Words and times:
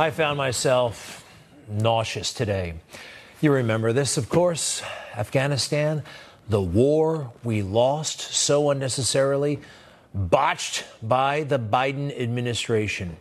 I 0.00 0.10
found 0.10 0.38
myself 0.38 1.26
nauseous 1.68 2.32
today. 2.32 2.72
You 3.42 3.52
remember 3.52 3.92
this, 3.92 4.16
of 4.16 4.30
course 4.30 4.82
Afghanistan, 5.14 6.04
the 6.48 6.62
war 6.62 7.34
we 7.44 7.60
lost 7.60 8.20
so 8.22 8.70
unnecessarily, 8.70 9.60
botched 10.14 10.84
by 11.02 11.42
the 11.42 11.58
Biden 11.58 12.18
administration. 12.18 13.18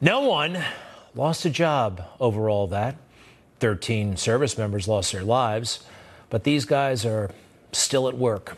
No 0.00 0.20
one 0.20 0.62
lost 1.16 1.44
a 1.44 1.50
job 1.50 2.04
over 2.20 2.48
all 2.48 2.68
that. 2.68 2.94
13 3.58 4.16
service 4.16 4.56
members 4.56 4.86
lost 4.86 5.10
their 5.10 5.24
lives, 5.24 5.80
but 6.30 6.44
these 6.44 6.64
guys 6.64 7.04
are 7.04 7.32
still 7.72 8.06
at 8.06 8.16
work, 8.16 8.56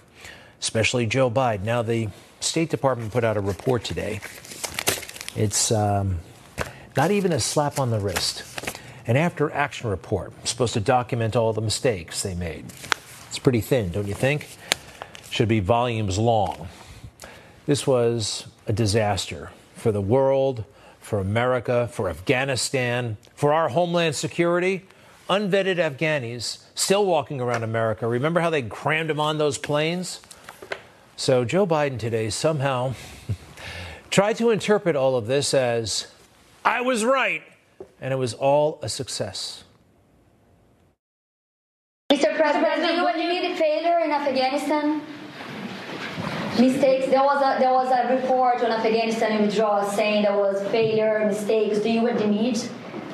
especially 0.60 1.06
Joe 1.06 1.30
Biden. 1.30 1.62
Now, 1.62 1.80
the 1.80 2.10
State 2.40 2.68
Department 2.68 3.10
put 3.12 3.24
out 3.24 3.38
a 3.38 3.40
report 3.40 3.82
today. 3.82 4.20
It's 5.34 5.72
um, 5.72 6.18
not 6.96 7.10
even 7.10 7.32
a 7.32 7.40
slap 7.40 7.78
on 7.78 7.90
the 7.90 8.00
wrist. 8.00 8.42
An 9.06 9.16
after 9.16 9.50
action 9.52 9.90
report 9.90 10.32
supposed 10.46 10.74
to 10.74 10.80
document 10.80 11.36
all 11.36 11.52
the 11.52 11.60
mistakes 11.60 12.22
they 12.22 12.34
made. 12.34 12.66
It's 13.28 13.38
pretty 13.38 13.60
thin, 13.60 13.90
don't 13.90 14.06
you 14.06 14.14
think? 14.14 14.48
Should 15.30 15.48
be 15.48 15.60
volumes 15.60 16.18
long. 16.18 16.68
This 17.66 17.86
was 17.86 18.46
a 18.66 18.72
disaster 18.72 19.50
for 19.74 19.92
the 19.92 20.00
world, 20.00 20.64
for 21.00 21.18
America, 21.18 21.88
for 21.92 22.08
Afghanistan, 22.08 23.16
for 23.34 23.52
our 23.52 23.68
homeland 23.68 24.14
security. 24.14 24.84
Unvetted 25.28 25.76
Afghanis 25.76 26.64
still 26.74 27.06
walking 27.06 27.40
around 27.40 27.62
America. 27.62 28.06
Remember 28.06 28.40
how 28.40 28.50
they 28.50 28.62
crammed 28.62 29.10
them 29.10 29.20
on 29.20 29.38
those 29.38 29.58
planes? 29.58 30.20
So 31.16 31.44
Joe 31.44 31.66
Biden 31.66 31.98
today 31.98 32.30
somehow 32.30 32.94
tried 34.10 34.36
to 34.38 34.50
interpret 34.50 34.96
all 34.96 35.16
of 35.16 35.26
this 35.28 35.54
as 35.54 36.08
I 36.64 36.80
was 36.82 37.04
right, 37.04 37.42
and 38.00 38.12
it 38.12 38.16
was 38.16 38.34
all 38.34 38.78
a 38.82 38.88
success. 38.88 39.64
Mr. 42.12 42.36
President, 42.36 42.82
do 42.82 42.92
you 42.92 43.06
admit 43.08 43.52
a 43.52 43.56
failure 43.56 43.98
in 44.00 44.10
Afghanistan? 44.10 45.00
Mistakes. 46.58 47.06
There 47.06 47.22
was 47.22 47.40
a 47.40 47.58
there 47.60 47.72
was 47.72 47.90
a 47.90 48.14
report 48.14 48.62
on 48.62 48.72
Afghanistan 48.72 49.40
withdrawal 49.40 49.88
saying 49.88 50.24
there 50.24 50.36
was 50.36 50.60
failure, 50.68 51.24
mistakes. 51.26 51.78
Do 51.78 51.88
you 51.88 52.06
admit 52.08 52.68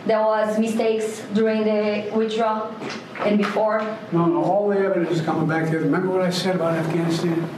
there 0.06 0.22
was 0.22 0.58
mistakes 0.58 1.22
during 1.34 1.62
the 1.64 2.10
withdrawal 2.16 2.74
and 3.20 3.38
before? 3.38 3.80
No, 4.10 4.26
no. 4.26 4.42
All 4.42 4.68
the 4.68 4.78
evidence 4.78 5.10
is 5.10 5.20
coming 5.20 5.46
back 5.46 5.70
there. 5.70 5.80
Remember 5.80 6.08
what 6.08 6.22
I 6.22 6.30
said 6.30 6.56
about 6.56 6.74
Afghanistan? 6.74 7.48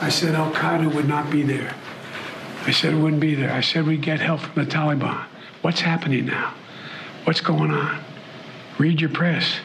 I 0.00 0.10
said 0.10 0.34
Al 0.34 0.52
Qaeda 0.52 0.94
would 0.94 1.08
not 1.08 1.30
be 1.30 1.42
there. 1.42 1.74
I 2.66 2.70
said 2.70 2.94
it 2.94 2.96
wouldn't 2.96 3.20
be 3.20 3.34
there. 3.34 3.52
I 3.52 3.60
said 3.60 3.86
we'd 3.86 4.00
get 4.00 4.20
help 4.20 4.40
from 4.40 4.64
the 4.64 4.70
Taliban. 4.70 5.26
What's 5.60 5.80
happening 5.80 6.26
now? 6.26 6.54
What's 7.24 7.40
going 7.42 7.70
on? 7.70 8.02
Read 8.78 9.00
your 9.00 9.10
press. 9.10 9.56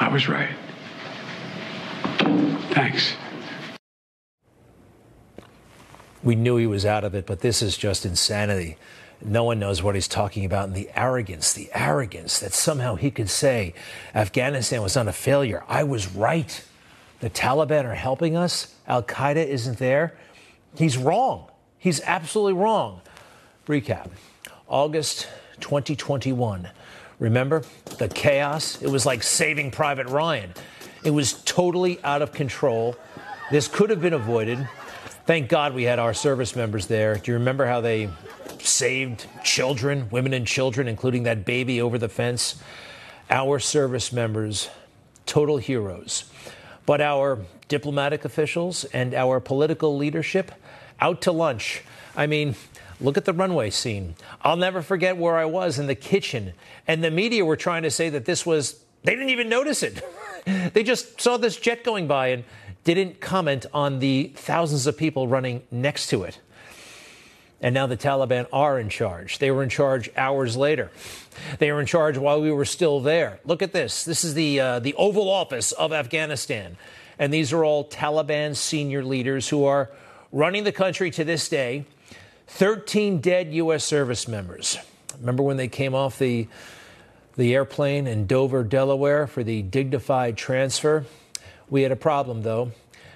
I 0.00 0.08
was 0.08 0.28
right. 0.28 0.54
Thanks. 2.70 3.14
We 6.24 6.34
knew 6.34 6.56
he 6.56 6.66
was 6.66 6.84
out 6.84 7.04
of 7.04 7.14
it, 7.14 7.24
but 7.24 7.40
this 7.40 7.62
is 7.62 7.76
just 7.76 8.04
insanity. 8.04 8.76
No 9.24 9.44
one 9.44 9.60
knows 9.60 9.80
what 9.80 9.94
he's 9.94 10.08
talking 10.08 10.44
about. 10.44 10.66
And 10.66 10.76
the 10.76 10.90
arrogance, 10.94 11.52
the 11.52 11.70
arrogance 11.72 12.40
that 12.40 12.52
somehow 12.52 12.96
he 12.96 13.12
could 13.12 13.30
say 13.30 13.74
Afghanistan 14.12 14.82
was 14.82 14.96
not 14.96 15.06
a 15.06 15.12
failure. 15.12 15.64
I 15.68 15.84
was 15.84 16.12
right. 16.14 16.64
The 17.20 17.30
Taliban 17.30 17.84
are 17.84 17.94
helping 17.94 18.36
us. 18.36 18.74
Al 18.88 19.04
Qaeda 19.04 19.46
isn't 19.46 19.78
there. 19.78 20.16
He's 20.76 20.98
wrong. 20.98 21.48
He's 21.86 22.00
absolutely 22.00 22.54
wrong. 22.54 23.00
Recap 23.68 24.10
August 24.66 25.28
2021. 25.60 26.68
Remember 27.20 27.62
the 27.98 28.08
chaos? 28.08 28.82
It 28.82 28.88
was 28.88 29.06
like 29.06 29.22
saving 29.22 29.70
Private 29.70 30.08
Ryan. 30.08 30.52
It 31.04 31.12
was 31.12 31.34
totally 31.44 32.02
out 32.02 32.22
of 32.22 32.32
control. 32.32 32.96
This 33.52 33.68
could 33.68 33.90
have 33.90 34.00
been 34.00 34.14
avoided. 34.14 34.68
Thank 35.26 35.48
God 35.48 35.74
we 35.74 35.84
had 35.84 36.00
our 36.00 36.12
service 36.12 36.56
members 36.56 36.88
there. 36.88 37.18
Do 37.18 37.30
you 37.30 37.38
remember 37.38 37.66
how 37.66 37.80
they 37.80 38.08
saved 38.58 39.28
children, 39.44 40.08
women 40.10 40.32
and 40.32 40.44
children, 40.44 40.88
including 40.88 41.22
that 41.22 41.44
baby 41.44 41.80
over 41.80 41.98
the 41.98 42.08
fence? 42.08 42.60
Our 43.30 43.60
service 43.60 44.12
members, 44.12 44.70
total 45.24 45.58
heroes. 45.58 46.24
But 46.84 47.00
our 47.00 47.38
diplomatic 47.68 48.24
officials 48.24 48.82
and 48.86 49.14
our 49.14 49.38
political 49.38 49.96
leadership, 49.96 50.50
out 51.00 51.22
to 51.22 51.32
lunch. 51.32 51.82
I 52.16 52.26
mean, 52.26 52.54
look 53.00 53.16
at 53.16 53.24
the 53.24 53.32
runway 53.32 53.70
scene. 53.70 54.14
I'll 54.42 54.56
never 54.56 54.82
forget 54.82 55.16
where 55.16 55.36
I 55.36 55.44
was 55.44 55.78
in 55.78 55.86
the 55.86 55.94
kitchen, 55.94 56.52
and 56.86 57.02
the 57.02 57.10
media 57.10 57.44
were 57.44 57.56
trying 57.56 57.82
to 57.82 57.90
say 57.90 58.08
that 58.10 58.24
this 58.24 58.46
was, 58.46 58.82
they 59.04 59.12
didn't 59.12 59.30
even 59.30 59.48
notice 59.48 59.82
it. 59.82 60.02
they 60.72 60.82
just 60.82 61.20
saw 61.20 61.36
this 61.36 61.56
jet 61.56 61.84
going 61.84 62.06
by 62.06 62.28
and 62.28 62.44
didn't 62.84 63.20
comment 63.20 63.66
on 63.74 63.98
the 63.98 64.32
thousands 64.36 64.86
of 64.86 64.96
people 64.96 65.26
running 65.26 65.62
next 65.70 66.08
to 66.08 66.22
it. 66.22 66.38
And 67.60 67.74
now 67.74 67.86
the 67.86 67.96
Taliban 67.96 68.46
are 68.52 68.78
in 68.78 68.90
charge. 68.90 69.38
They 69.38 69.50
were 69.50 69.62
in 69.62 69.70
charge 69.70 70.10
hours 70.16 70.56
later. 70.56 70.90
They 71.58 71.72
were 71.72 71.80
in 71.80 71.86
charge 71.86 72.18
while 72.18 72.40
we 72.40 72.52
were 72.52 72.66
still 72.66 73.00
there. 73.00 73.40
Look 73.44 73.62
at 73.62 73.72
this. 73.72 74.04
This 74.04 74.24
is 74.24 74.34
the 74.34 74.60
uh, 74.60 74.78
the 74.80 74.94
Oval 74.94 75.28
Office 75.30 75.72
of 75.72 75.92
Afghanistan, 75.92 76.76
and 77.18 77.32
these 77.32 77.52
are 77.52 77.64
all 77.64 77.88
Taliban 77.88 78.54
senior 78.54 79.02
leaders 79.02 79.48
who 79.48 79.64
are 79.64 79.90
running 80.36 80.64
the 80.64 80.72
country 80.72 81.10
to 81.10 81.24
this 81.24 81.48
day. 81.48 81.86
13 82.48 83.20
dead 83.20 83.54
U.S. 83.54 83.84
service 83.84 84.28
members. 84.28 84.76
Remember 85.18 85.42
when 85.42 85.56
they 85.56 85.66
came 85.66 85.94
off 85.94 86.18
the, 86.18 86.46
the 87.36 87.54
airplane 87.54 88.06
in 88.06 88.26
Dover, 88.26 88.62
Delaware 88.62 89.26
for 89.26 89.42
the 89.42 89.62
dignified 89.62 90.36
transfer? 90.36 91.06
We 91.70 91.82
had 91.82 91.90
a 91.90 91.96
problem, 91.96 92.42
though. 92.42 92.72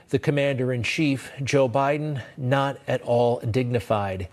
The 0.08 0.18
commander 0.18 0.72
in 0.72 0.82
chief, 0.82 1.30
Joe 1.44 1.68
Biden, 1.68 2.22
not 2.38 2.78
at 2.88 3.02
all 3.02 3.40
dignified. 3.40 4.28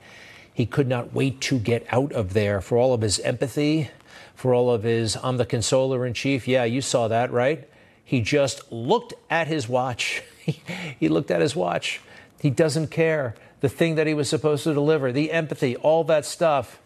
He 0.54 0.66
could 0.66 0.88
not 0.88 1.14
wait 1.14 1.42
to 1.42 1.60
get 1.60 1.86
out 1.92 2.14
of 2.14 2.34
there 2.34 2.62
for 2.62 2.78
all 2.78 2.94
of 2.94 3.02
his 3.02 3.20
empathy, 3.20 3.92
for 4.34 4.56
all 4.56 4.72
of 4.72 4.84
his, 4.84 5.18
I'm 5.22 5.36
the 5.36 5.46
consoler 5.46 6.06
in 6.06 6.14
chief. 6.14 6.48
Yeah, 6.48 6.64
you 6.64 6.82
saw 6.82 7.10
that, 7.10 7.32
right? 7.32 7.70
He 8.04 8.22
just 8.22 8.72
looked 8.72 9.14
at 9.30 9.48
his 9.48 9.68
watch. 9.68 10.24
he 10.46 11.10
looked 11.10 11.30
at 11.30 11.42
his 11.42 11.54
watch. 11.54 12.00
He 12.40 12.50
doesn't 12.50 12.88
care. 12.88 13.36
The 13.60 13.70
thing 13.70 13.96
that 13.96 14.06
he 14.06 14.14
was 14.14 14.30
supposed 14.30 14.64
to 14.66 14.74
deliver, 14.74 15.12
the 15.12 15.32
empathy, 15.32 15.76
all 15.78 16.04
that 16.06 16.26
stuff, 16.26 16.80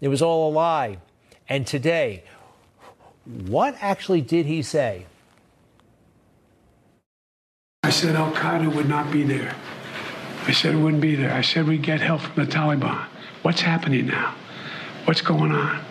it 0.00 0.08
was 0.08 0.20
all 0.20 0.50
a 0.50 0.52
lie. 0.52 0.98
And 1.48 1.66
today, 1.66 2.24
what 3.24 3.76
actually 3.80 4.20
did 4.20 4.46
he 4.46 4.62
say? 4.62 5.06
I 7.82 7.90
said 7.90 8.16
Al 8.16 8.32
Qaeda 8.32 8.74
would 8.74 8.88
not 8.88 9.10
be 9.10 9.22
there. 9.22 9.54
I 10.46 10.52
said 10.52 10.74
it 10.74 10.78
wouldn't 10.78 11.02
be 11.02 11.14
there. 11.14 11.32
I 11.32 11.40
said 11.40 11.66
we'd 11.66 11.82
get 11.82 12.00
help 12.00 12.20
from 12.20 12.44
the 12.44 12.50
Taliban. 12.50 13.06
What's 13.42 13.60
happening 13.60 14.06
now? 14.06 14.34
What's 15.04 15.22
going 15.22 15.52
on? 15.52 15.82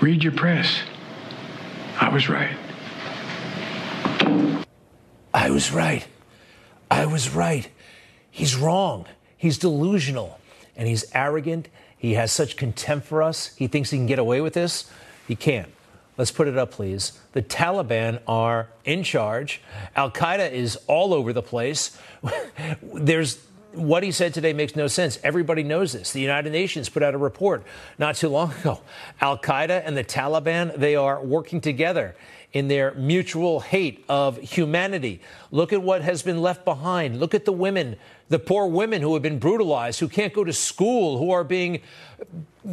Read 0.00 0.24
your 0.24 0.32
press. 0.32 0.80
I 2.00 2.08
was 2.08 2.28
right. 2.28 2.56
I 5.32 5.50
was 5.50 5.72
right. 5.72 6.06
I 6.90 7.06
was 7.06 7.30
right. 7.34 7.68
He's 8.30 8.56
wrong. 8.56 9.06
He's 9.36 9.58
delusional 9.58 10.38
and 10.76 10.88
he's 10.88 11.04
arrogant. 11.14 11.68
He 11.96 12.14
has 12.14 12.32
such 12.32 12.56
contempt 12.56 13.06
for 13.06 13.22
us. 13.22 13.54
He 13.56 13.66
thinks 13.66 13.90
he 13.90 13.98
can 13.98 14.06
get 14.06 14.18
away 14.18 14.40
with 14.40 14.54
this. 14.54 14.90
He 15.28 15.36
can't. 15.36 15.70
Let's 16.16 16.30
put 16.30 16.48
it 16.48 16.58
up, 16.58 16.70
please. 16.70 17.18
The 17.32 17.42
Taliban 17.42 18.20
are 18.26 18.68
in 18.84 19.02
charge. 19.02 19.62
Al 19.96 20.10
Qaeda 20.10 20.50
is 20.50 20.76
all 20.86 21.14
over 21.14 21.32
the 21.32 21.42
place. 21.42 21.98
There's 22.82 23.38
what 23.72 24.02
he 24.02 24.10
said 24.10 24.34
today 24.34 24.52
makes 24.52 24.74
no 24.74 24.86
sense. 24.86 25.18
Everybody 25.22 25.62
knows 25.62 25.92
this. 25.92 26.12
The 26.12 26.20
United 26.20 26.52
Nations 26.52 26.88
put 26.88 27.02
out 27.02 27.14
a 27.14 27.18
report 27.18 27.62
not 27.98 28.16
too 28.16 28.28
long 28.28 28.52
ago. 28.60 28.80
Al 29.20 29.38
Qaeda 29.38 29.82
and 29.84 29.96
the 29.96 30.04
Taliban, 30.04 30.76
they 30.76 30.96
are 30.96 31.22
working 31.22 31.60
together 31.60 32.14
in 32.52 32.68
their 32.68 32.92
mutual 32.94 33.60
hate 33.60 34.04
of 34.08 34.38
humanity. 34.38 35.20
Look 35.50 35.72
at 35.72 35.82
what 35.82 36.02
has 36.02 36.22
been 36.22 36.42
left 36.42 36.64
behind. 36.64 37.20
Look 37.20 37.34
at 37.34 37.44
the 37.44 37.52
women, 37.52 37.96
the 38.28 38.38
poor 38.38 38.66
women 38.66 39.02
who 39.02 39.14
have 39.14 39.22
been 39.22 39.38
brutalized, 39.38 40.00
who 40.00 40.08
can't 40.08 40.32
go 40.32 40.42
to 40.44 40.52
school, 40.52 41.18
who 41.18 41.30
are 41.30 41.44
being 41.44 41.80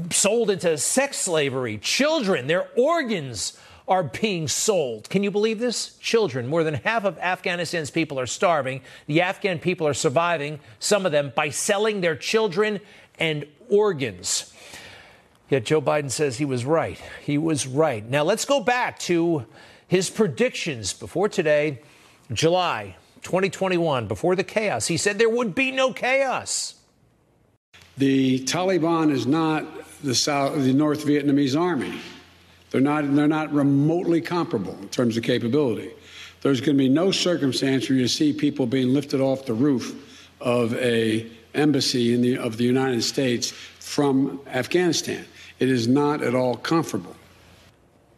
sold 0.10 0.50
into 0.50 0.78
sex 0.78 1.18
slavery. 1.18 1.78
Children, 1.78 2.48
their 2.48 2.68
organs 2.76 3.58
are 3.88 4.04
being 4.04 4.48
sold. 4.48 5.10
Can 5.10 5.24
you 5.24 5.32
believe 5.32 5.60
this? 5.60 5.98
Children. 6.00 6.48
More 6.48 6.64
than 6.64 6.74
half 6.74 7.06
of 7.06 7.18
Afghanistan's 7.20 7.90
people 7.90 8.20
are 8.20 8.26
starving. 8.26 8.82
The 9.06 9.22
Afghan 9.22 9.60
people 9.60 9.88
are 9.88 9.94
surviving, 9.94 10.60
some 10.80 11.06
of 11.06 11.12
them, 11.12 11.32
by 11.36 11.50
selling 11.50 12.02
their 12.02 12.16
children 12.16 12.82
and 13.18 13.46
organs. 13.70 14.54
Yet 15.50 15.66
Joe 15.66 15.82
Biden 15.82 16.12
says 16.12 16.38
he 16.38 16.46
was 16.46 16.66
right. 16.66 17.02
He 17.24 17.38
was 17.38 17.66
right. 17.66 18.08
Now 18.08 18.24
let's 18.24 18.46
go 18.46 18.60
back 18.60 19.00
to 19.00 19.46
his 19.88 20.10
predictions 20.10 20.94
before 20.94 21.30
today, 21.30 21.82
July 22.34 22.98
2021, 23.22 24.08
before 24.08 24.36
the 24.36 24.44
chaos. 24.44 24.88
He 24.88 24.98
said 24.98 25.18
there 25.18 25.30
would 25.30 25.56
be 25.56 25.72
no 25.72 25.94
chaos. 25.94 26.76
The 27.98 28.40
Taliban 28.42 29.12
is 29.12 29.26
not 29.26 29.66
the 30.04 30.14
South, 30.14 30.56
the 30.56 30.74
North 30.74 31.06
Vietnamese 31.06 31.60
army. 31.60 32.00
They're 32.70 32.82
not, 32.82 33.16
they're 33.16 33.28
not 33.28 33.52
remotely 33.54 34.22
comparable 34.22 34.78
in 34.82 34.90
terms 34.90 35.16
of 35.18 35.24
capability. 35.24 35.92
There's 36.42 36.60
going 36.60 36.78
to 36.78 36.84
be 36.84 36.90
no 36.90 37.12
circumstance 37.12 37.90
where 37.90 37.98
you 37.98 38.08
see 38.08 38.34
people 38.34 38.68
being 38.68 38.94
lifted 38.94 39.22
off 39.22 39.46
the 39.46 39.54
roof 39.54 39.96
of 40.40 40.76
a 40.76 41.26
embassy 41.56 42.16
the, 42.16 42.38
of 42.38 42.58
the 42.58 42.66
United 42.66 43.04
States 43.04 43.52
from 43.80 44.40
Afghanistan. 44.48 45.26
It 45.60 45.70
is 45.70 45.88
not 45.88 46.22
at 46.22 46.36
all 46.36 46.56
comfortable. 46.56 47.16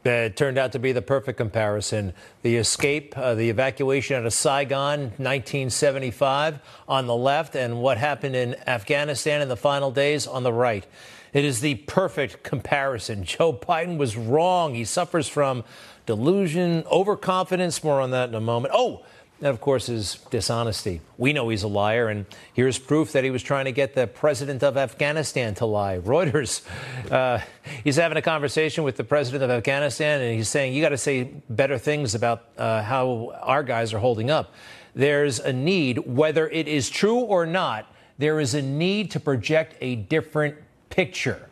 It 0.05 0.37
turned 0.37 0.57
out 0.57 0.71
to 0.71 0.79
be 0.79 0.93
the 0.93 1.01
perfect 1.01 1.37
comparison. 1.37 2.13
The 2.41 2.55
escape, 2.55 3.17
uh, 3.17 3.35
the 3.35 3.49
evacuation 3.49 4.15
out 4.15 4.25
of 4.25 4.33
Saigon, 4.33 5.01
1975, 5.17 6.59
on 6.87 7.05
the 7.05 7.15
left, 7.15 7.55
and 7.55 7.81
what 7.81 7.97
happened 7.97 8.35
in 8.35 8.55
Afghanistan 8.67 9.41
in 9.41 9.49
the 9.49 9.57
final 9.57 9.91
days 9.91 10.25
on 10.25 10.43
the 10.43 10.53
right. 10.53 10.85
It 11.33 11.43
is 11.45 11.59
the 11.59 11.75
perfect 11.75 12.43
comparison. 12.43 13.23
Joe 13.25 13.53
Biden 13.53 13.97
was 13.97 14.15
wrong. 14.15 14.73
He 14.73 14.85
suffers 14.85 15.27
from 15.27 15.63
delusion, 16.05 16.83
overconfidence. 16.89 17.83
More 17.83 18.01
on 18.01 18.11
that 18.11 18.29
in 18.29 18.35
a 18.35 18.41
moment. 18.41 18.73
Oh, 18.75 19.03
and 19.39 19.47
of 19.47 19.61
course, 19.61 19.87
is 19.87 20.15
dishonesty. 20.29 20.99
We 21.17 21.31
know 21.31 21.47
he's 21.47 21.63
a 21.63 21.67
liar, 21.67 22.09
and 22.09 22.25
here's 22.53 22.77
proof 22.77 23.13
that 23.13 23.23
he 23.23 23.31
was 23.31 23.41
trying 23.41 23.65
to 23.65 23.71
get 23.71 23.95
the 23.95 24.05
president 24.05 24.63
of 24.63 24.75
Afghanistan 24.75 25.55
to 25.55 25.65
lie. 25.65 25.99
Reuters, 26.03 26.61
uh, 27.09 27.39
he's 27.83 27.95
having 27.95 28.17
a 28.17 28.21
conversation 28.21 28.83
with 28.83 28.97
the 28.97 29.03
president 29.03 29.43
of 29.43 29.49
Afghanistan, 29.49 30.21
and 30.21 30.35
he's 30.35 30.49
saying, 30.49 30.73
You 30.73 30.81
got 30.81 30.89
to 30.89 30.97
say 30.97 31.31
better 31.49 31.77
things 31.77 32.15
about 32.15 32.45
uh, 32.57 32.83
how 32.83 33.33
our 33.41 33.63
guys 33.63 33.93
are 33.93 33.99
holding 33.99 34.29
up. 34.29 34.53
There's 34.93 35.39
a 35.39 35.53
need, 35.53 35.99
whether 35.99 36.49
it 36.49 36.67
is 36.67 36.89
true 36.89 37.19
or 37.19 37.45
not, 37.45 37.85
there 38.17 38.41
is 38.41 38.53
a 38.53 38.61
need 38.61 39.11
to 39.11 39.19
project 39.19 39.75
a 39.79 39.95
different 39.95 40.55
picture. 40.89 41.47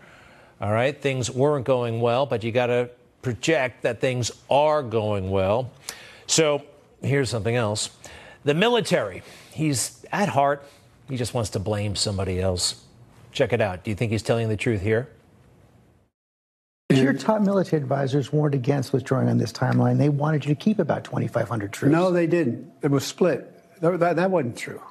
All 0.60 0.72
right, 0.72 1.00
things 1.00 1.32
weren't 1.32 1.66
going 1.66 2.02
well, 2.02 2.26
but 2.26 2.44
you 2.44 2.52
got 2.52 2.68
to 2.68 2.90
project 3.22 3.84
that 3.84 4.02
things 4.02 4.32
are 4.50 4.84
going 4.84 5.30
well. 5.30 5.72
So, 6.26 6.64
here's 7.02 7.30
something 7.30 7.56
else. 7.56 7.90
The 8.44 8.54
military, 8.54 9.24
he's 9.52 10.06
at 10.12 10.30
heart, 10.30 10.64
he 11.10 11.18
just 11.18 11.34
wants 11.34 11.52
to 11.52 11.60
blame 11.60 11.96
somebody 11.96 12.40
else. 12.40 12.84
Check 13.32 13.54
it 13.54 13.62
out. 13.62 13.84
Do 13.84 13.92
you 13.92 13.96
think 13.96 14.12
he's 14.12 14.24
telling 14.24 14.50
the 14.50 14.58
truth 14.58 14.82
here? 14.82 15.10
Your 16.90 17.14
top 17.14 17.42
military 17.42 17.82
advisors 17.82 18.32
warned 18.32 18.56
against 18.56 18.94
withdrawing 18.94 19.28
on 19.28 19.38
this 19.38 19.52
timeline. 19.52 19.98
They 19.98 20.10
wanted 20.10 20.46
you 20.46 20.56
to 20.56 20.60
keep 20.60 20.80
about 20.80 21.04
2,500 21.04 21.74
troops. 21.74 21.92
No, 21.92 22.12
they 22.12 22.28
didn't. 22.28 22.72
It 22.82 22.90
was 22.90 23.06
split. 23.06 23.54
That, 23.82 24.00
that, 24.00 24.16
that 24.16 24.32
wasn't 24.32 24.58
true. 24.58 24.82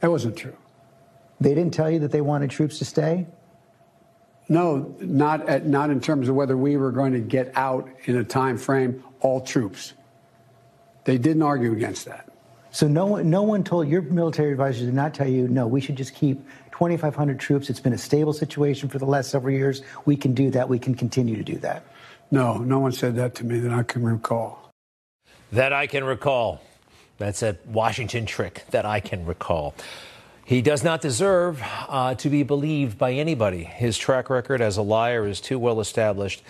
That 0.00 0.10
wasn't 0.10 0.36
true. 0.36 0.56
They 1.40 1.54
didn't 1.54 1.72
tell 1.72 1.90
you 1.90 2.00
that 2.00 2.10
they 2.10 2.20
wanted 2.20 2.50
troops 2.50 2.78
to 2.78 2.84
stay? 2.84 3.26
No, 4.48 4.94
not, 5.00 5.48
at, 5.48 5.66
not 5.66 5.90
in 5.90 6.00
terms 6.00 6.28
of 6.28 6.34
whether 6.34 6.56
we 6.56 6.76
were 6.76 6.90
going 6.90 7.12
to 7.12 7.20
get 7.20 7.52
out 7.54 7.88
in 8.06 8.16
a 8.16 8.24
time 8.24 8.56
frame, 8.56 9.04
all 9.20 9.40
troops. 9.40 9.92
They 11.08 11.16
didn't 11.16 11.40
argue 11.40 11.72
against 11.72 12.04
that. 12.04 12.28
So 12.70 12.86
no 12.86 13.06
one, 13.06 13.30
no 13.30 13.42
one 13.42 13.64
told 13.64 13.88
your 13.88 14.02
military 14.02 14.52
advisors 14.52 14.84
did 14.84 14.92
not 14.92 15.14
tell 15.14 15.26
you, 15.26 15.48
no, 15.48 15.66
we 15.66 15.80
should 15.80 15.96
just 15.96 16.14
keep 16.14 16.36
2,500 16.72 17.40
troops. 17.40 17.70
It's 17.70 17.80
been 17.80 17.94
a 17.94 17.98
stable 17.98 18.34
situation 18.34 18.90
for 18.90 18.98
the 18.98 19.06
last 19.06 19.30
several 19.30 19.54
years. 19.54 19.80
We 20.04 20.16
can 20.16 20.34
do 20.34 20.50
that. 20.50 20.68
We 20.68 20.78
can 20.78 20.94
continue 20.94 21.34
to 21.36 21.42
do 21.42 21.56
that. 21.60 21.86
No, 22.30 22.58
no 22.58 22.78
one 22.78 22.92
said 22.92 23.16
that 23.16 23.34
to 23.36 23.46
me 23.46 23.58
that 23.60 23.72
I 23.72 23.84
can 23.84 24.02
recall. 24.02 24.70
That 25.50 25.72
I 25.72 25.86
can 25.86 26.04
recall. 26.04 26.60
That's 27.16 27.42
a 27.42 27.56
Washington 27.64 28.26
trick 28.26 28.64
that 28.72 28.84
I 28.84 29.00
can 29.00 29.24
recall. 29.24 29.74
He 30.44 30.60
does 30.60 30.84
not 30.84 31.00
deserve 31.00 31.62
uh, 31.88 32.16
to 32.16 32.28
be 32.28 32.42
believed 32.42 32.98
by 32.98 33.14
anybody. 33.14 33.64
His 33.64 33.96
track 33.96 34.28
record 34.28 34.60
as 34.60 34.76
a 34.76 34.82
liar 34.82 35.26
is 35.26 35.40
too 35.40 35.58
well 35.58 35.80
established. 35.80 36.42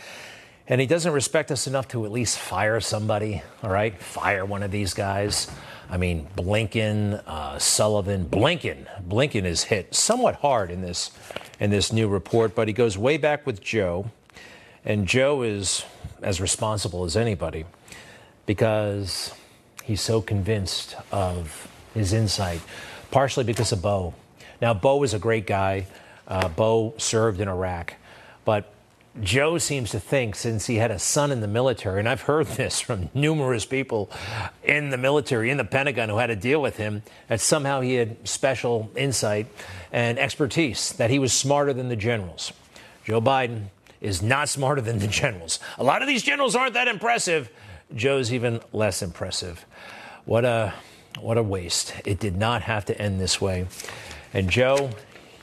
And 0.71 0.83
he 0.83 0.87
doesn't 0.87 1.13
respect 1.13 1.51
us 1.51 1.67
enough 1.67 1.89
to 1.89 2.05
at 2.05 2.13
least 2.13 2.39
fire 2.39 2.79
somebody, 2.79 3.43
all 3.63 3.71
right? 3.71 3.99
Fire 3.99 4.45
one 4.45 4.63
of 4.63 4.71
these 4.71 4.93
guys. 4.93 5.51
I 5.89 5.97
mean, 5.97 6.29
Blinken, 6.37 7.23
uh, 7.27 7.59
Sullivan, 7.59 8.27
Blinken. 8.27 8.87
Blinken 9.09 9.45
is 9.45 9.65
hit 9.65 9.95
somewhat 9.95 10.37
hard 10.37 10.71
in 10.71 10.83
this 10.83 11.11
in 11.59 11.71
this 11.71 11.91
new 11.91 12.07
report, 12.07 12.55
but 12.55 12.69
he 12.69 12.75
goes 12.75 12.99
way 12.99 13.17
back 13.17 13.47
with 13.47 13.63
Joe, 13.63 14.11
and 14.85 15.07
Joe 15.09 15.43
is 15.43 15.85
as 16.23 16.41
responsible 16.41 17.05
as 17.05 17.17
anybody 17.17 17.65
because 18.45 19.33
he's 19.83 20.01
so 20.01 20.21
convinced 20.21 20.95
of 21.11 21.67
his 21.95 22.13
insight, 22.13 22.61
partially 23.11 23.45
because 23.45 23.73
of 23.73 23.81
Beau. 23.81 24.15
Now, 24.61 24.75
Beau 24.75 25.03
is 25.03 25.15
a 25.15 25.19
great 25.19 25.47
guy. 25.47 25.87
Uh, 26.29 26.49
Beau 26.49 26.95
served 26.99 27.41
in 27.41 27.49
Iraq, 27.49 27.95
but 28.45 28.73
Joe 29.21 29.59
seems 29.59 29.91
to 29.91 30.01
think 30.01 30.35
since 30.35 30.67
he 30.67 30.77
had 30.77 30.91
a 30.91 30.99
son 30.99 31.33
in 31.33 31.41
the 31.41 31.49
military, 31.49 31.99
and 31.99 32.09
I've 32.09 32.23
heard 32.23 32.47
this 32.47 32.81
from 32.81 33.11
numerous 33.15 33.65
people 33.65 34.11
in 34.63 34.91
the 34.91 34.99
military, 34.99 35.51
in 35.51 35.57
the 35.57 35.65
Pentagon, 35.65 36.09
who 36.09 36.19
had 36.19 36.29
to 36.29 36.37
deal 36.37 36.61
with 36.63 36.77
him, 36.77 37.03
that 37.29 37.41
somehow 37.41 37.81
he 37.81 37.95
had 37.95 38.29
special 38.29 38.91
insight 38.97 39.47
and 39.93 40.19
expertise, 40.19 40.93
that 40.95 41.11
he 41.11 41.19
was 41.19 41.33
smarter 41.33 41.73
than 41.73 41.89
the 41.89 41.97
generals. 41.97 42.53
Joe 43.05 43.21
Biden 43.21 43.67
is 44.01 44.23
not 44.23 44.49
smarter 44.49 44.81
than 44.81 44.99
the 44.99 45.09
generals. 45.09 45.59
A 45.79 45.85
lot 45.85 46.03
of 46.03 46.09
these 46.09 46.23
generals 46.23 46.55
aren't 46.55 46.75
that 46.75 46.89
impressive. 46.89 47.51
Joe's 47.95 48.33
even 48.33 48.61
less 48.73 49.03
impressive. 49.03 49.65
What 50.25 50.45
a 50.45 50.75
what 51.21 51.39
a 51.39 51.43
waste. 51.43 51.95
It 52.05 52.21
did 52.21 52.37
not 52.37 52.63
have 52.63 52.85
to 52.85 53.01
end 53.01 53.21
this 53.21 53.41
way. 53.41 53.67
And 54.33 54.49
Joe, 54.49 54.91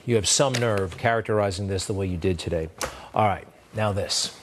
you 0.05 0.15
have 0.15 0.27
some 0.27 0.53
nerve 0.53 0.97
characterizing 0.97 1.67
this 1.67 1.85
the 1.85 1.93
way 1.93 2.05
you 2.05 2.17
did 2.17 2.39
today. 2.39 2.69
All 3.13 3.27
right. 3.27 3.47
Now, 3.75 3.91
this. 3.91 4.37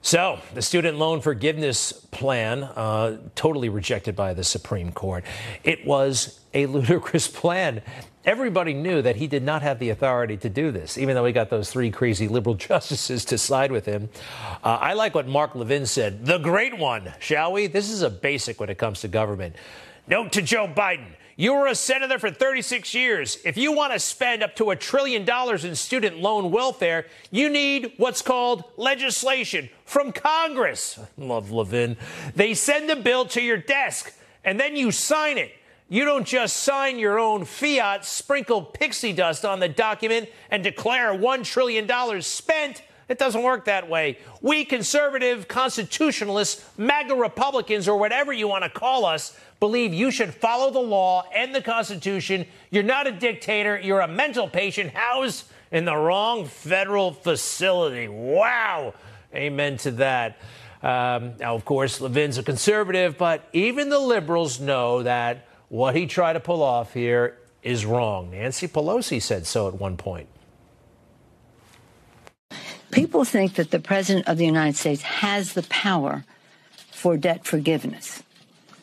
So, 0.00 0.38
the 0.54 0.62
student 0.62 0.96
loan 0.96 1.20
forgiveness 1.20 1.92
plan, 1.92 2.62
uh, 2.62 3.18
totally 3.34 3.68
rejected 3.68 4.14
by 4.16 4.32
the 4.32 4.44
Supreme 4.44 4.92
Court. 4.92 5.24
It 5.64 5.84
was 5.84 6.40
a 6.54 6.66
ludicrous 6.74 7.28
plan. 7.28 7.82
Everybody 8.24 8.74
knew 8.74 9.02
that 9.02 9.16
he 9.16 9.26
did 9.26 9.42
not 9.42 9.62
have 9.62 9.80
the 9.80 9.90
authority 9.90 10.36
to 10.38 10.48
do 10.48 10.70
this, 10.70 10.98
even 10.98 11.14
though 11.14 11.24
he 11.24 11.32
got 11.32 11.50
those 11.50 11.68
three 11.70 11.90
crazy 11.90 12.28
liberal 12.28 12.54
justices 12.68 13.24
to 13.26 13.38
side 13.38 13.72
with 13.72 13.86
him. 13.86 14.08
Uh, 14.62 14.78
I 14.80 14.92
like 14.94 15.14
what 15.14 15.26
Mark 15.26 15.54
Levin 15.54 15.84
said 15.84 16.24
the 16.24 16.38
great 16.38 16.78
one, 16.78 17.12
shall 17.18 17.52
we? 17.52 17.66
This 17.66 17.90
is 17.90 18.02
a 18.02 18.10
basic 18.10 18.60
when 18.60 18.70
it 18.70 18.78
comes 18.78 19.00
to 19.00 19.08
government. 19.08 19.56
Note 20.06 20.32
to 20.32 20.42
Joe 20.42 20.68
Biden 20.68 21.12
you 21.38 21.54
were 21.54 21.68
a 21.68 21.74
senator 21.76 22.18
for 22.18 22.32
36 22.32 22.92
years. 22.94 23.38
If 23.44 23.56
you 23.56 23.70
want 23.70 23.92
to 23.92 24.00
spend 24.00 24.42
up 24.42 24.56
to 24.56 24.70
a 24.70 24.76
trillion 24.76 25.24
dollars 25.24 25.64
in 25.64 25.76
student 25.76 26.18
loan 26.18 26.50
welfare, 26.50 27.06
you 27.30 27.48
need 27.48 27.92
what's 27.96 28.22
called 28.22 28.64
legislation 28.76 29.70
from 29.84 30.10
Congress. 30.10 30.98
Love 31.16 31.52
Levin. 31.52 31.96
They 32.34 32.54
send 32.54 32.90
a 32.90 32.96
bill 32.96 33.24
to 33.26 33.40
your 33.40 33.56
desk 33.56 34.12
and 34.44 34.58
then 34.58 34.74
you 34.74 34.90
sign 34.90 35.38
it. 35.38 35.52
You 35.88 36.04
don't 36.04 36.26
just 36.26 36.56
sign 36.56 36.98
your 36.98 37.20
own 37.20 37.44
fiat, 37.44 38.04
sprinkle 38.04 38.62
pixie 38.62 39.12
dust 39.12 39.44
on 39.44 39.60
the 39.60 39.68
document, 39.68 40.28
and 40.50 40.64
declare 40.64 41.14
$1 41.14 41.44
trillion 41.44 42.20
spent. 42.20 42.82
It 43.08 43.18
doesn't 43.18 43.42
work 43.42 43.64
that 43.64 43.88
way. 43.88 44.18
We 44.42 44.64
conservative, 44.64 45.48
constitutionalists, 45.48 46.64
MAGA 46.76 47.14
Republicans, 47.14 47.88
or 47.88 47.98
whatever 47.98 48.32
you 48.32 48.48
want 48.48 48.64
to 48.64 48.70
call 48.70 49.06
us, 49.06 49.38
believe 49.60 49.94
you 49.94 50.10
should 50.10 50.34
follow 50.34 50.70
the 50.70 50.78
law 50.78 51.24
and 51.34 51.54
the 51.54 51.62
Constitution. 51.62 52.46
You're 52.70 52.82
not 52.82 53.06
a 53.06 53.12
dictator, 53.12 53.78
you're 53.78 54.00
a 54.00 54.08
mental 54.08 54.48
patient 54.48 54.92
housed 54.92 55.46
in 55.70 55.84
the 55.84 55.96
wrong 55.96 56.44
federal 56.44 57.12
facility. 57.12 58.08
Wow. 58.08 58.94
Amen 59.34 59.78
to 59.78 59.90
that. 59.92 60.38
Um, 60.82 61.36
now, 61.38 61.54
of 61.54 61.64
course, 61.64 62.00
Levin's 62.00 62.38
a 62.38 62.42
conservative, 62.42 63.18
but 63.18 63.48
even 63.52 63.88
the 63.88 63.98
liberals 63.98 64.60
know 64.60 65.02
that 65.02 65.48
what 65.68 65.96
he 65.96 66.06
tried 66.06 66.34
to 66.34 66.40
pull 66.40 66.62
off 66.62 66.94
here 66.94 67.36
is 67.62 67.84
wrong. 67.84 68.30
Nancy 68.30 68.68
Pelosi 68.68 69.20
said 69.20 69.46
so 69.46 69.66
at 69.66 69.74
one 69.74 69.96
point. 69.96 70.28
People 72.90 73.24
think 73.24 73.54
that 73.54 73.70
the 73.70 73.80
President 73.80 74.26
of 74.28 74.38
the 74.38 74.46
United 74.46 74.76
States 74.76 75.02
has 75.02 75.52
the 75.52 75.62
power 75.64 76.24
for 76.90 77.16
debt 77.16 77.44
forgiveness. 77.44 78.22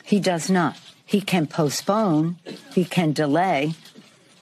He 0.04 0.20
does 0.20 0.50
not. 0.50 0.80
He 1.06 1.22
can 1.22 1.48
postpone, 1.48 2.38
he 2.74 2.86
can 2.86 3.14
delay, 3.14 3.74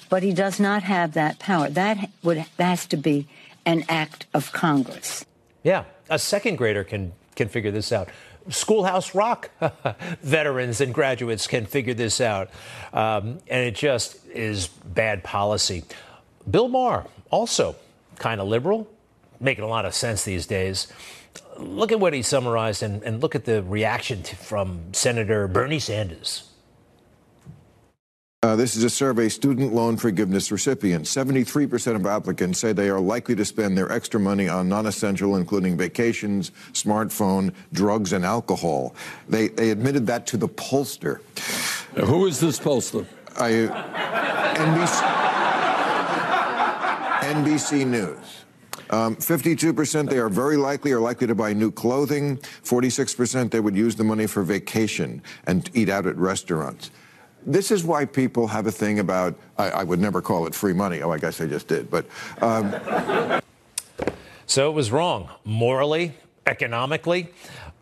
but 0.09 0.23
he 0.23 0.33
does 0.33 0.59
not 0.59 0.83
have 0.83 1.13
that 1.13 1.39
power. 1.39 1.69
That 1.69 2.09
would 2.21 2.37
that 2.37 2.63
has 2.63 2.85
to 2.87 2.97
be 2.97 3.27
an 3.65 3.83
act 3.89 4.25
of 4.33 4.51
Congress. 4.51 5.25
Yeah, 5.63 5.85
a 6.09 6.19
second 6.19 6.57
grader 6.57 6.83
can 6.83 7.13
can 7.35 7.47
figure 7.47 7.71
this 7.71 7.91
out. 7.91 8.09
Schoolhouse 8.49 9.15
Rock 9.15 9.49
veterans 10.21 10.81
and 10.81 10.93
graduates 10.93 11.47
can 11.47 11.65
figure 11.65 11.93
this 11.93 12.21
out, 12.21 12.49
um, 12.93 13.39
and 13.47 13.65
it 13.65 13.75
just 13.75 14.25
is 14.27 14.67
bad 14.67 15.23
policy. 15.23 15.83
Bill 16.49 16.67
Maher 16.67 17.05
also 17.29 17.75
kind 18.17 18.41
of 18.41 18.47
liberal, 18.47 18.87
making 19.39 19.63
a 19.63 19.67
lot 19.67 19.85
of 19.85 19.93
sense 19.93 20.23
these 20.23 20.45
days 20.45 20.87
look 21.57 21.91
at 21.91 21.99
what 21.99 22.13
he 22.13 22.21
summarized 22.21 22.83
and, 22.83 23.03
and 23.03 23.21
look 23.21 23.35
at 23.35 23.45
the 23.45 23.63
reaction 23.63 24.23
to, 24.23 24.35
from 24.35 24.93
Senator 24.93 25.47
Bernie 25.47 25.79
Sanders. 25.79 26.49
Uh, 28.41 28.57
this 28.57 28.75
is 28.75 28.83
a 28.83 28.89
survey 28.89 29.29
student 29.29 29.73
loan 29.73 29.95
forgiveness 29.95 30.51
recipients. 30.51 31.13
73% 31.15 31.95
of 31.95 32.05
applicants 32.05 32.59
say 32.59 32.73
they 32.73 32.89
are 32.89 32.99
likely 32.99 33.35
to 33.35 33.45
spend 33.45 33.77
their 33.77 33.89
extra 33.89 34.19
money 34.19 34.49
on 34.49 34.67
non 34.67 34.85
essential, 34.85 35.37
including 35.37 35.77
vacations, 35.77 36.51
smartphone, 36.73 37.53
drugs, 37.71 38.11
and 38.11 38.25
alcohol. 38.25 38.95
They, 39.29 39.47
they 39.47 39.69
admitted 39.69 40.05
that 40.07 40.27
to 40.27 40.37
the 40.37 40.49
pollster. 40.49 41.21
Now, 41.95 42.05
who 42.05 42.25
is 42.25 42.41
this 42.41 42.59
pollster? 42.59 43.05
I, 43.37 43.51
NBC, 44.57 45.03
NBC 47.45 47.87
News. 47.87 48.42
Um, 48.89 49.15
52% 49.15 50.09
they 50.09 50.17
are 50.17 50.29
very 50.29 50.57
likely 50.57 50.91
or 50.91 50.99
likely 50.99 51.27
to 51.27 51.35
buy 51.35 51.53
new 51.53 51.71
clothing. 51.71 52.37
46% 52.37 53.51
they 53.51 53.59
would 53.59 53.75
use 53.75 53.95
the 53.95 54.03
money 54.03 54.27
for 54.27 54.43
vacation 54.43 55.21
and 55.47 55.69
eat 55.73 55.89
out 55.89 56.05
at 56.07 56.17
restaurants 56.17 56.91
this 57.45 57.71
is 57.71 57.83
why 57.83 58.05
people 58.05 58.47
have 58.47 58.67
a 58.67 58.71
thing 58.71 58.99
about, 58.99 59.35
I, 59.57 59.69
I, 59.69 59.83
would 59.83 59.99
never 59.99 60.21
call 60.21 60.47
it 60.47 60.55
free 60.55 60.73
money. 60.73 61.01
Oh, 61.01 61.11
I 61.11 61.17
guess 61.17 61.41
I 61.41 61.45
just 61.45 61.67
did. 61.67 61.89
But. 61.89 62.05
Um... 62.41 62.73
so 64.45 64.69
it 64.69 64.73
was 64.73 64.91
wrong, 64.91 65.29
morally, 65.43 66.13
economically. 66.47 67.29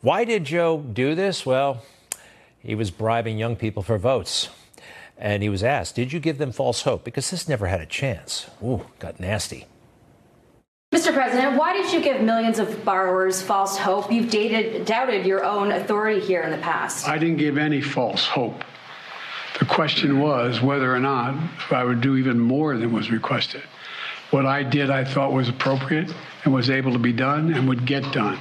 Why 0.01 0.23
did 0.23 0.45
Joe 0.45 0.79
do 0.79 1.15
this? 1.15 1.45
Well, 1.45 1.83
he 2.59 2.75
was 2.75 2.91
bribing 2.91 3.37
young 3.37 3.55
people 3.55 3.83
for 3.83 3.97
votes. 3.97 4.49
And 5.17 5.43
he 5.43 5.49
was 5.49 5.63
asked, 5.63 5.95
Did 5.95 6.11
you 6.11 6.19
give 6.19 6.39
them 6.39 6.51
false 6.51 6.81
hope? 6.81 7.03
Because 7.03 7.29
this 7.29 7.47
never 7.47 7.67
had 7.67 7.79
a 7.79 7.85
chance. 7.85 8.49
Ooh, 8.63 8.85
got 8.97 9.19
nasty. 9.19 9.67
Mr. 10.91 11.13
President, 11.13 11.57
why 11.57 11.71
did 11.71 11.93
you 11.93 12.01
give 12.01 12.21
millions 12.21 12.59
of 12.59 12.83
borrowers 12.83 13.41
false 13.41 13.77
hope? 13.77 14.11
You've 14.11 14.29
dated, 14.29 14.85
doubted 14.85 15.25
your 15.25 15.45
own 15.45 15.71
authority 15.71 16.19
here 16.19 16.41
in 16.41 16.51
the 16.51 16.57
past. 16.57 17.07
I 17.07 17.17
didn't 17.17 17.37
give 17.37 17.57
any 17.57 17.79
false 17.79 18.25
hope. 18.25 18.65
The 19.59 19.63
question 19.63 20.19
was 20.19 20.61
whether 20.61 20.93
or 20.93 20.99
not 20.99 21.35
I 21.71 21.85
would 21.85 22.01
do 22.01 22.17
even 22.17 22.37
more 22.37 22.75
than 22.75 22.91
was 22.91 23.09
requested. 23.09 23.63
What 24.31 24.45
I 24.45 24.63
did, 24.63 24.89
I 24.89 25.05
thought 25.05 25.31
was 25.31 25.47
appropriate 25.47 26.13
and 26.43 26.53
was 26.53 26.69
able 26.69 26.91
to 26.91 26.99
be 26.99 27.13
done 27.13 27.53
and 27.53 27.69
would 27.69 27.85
get 27.85 28.11
done. 28.11 28.37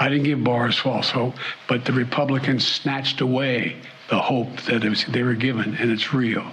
I 0.00 0.08
didn't 0.08 0.24
give 0.24 0.42
bars 0.42 0.76
false 0.76 1.08
hope, 1.08 1.34
but 1.68 1.84
the 1.84 1.92
Republicans 1.92 2.66
snatched 2.66 3.20
away 3.20 3.76
the 4.08 4.18
hope 4.18 4.60
that 4.62 4.80
they 5.08 5.22
were 5.22 5.34
given, 5.34 5.76
and 5.76 5.92
it's 5.92 6.12
real. 6.12 6.51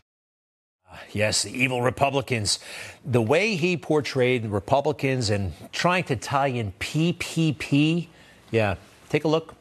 Yes, 1.11 1.43
the 1.43 1.51
evil 1.51 1.81
Republicans. 1.81 2.59
The 3.05 3.21
way 3.21 3.55
he 3.55 3.77
portrayed 3.77 4.43
the 4.43 4.49
Republicans 4.49 5.29
and 5.29 5.53
trying 5.71 6.03
to 6.05 6.15
tie 6.15 6.47
in 6.47 6.73
PPP. 6.79 8.07
Yeah, 8.51 8.75
take 9.09 9.23
a 9.23 9.27
look. 9.27 9.55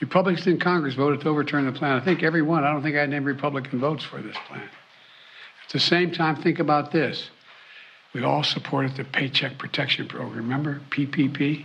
Republicans 0.00 0.46
in 0.46 0.60
Congress 0.60 0.94
voted 0.94 1.20
to 1.22 1.28
overturn 1.28 1.66
the 1.66 1.72
plan. 1.72 1.96
I 1.96 2.04
think 2.04 2.22
every 2.22 2.42
one. 2.42 2.64
I 2.64 2.72
don't 2.72 2.82
think 2.82 2.96
I 2.96 3.00
had 3.00 3.12
any 3.12 3.24
Republican 3.24 3.80
votes 3.80 4.04
for 4.04 4.22
this 4.22 4.36
plan. 4.46 4.62
At 4.62 5.72
the 5.72 5.80
same 5.80 6.12
time, 6.12 6.36
think 6.36 6.60
about 6.60 6.92
this. 6.92 7.30
We 8.14 8.22
all 8.22 8.42
supported 8.42 8.96
the 8.96 9.04
Paycheck 9.04 9.58
Protection 9.58 10.08
Program. 10.08 10.36
Remember 10.36 10.80
PPP? 10.90 11.64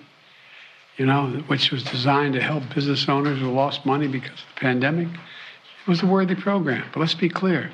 You 0.97 1.05
know, 1.07 1.29
which 1.47 1.71
was 1.71 1.83
designed 1.83 2.33
to 2.33 2.41
help 2.41 2.63
business 2.75 3.07
owners 3.09 3.39
who 3.39 3.51
lost 3.51 3.85
money 3.85 4.07
because 4.07 4.31
of 4.31 4.45
the 4.53 4.59
pandemic. 4.59 5.07
It 5.07 5.87
was 5.87 6.03
a 6.03 6.05
worthy 6.05 6.35
program. 6.35 6.85
But 6.93 6.99
let's 6.99 7.15
be 7.15 7.29
clear 7.29 7.71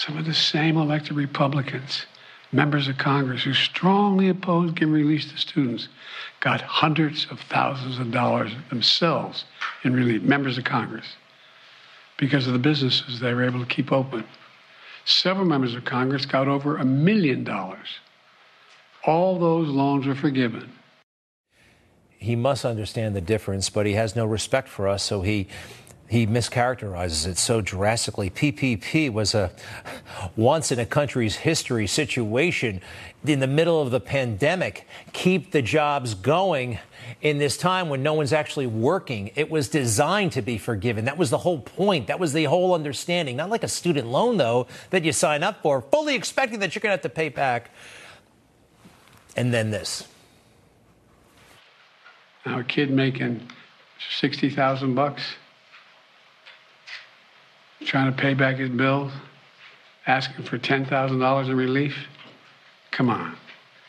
some 0.00 0.16
of 0.16 0.24
the 0.24 0.32
same 0.32 0.78
elected 0.78 1.12
Republicans 1.12 2.06
members 2.52 2.88
of 2.88 2.96
Congress 2.96 3.42
who 3.42 3.52
strongly 3.52 4.30
opposed 4.30 4.74
giving 4.74 4.94
relief 4.94 5.30
to 5.30 5.36
students 5.36 5.88
got 6.40 6.62
hundreds 6.62 7.26
of 7.30 7.38
thousands 7.38 7.98
of 7.98 8.10
dollars 8.10 8.50
themselves 8.70 9.44
in 9.84 9.92
relief, 9.92 10.22
members 10.22 10.56
of 10.56 10.64
Congress, 10.64 11.04
because 12.16 12.46
of 12.46 12.54
the 12.54 12.58
businesses 12.58 13.20
they 13.20 13.34
were 13.34 13.44
able 13.44 13.60
to 13.60 13.66
keep 13.66 13.92
open. 13.92 14.24
Several 15.04 15.44
members 15.44 15.74
of 15.74 15.84
Congress 15.84 16.24
got 16.24 16.48
over 16.48 16.78
a 16.78 16.84
million 16.84 17.44
dollars. 17.44 17.98
All 19.04 19.38
those 19.38 19.68
loans 19.68 20.06
were 20.06 20.14
forgiven. 20.14 20.72
He 22.08 22.36
must 22.36 22.64
understand 22.64 23.14
the 23.14 23.20
difference, 23.20 23.68
but 23.68 23.84
he 23.84 23.92
has 23.92 24.16
no 24.16 24.24
respect 24.24 24.68
for 24.68 24.88
us, 24.88 25.02
so 25.02 25.20
he 25.20 25.48
he 26.10 26.26
mischaracterizes 26.26 27.24
it 27.24 27.38
so 27.38 27.60
drastically. 27.60 28.30
PPP 28.30 29.12
was 29.12 29.32
a 29.32 29.52
once 30.36 30.72
in 30.72 30.80
a 30.80 30.84
country's 30.84 31.36
history 31.36 31.86
situation 31.86 32.80
in 33.24 33.38
the 33.38 33.46
middle 33.46 33.80
of 33.80 33.92
the 33.92 34.00
pandemic. 34.00 34.88
Keep 35.12 35.52
the 35.52 35.62
jobs 35.62 36.14
going 36.14 36.80
in 37.22 37.38
this 37.38 37.56
time 37.56 37.88
when 37.88 38.02
no 38.02 38.14
one's 38.14 38.32
actually 38.32 38.66
working. 38.66 39.30
It 39.36 39.52
was 39.52 39.68
designed 39.68 40.32
to 40.32 40.42
be 40.42 40.58
forgiven. 40.58 41.04
That 41.04 41.16
was 41.16 41.30
the 41.30 41.38
whole 41.38 41.60
point. 41.60 42.08
That 42.08 42.18
was 42.18 42.32
the 42.32 42.44
whole 42.44 42.74
understanding. 42.74 43.36
Not 43.36 43.48
like 43.48 43.62
a 43.62 43.68
student 43.68 44.08
loan, 44.08 44.36
though, 44.36 44.66
that 44.90 45.04
you 45.04 45.12
sign 45.12 45.44
up 45.44 45.62
for, 45.62 45.80
fully 45.80 46.16
expecting 46.16 46.58
that 46.58 46.74
you're 46.74 46.80
going 46.80 46.90
to 46.90 46.94
have 46.94 47.02
to 47.02 47.08
pay 47.08 47.28
back. 47.28 47.70
And 49.36 49.54
then 49.54 49.70
this. 49.70 50.08
Now, 52.44 52.58
a 52.58 52.64
kid 52.64 52.90
making 52.90 53.48
60,000 54.18 54.94
bucks 54.96 55.22
trying 57.84 58.12
to 58.14 58.20
pay 58.20 58.34
back 58.34 58.56
his 58.56 58.70
bills, 58.70 59.12
asking 60.06 60.44
for 60.44 60.58
$10,000 60.58 61.46
in 61.46 61.56
relief. 61.56 61.94
Come 62.90 63.10
on. 63.10 63.36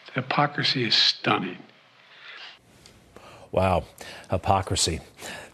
The 0.08 0.22
hypocrisy 0.22 0.86
is 0.86 0.96
stunning. 0.96 1.58
Wow, 3.52 3.84
hypocrisy. 4.30 5.02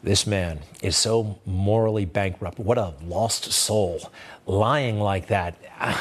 This 0.03 0.27
man 0.27 0.59
is 0.83 0.95
so 0.95 1.39
morally 1.45 2.05
bankrupt. 2.05 2.59
What 2.59 2.77
a 2.77 2.93
lost 3.03 3.51
soul. 3.51 4.11
Lying 4.45 4.99
like 4.99 5.27
that. 5.27 5.57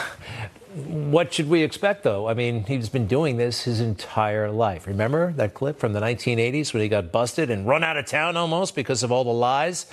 What 0.76 1.32
should 1.32 1.48
we 1.48 1.62
expect, 1.62 2.02
though? 2.02 2.28
I 2.28 2.34
mean, 2.34 2.64
he's 2.64 2.90
been 2.90 3.06
doing 3.06 3.38
this 3.38 3.62
his 3.62 3.80
entire 3.80 4.50
life. 4.50 4.86
Remember 4.86 5.32
that 5.32 5.54
clip 5.54 5.78
from 5.78 5.94
the 5.94 6.00
1980s 6.00 6.74
when 6.74 6.82
he 6.82 6.88
got 6.90 7.10
busted 7.10 7.50
and 7.50 7.66
run 7.66 7.82
out 7.82 7.96
of 7.96 8.04
town 8.04 8.36
almost 8.36 8.74
because 8.74 9.02
of 9.02 9.10
all 9.10 9.24
the 9.24 9.32
lies? 9.32 9.86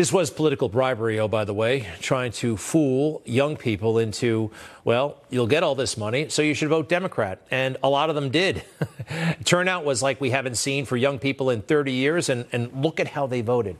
This 0.00 0.14
was 0.14 0.30
political 0.30 0.70
bribery, 0.70 1.20
oh, 1.20 1.28
by 1.28 1.44
the 1.44 1.52
way, 1.52 1.86
trying 2.00 2.32
to 2.32 2.56
fool 2.56 3.20
young 3.26 3.54
people 3.54 3.98
into, 3.98 4.50
well, 4.82 5.22
you'll 5.28 5.46
get 5.46 5.62
all 5.62 5.74
this 5.74 5.98
money, 5.98 6.30
so 6.30 6.40
you 6.40 6.54
should 6.54 6.70
vote 6.70 6.88
Democrat. 6.88 7.46
And 7.50 7.76
a 7.82 7.90
lot 7.90 8.08
of 8.08 8.14
them 8.14 8.30
did. 8.30 8.64
Turnout 9.44 9.84
was 9.84 10.02
like 10.02 10.18
we 10.18 10.30
haven't 10.30 10.54
seen 10.54 10.86
for 10.86 10.96
young 10.96 11.18
people 11.18 11.50
in 11.50 11.60
30 11.60 11.92
years, 11.92 12.30
and, 12.30 12.46
and 12.50 12.72
look 12.82 12.98
at 12.98 13.08
how 13.08 13.26
they 13.26 13.42
voted. 13.42 13.76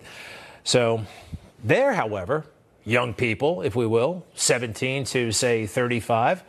So, 0.63 1.07
there, 1.65 1.95
however, 1.95 2.45
young 2.85 3.15
people, 3.15 3.63
if 3.63 3.75
we 3.75 3.87
will, 3.87 4.27
17 4.35 5.05
to 5.05 5.33
say 5.33 5.67
35, 5.67 6.45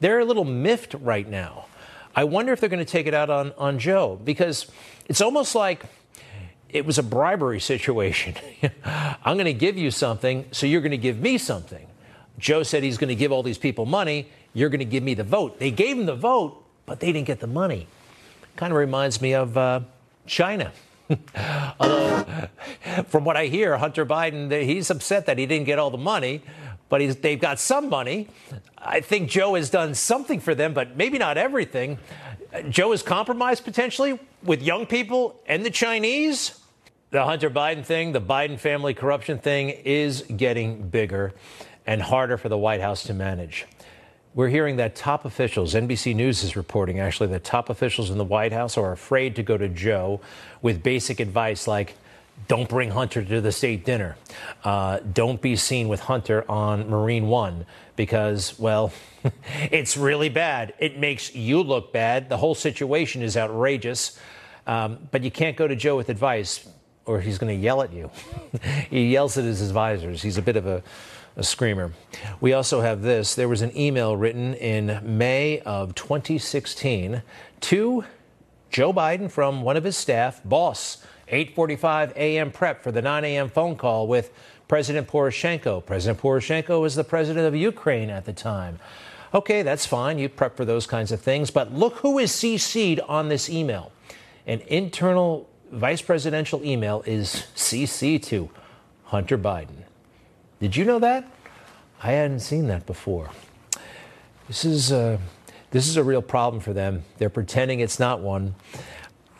they're 0.00 0.20
a 0.20 0.24
little 0.26 0.44
miffed 0.44 0.92
right 0.92 1.26
now. 1.26 1.64
I 2.14 2.24
wonder 2.24 2.52
if 2.52 2.60
they're 2.60 2.68
going 2.68 2.84
to 2.84 2.92
take 2.92 3.06
it 3.06 3.14
out 3.14 3.30
on, 3.30 3.54
on 3.56 3.78
Joe 3.78 4.20
because 4.22 4.70
it's 5.08 5.22
almost 5.22 5.54
like 5.54 5.86
it 6.70 6.84
was 6.84 6.98
a 6.98 7.02
bribery 7.02 7.60
situation. 7.60 8.34
I'm 8.84 9.36
going 9.36 9.46
to 9.46 9.52
give 9.52 9.76
you 9.76 9.90
something, 9.90 10.44
so 10.52 10.66
you're 10.66 10.80
going 10.80 10.90
to 10.90 10.98
give 10.98 11.18
me 11.18 11.38
something. 11.38 11.86
Joe 12.38 12.62
said 12.62 12.82
he's 12.82 12.98
going 12.98 13.08
to 13.08 13.14
give 13.14 13.32
all 13.32 13.42
these 13.42 13.58
people 13.58 13.86
money. 13.86 14.28
You're 14.54 14.68
going 14.68 14.78
to 14.80 14.84
give 14.84 15.02
me 15.02 15.14
the 15.14 15.24
vote. 15.24 15.58
They 15.58 15.70
gave 15.70 15.98
him 15.98 16.06
the 16.06 16.14
vote, 16.14 16.62
but 16.86 17.00
they 17.00 17.12
didn't 17.12 17.26
get 17.26 17.40
the 17.40 17.46
money. 17.46 17.86
Kind 18.56 18.72
of 18.72 18.78
reminds 18.78 19.20
me 19.20 19.34
of 19.34 19.56
uh, 19.56 19.80
China. 20.26 20.72
Although, 21.80 22.48
from 23.08 23.24
what 23.24 23.36
I 23.36 23.46
hear, 23.46 23.76
Hunter 23.78 24.04
Biden, 24.04 24.62
he's 24.62 24.90
upset 24.90 25.26
that 25.26 25.38
he 25.38 25.46
didn't 25.46 25.66
get 25.66 25.78
all 25.78 25.90
the 25.90 25.96
money, 25.96 26.42
but 26.88 27.22
they've 27.22 27.40
got 27.40 27.58
some 27.58 27.88
money. 27.88 28.28
I 28.76 29.00
think 29.00 29.30
Joe 29.30 29.54
has 29.54 29.70
done 29.70 29.94
something 29.94 30.40
for 30.40 30.54
them, 30.54 30.74
but 30.74 30.96
maybe 30.96 31.18
not 31.18 31.38
everything. 31.38 31.98
Joe 32.68 32.92
is 32.92 33.02
compromised 33.02 33.64
potentially 33.64 34.18
with 34.42 34.62
young 34.62 34.86
people 34.86 35.40
and 35.46 35.64
the 35.64 35.70
Chinese. 35.70 36.60
The 37.10 37.24
Hunter 37.24 37.50
Biden 37.50 37.84
thing, 37.84 38.12
the 38.12 38.20
Biden 38.20 38.58
family 38.58 38.94
corruption 38.94 39.38
thing 39.38 39.70
is 39.70 40.22
getting 40.22 40.88
bigger 40.88 41.32
and 41.86 42.02
harder 42.02 42.36
for 42.36 42.48
the 42.48 42.58
White 42.58 42.80
House 42.80 43.02
to 43.04 43.14
manage. 43.14 43.66
We're 44.34 44.48
hearing 44.48 44.76
that 44.76 44.94
top 44.94 45.24
officials, 45.24 45.74
NBC 45.74 46.14
News 46.14 46.42
is 46.44 46.54
reporting 46.54 47.00
actually, 47.00 47.28
that 47.30 47.44
top 47.44 47.70
officials 47.70 48.10
in 48.10 48.18
the 48.18 48.24
White 48.24 48.52
House 48.52 48.76
are 48.76 48.92
afraid 48.92 49.36
to 49.36 49.42
go 49.42 49.56
to 49.56 49.68
Joe 49.68 50.20
with 50.60 50.82
basic 50.82 51.18
advice 51.18 51.66
like, 51.66 51.94
don't 52.46 52.68
bring 52.68 52.90
Hunter 52.90 53.24
to 53.24 53.40
the 53.40 53.52
state 53.52 53.84
dinner. 53.84 54.16
Uh, 54.64 55.00
don't 55.12 55.40
be 55.42 55.56
seen 55.56 55.88
with 55.88 56.00
Hunter 56.00 56.48
on 56.50 56.88
Marine 56.88 57.28
One 57.28 57.66
because, 57.96 58.58
well, 58.58 58.92
it's 59.70 59.96
really 59.96 60.28
bad. 60.28 60.74
It 60.78 60.98
makes 60.98 61.34
you 61.34 61.62
look 61.62 61.92
bad. 61.92 62.28
The 62.28 62.36
whole 62.36 62.54
situation 62.54 63.22
is 63.22 63.36
outrageous. 63.36 64.18
Um, 64.66 65.08
but 65.10 65.22
you 65.22 65.30
can't 65.30 65.56
go 65.56 65.66
to 65.66 65.74
Joe 65.74 65.96
with 65.96 66.10
advice 66.10 66.68
or 67.08 67.20
he's 67.20 67.38
going 67.38 67.56
to 67.56 67.60
yell 67.60 67.82
at 67.82 67.92
you. 67.92 68.10
he 68.90 69.10
yells 69.10 69.36
at 69.38 69.44
his 69.44 69.62
advisors. 69.62 70.22
He's 70.22 70.36
a 70.36 70.42
bit 70.42 70.56
of 70.56 70.66
a, 70.66 70.82
a 71.36 71.42
screamer. 71.42 71.92
We 72.40 72.52
also 72.52 72.82
have 72.82 73.00
this. 73.00 73.34
There 73.34 73.48
was 73.48 73.62
an 73.62 73.76
email 73.76 74.16
written 74.16 74.54
in 74.54 75.00
May 75.02 75.60
of 75.60 75.94
2016 75.94 77.22
to 77.62 78.04
Joe 78.70 78.92
Biden 78.92 79.30
from 79.30 79.62
one 79.62 79.78
of 79.78 79.84
his 79.84 79.96
staff, 79.96 80.42
boss, 80.44 80.98
8:45 81.30 82.16
a.m. 82.16 82.50
prep 82.50 82.82
for 82.82 82.92
the 82.92 83.02
9 83.02 83.24
a.m. 83.24 83.48
phone 83.48 83.76
call 83.76 84.06
with 84.06 84.32
President 84.68 85.08
Poroshenko. 85.08 85.84
President 85.84 86.20
Poroshenko 86.20 86.80
was 86.80 86.94
the 86.94 87.04
president 87.04 87.46
of 87.46 87.56
Ukraine 87.56 88.10
at 88.10 88.24
the 88.24 88.32
time. 88.32 88.78
Okay, 89.32 89.62
that's 89.62 89.86
fine. 89.86 90.18
You 90.18 90.28
prep 90.28 90.56
for 90.56 90.64
those 90.64 90.86
kinds 90.86 91.12
of 91.12 91.20
things. 91.20 91.50
But 91.50 91.72
look 91.72 91.96
who 91.96 92.18
is 92.18 92.32
CC'd 92.32 93.00
on 93.00 93.28
this 93.28 93.50
email. 93.50 93.92
An 94.46 94.60
internal 94.66 95.48
vice 95.70 96.00
presidential 96.00 96.64
email 96.64 97.02
is 97.06 97.46
CC 97.54 98.22
to 98.24 98.48
Hunter 99.04 99.36
Biden. 99.36 99.84
Did 100.60 100.76
you 100.76 100.84
know 100.84 100.98
that? 100.98 101.30
I 102.02 102.12
hadn't 102.12 102.40
seen 102.40 102.68
that 102.68 102.86
before. 102.86 103.30
This 104.46 104.64
is 104.64 104.92
a, 104.92 105.18
this 105.70 105.88
is 105.88 105.96
a 105.96 106.02
real 106.02 106.22
problem 106.22 106.60
for 106.60 106.72
them. 106.72 107.04
They're 107.18 107.28
pretending 107.28 107.80
it's 107.80 107.98
not 107.98 108.20
one. 108.20 108.54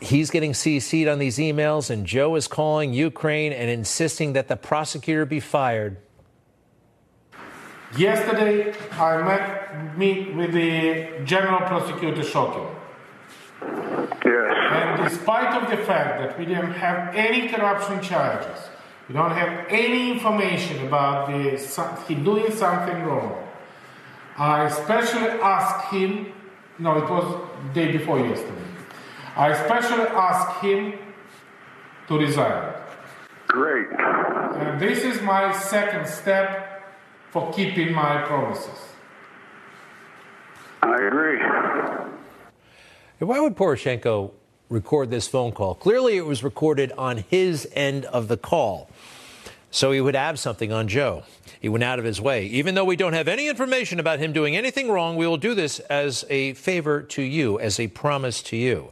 He's 0.00 0.30
getting 0.30 0.52
CC'd 0.52 1.08
on 1.08 1.18
these 1.18 1.38
emails, 1.38 1.90
and 1.90 2.06
Joe 2.06 2.36
is 2.36 2.46
calling 2.46 2.92
Ukraine 2.92 3.52
and 3.52 3.68
insisting 3.68 4.32
that 4.34 4.46
the 4.48 4.56
prosecutor 4.56 5.26
be 5.26 5.40
fired. 5.40 5.96
Yesterday, 7.96 8.74
I 8.92 9.22
met 9.22 9.98
meet 9.98 10.34
with 10.34 10.52
the 10.52 11.24
General 11.24 11.60
Prosecutor 11.60 12.22
Shokin. 12.22 12.68
Yes. 14.24 14.54
And 14.70 15.08
despite 15.08 15.62
of 15.62 15.70
the 15.70 15.78
fact 15.84 16.20
that 16.20 16.38
we 16.38 16.44
didn't 16.44 16.72
have 16.72 17.14
any 17.14 17.48
corruption 17.48 18.00
charges, 18.00 18.68
we 19.08 19.14
don't 19.14 19.32
have 19.32 19.66
any 19.68 20.12
information 20.12 20.86
about 20.86 21.28
the 21.28 21.58
he 22.06 22.14
doing 22.14 22.52
something 22.52 23.02
wrong. 23.04 23.42
I 24.36 24.66
especially 24.66 25.28
asked 25.40 25.92
him. 25.92 26.32
No, 26.78 26.98
it 26.98 27.10
was 27.10 27.40
day 27.74 27.90
before 27.90 28.20
yesterday. 28.20 28.67
I 29.38 29.50
especially 29.50 30.04
ask 30.09 30.61
him 30.61 30.95
to 32.09 32.18
resign. 32.18 32.75
Great. 33.47 33.87
And 33.88 34.80
this 34.80 35.04
is 35.04 35.23
my 35.23 35.52
second 35.57 36.09
step 36.09 36.83
for 37.30 37.52
keeping 37.52 37.92
my 37.92 38.23
promises. 38.23 38.80
I 40.83 40.97
agree. 41.07 41.38
Why 43.21 43.38
would 43.38 43.54
Poroshenko 43.54 44.33
record 44.68 45.11
this 45.11 45.28
phone 45.28 45.52
call? 45.52 45.76
Clearly, 45.76 46.16
it 46.16 46.26
was 46.26 46.42
recorded 46.42 46.90
on 46.99 47.18
his 47.18 47.68
end 47.75 48.07
of 48.07 48.26
the 48.26 48.37
call. 48.37 48.90
So 49.71 49.92
he 49.92 50.00
would 50.00 50.16
have 50.16 50.40
something 50.40 50.73
on 50.73 50.88
Joe. 50.88 51.23
He 51.60 51.68
went 51.68 51.84
out 51.84 51.98
of 51.98 52.04
his 52.04 52.20
way. 52.20 52.46
Even 52.46 52.74
though 52.74 52.84
we 52.84 52.96
don't 52.96 53.14
have 53.14 53.28
any 53.28 53.48
information 53.48 53.98
about 53.98 54.18
him 54.18 54.32
doing 54.32 54.56
anything 54.56 54.90
wrong, 54.90 55.16
we 55.16 55.26
will 55.26 55.36
do 55.36 55.54
this 55.54 55.80
as 55.80 56.24
a 56.30 56.54
favor 56.54 57.02
to 57.02 57.22
you, 57.22 57.58
as 57.58 57.80
a 57.80 57.88
promise 57.88 58.42
to 58.44 58.56
you. 58.56 58.90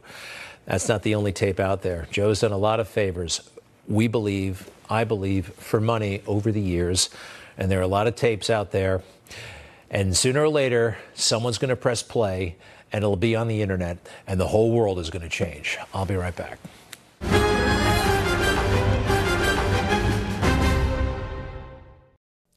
That's 0.65 0.89
not 0.89 1.03
the 1.03 1.15
only 1.15 1.31
tape 1.31 1.59
out 1.59 1.81
there. 1.81 2.07
Joe's 2.11 2.41
done 2.41 2.51
a 2.51 2.57
lot 2.57 2.79
of 2.79 2.87
favors, 2.87 3.49
we 3.87 4.07
believe, 4.07 4.69
I 4.89 5.05
believe, 5.05 5.47
for 5.53 5.79
money 5.79 6.21
over 6.27 6.51
the 6.51 6.61
years. 6.61 7.09
And 7.57 7.71
there 7.71 7.79
are 7.79 7.83
a 7.83 7.87
lot 7.87 8.07
of 8.07 8.15
tapes 8.15 8.49
out 8.49 8.71
there. 8.71 9.01
And 9.89 10.15
sooner 10.15 10.43
or 10.43 10.49
later, 10.49 10.97
someone's 11.13 11.57
going 11.57 11.69
to 11.69 11.77
press 11.77 12.03
play 12.03 12.57
and 12.91 13.03
it'll 13.03 13.15
be 13.15 13.35
on 13.35 13.47
the 13.47 13.61
internet, 13.61 13.97
and 14.25 14.39
the 14.39 14.47
whole 14.47 14.71
world 14.71 14.99
is 14.99 15.09
going 15.09 15.21
to 15.21 15.29
change. 15.29 15.77
I'll 15.93 16.05
be 16.05 16.15
right 16.15 16.35
back. 16.35 16.57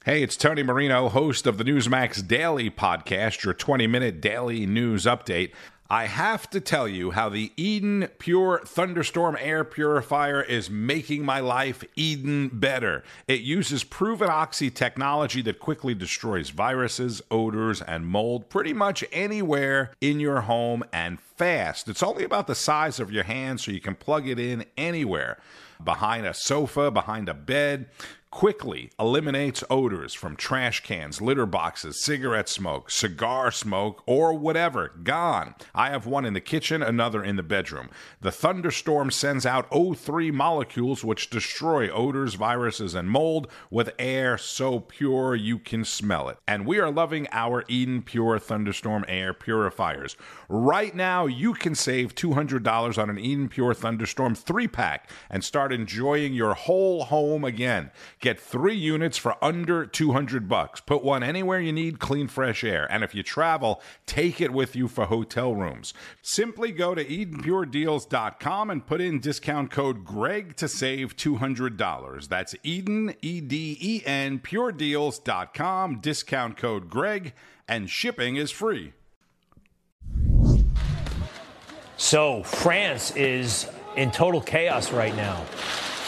Hey, 0.06 0.22
it's 0.22 0.34
Tony 0.34 0.62
Marino, 0.62 1.10
host 1.10 1.46
of 1.46 1.58
the 1.58 1.64
Newsmax 1.64 2.26
Daily 2.26 2.70
podcast, 2.70 3.44
your 3.44 3.52
20 3.52 3.86
minute 3.86 4.22
daily 4.22 4.64
news 4.64 5.04
update. 5.04 5.52
I 5.90 6.06
have 6.06 6.48
to 6.50 6.60
tell 6.60 6.88
you 6.88 7.10
how 7.10 7.28
the 7.28 7.52
Eden 7.58 8.08
Pure 8.18 8.62
Thunderstorm 8.64 9.36
air 9.38 9.62
purifier 9.62 10.40
is 10.40 10.70
making 10.70 11.26
my 11.26 11.40
life 11.40 11.84
Eden 11.96 12.48
better. 12.48 13.04
It 13.28 13.42
uses 13.42 13.84
proven 13.84 14.30
oxy 14.30 14.70
technology 14.70 15.42
that 15.42 15.60
quickly 15.60 15.94
destroys 15.94 16.48
viruses, 16.48 17.20
odors, 17.30 17.82
and 17.82 18.06
mold 18.06 18.48
pretty 18.48 18.72
much 18.72 19.04
anywhere 19.12 19.90
in 20.00 20.18
your 20.18 20.40
home 20.40 20.82
and 20.94 21.20
fast. 21.20 21.90
It's 21.90 22.02
only 22.02 22.24
about 22.24 22.46
the 22.46 22.54
size 22.54 23.00
of 23.00 23.12
your 23.12 23.24
hand, 23.24 23.60
so 23.60 23.70
you 23.70 23.82
can 23.82 23.96
plug 23.96 24.26
it 24.26 24.38
in 24.38 24.64
anywhere 24.78 25.36
behind 25.82 26.26
a 26.26 26.34
sofa, 26.34 26.90
behind 26.90 27.28
a 27.28 27.34
bed 27.34 27.86
quickly 28.30 28.90
eliminates 28.98 29.64
odors 29.68 30.14
from 30.14 30.36
trash 30.36 30.82
cans, 30.82 31.20
litter 31.20 31.46
boxes, 31.46 32.00
cigarette 32.00 32.48
smoke, 32.48 32.90
cigar 32.90 33.50
smoke, 33.50 34.02
or 34.06 34.32
whatever. 34.34 34.92
Gone. 35.02 35.54
I 35.74 35.90
have 35.90 36.06
one 36.06 36.24
in 36.24 36.34
the 36.34 36.40
kitchen, 36.40 36.82
another 36.82 37.24
in 37.24 37.36
the 37.36 37.42
bedroom. 37.42 37.90
The 38.20 38.30
thunderstorm 38.30 39.10
sends 39.10 39.44
out 39.44 39.70
O3 39.70 40.32
molecules 40.32 41.02
which 41.02 41.30
destroy 41.30 41.90
odors, 41.90 42.34
viruses, 42.34 42.94
and 42.94 43.10
mold 43.10 43.48
with 43.70 43.90
air 43.98 44.38
so 44.38 44.80
pure 44.80 45.34
you 45.34 45.58
can 45.58 45.84
smell 45.84 46.28
it. 46.28 46.38
And 46.46 46.66
we 46.66 46.78
are 46.78 46.90
loving 46.90 47.26
our 47.32 47.64
Eden 47.68 48.02
Pure 48.02 48.38
Thunderstorm 48.38 49.04
air 49.08 49.34
purifiers. 49.34 50.16
Right 50.48 50.94
now, 50.94 51.26
you 51.26 51.52
can 51.52 51.74
save 51.74 52.14
$200 52.14 52.98
on 52.98 53.10
an 53.10 53.18
Eden 53.18 53.48
Pure 53.48 53.74
Thunderstorm 53.74 54.34
3 54.34 54.68
pack 54.68 55.10
and 55.28 55.42
start 55.42 55.72
enjoying 55.72 56.32
your 56.32 56.54
whole 56.54 57.04
home 57.04 57.44
again. 57.44 57.90
Get 58.20 58.38
three 58.38 58.76
units 58.76 59.16
for 59.16 59.42
under 59.42 59.86
200 59.86 60.46
bucks. 60.46 60.82
Put 60.82 61.02
one 61.02 61.22
anywhere 61.22 61.58
you 61.58 61.72
need 61.72 61.98
clean, 61.98 62.28
fresh 62.28 62.62
air. 62.62 62.86
And 62.92 63.02
if 63.02 63.14
you 63.14 63.22
travel, 63.22 63.80
take 64.04 64.42
it 64.42 64.52
with 64.52 64.76
you 64.76 64.88
for 64.88 65.06
hotel 65.06 65.54
rooms. 65.54 65.94
Simply 66.20 66.70
go 66.70 66.94
to 66.94 67.02
EdenPureDeals.com 67.02 68.68
and 68.68 68.86
put 68.86 69.00
in 69.00 69.20
discount 69.20 69.70
code 69.70 70.04
GREG 70.04 70.54
to 70.56 70.68
save 70.68 71.16
$200. 71.16 72.28
That's 72.28 72.54
Eden, 72.62 73.14
E 73.22 73.40
D 73.40 73.78
E 73.80 74.02
N, 74.04 74.38
PureDeals.com, 74.38 76.00
discount 76.00 76.58
code 76.58 76.90
GREG, 76.90 77.32
and 77.66 77.88
shipping 77.88 78.36
is 78.36 78.50
free. 78.50 78.92
So, 81.96 82.42
France 82.42 83.16
is 83.16 83.66
in 83.96 84.10
total 84.10 84.42
chaos 84.42 84.92
right 84.92 85.16
now 85.16 85.42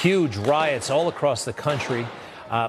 huge 0.03 0.37
riots 0.37 0.91
all 0.91 1.07
across 1.07 1.45
the 1.45 1.53
country. 1.53 2.05
Uh, 2.51 2.67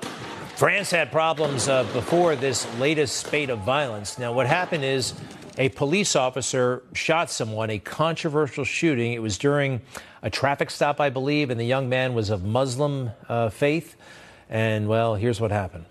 France 0.55 0.91
had 0.91 1.11
problems 1.11 1.67
uh, 1.67 1.83
before 1.85 2.35
this 2.35 2.67
latest 2.77 3.25
spate 3.25 3.49
of 3.49 3.57
violence. 3.59 4.19
Now, 4.19 4.33
what 4.33 4.45
happened 4.45 4.83
is 4.83 5.15
a 5.57 5.69
police 5.69 6.15
officer 6.15 6.83
shot 6.93 7.31
someone, 7.31 7.71
a 7.71 7.79
controversial 7.79 8.63
shooting. 8.63 9.13
It 9.13 9.21
was 9.21 9.39
during 9.39 9.81
a 10.21 10.29
traffic 10.29 10.69
stop, 10.69 11.01
I 11.01 11.09
believe, 11.09 11.49
and 11.49 11.59
the 11.59 11.65
young 11.65 11.89
man 11.89 12.13
was 12.13 12.29
of 12.29 12.43
Muslim 12.43 13.09
uh, 13.27 13.49
faith. 13.49 13.95
And, 14.47 14.87
well, 14.87 15.15
here's 15.15 15.41
what 15.41 15.49
happened. 15.49 15.85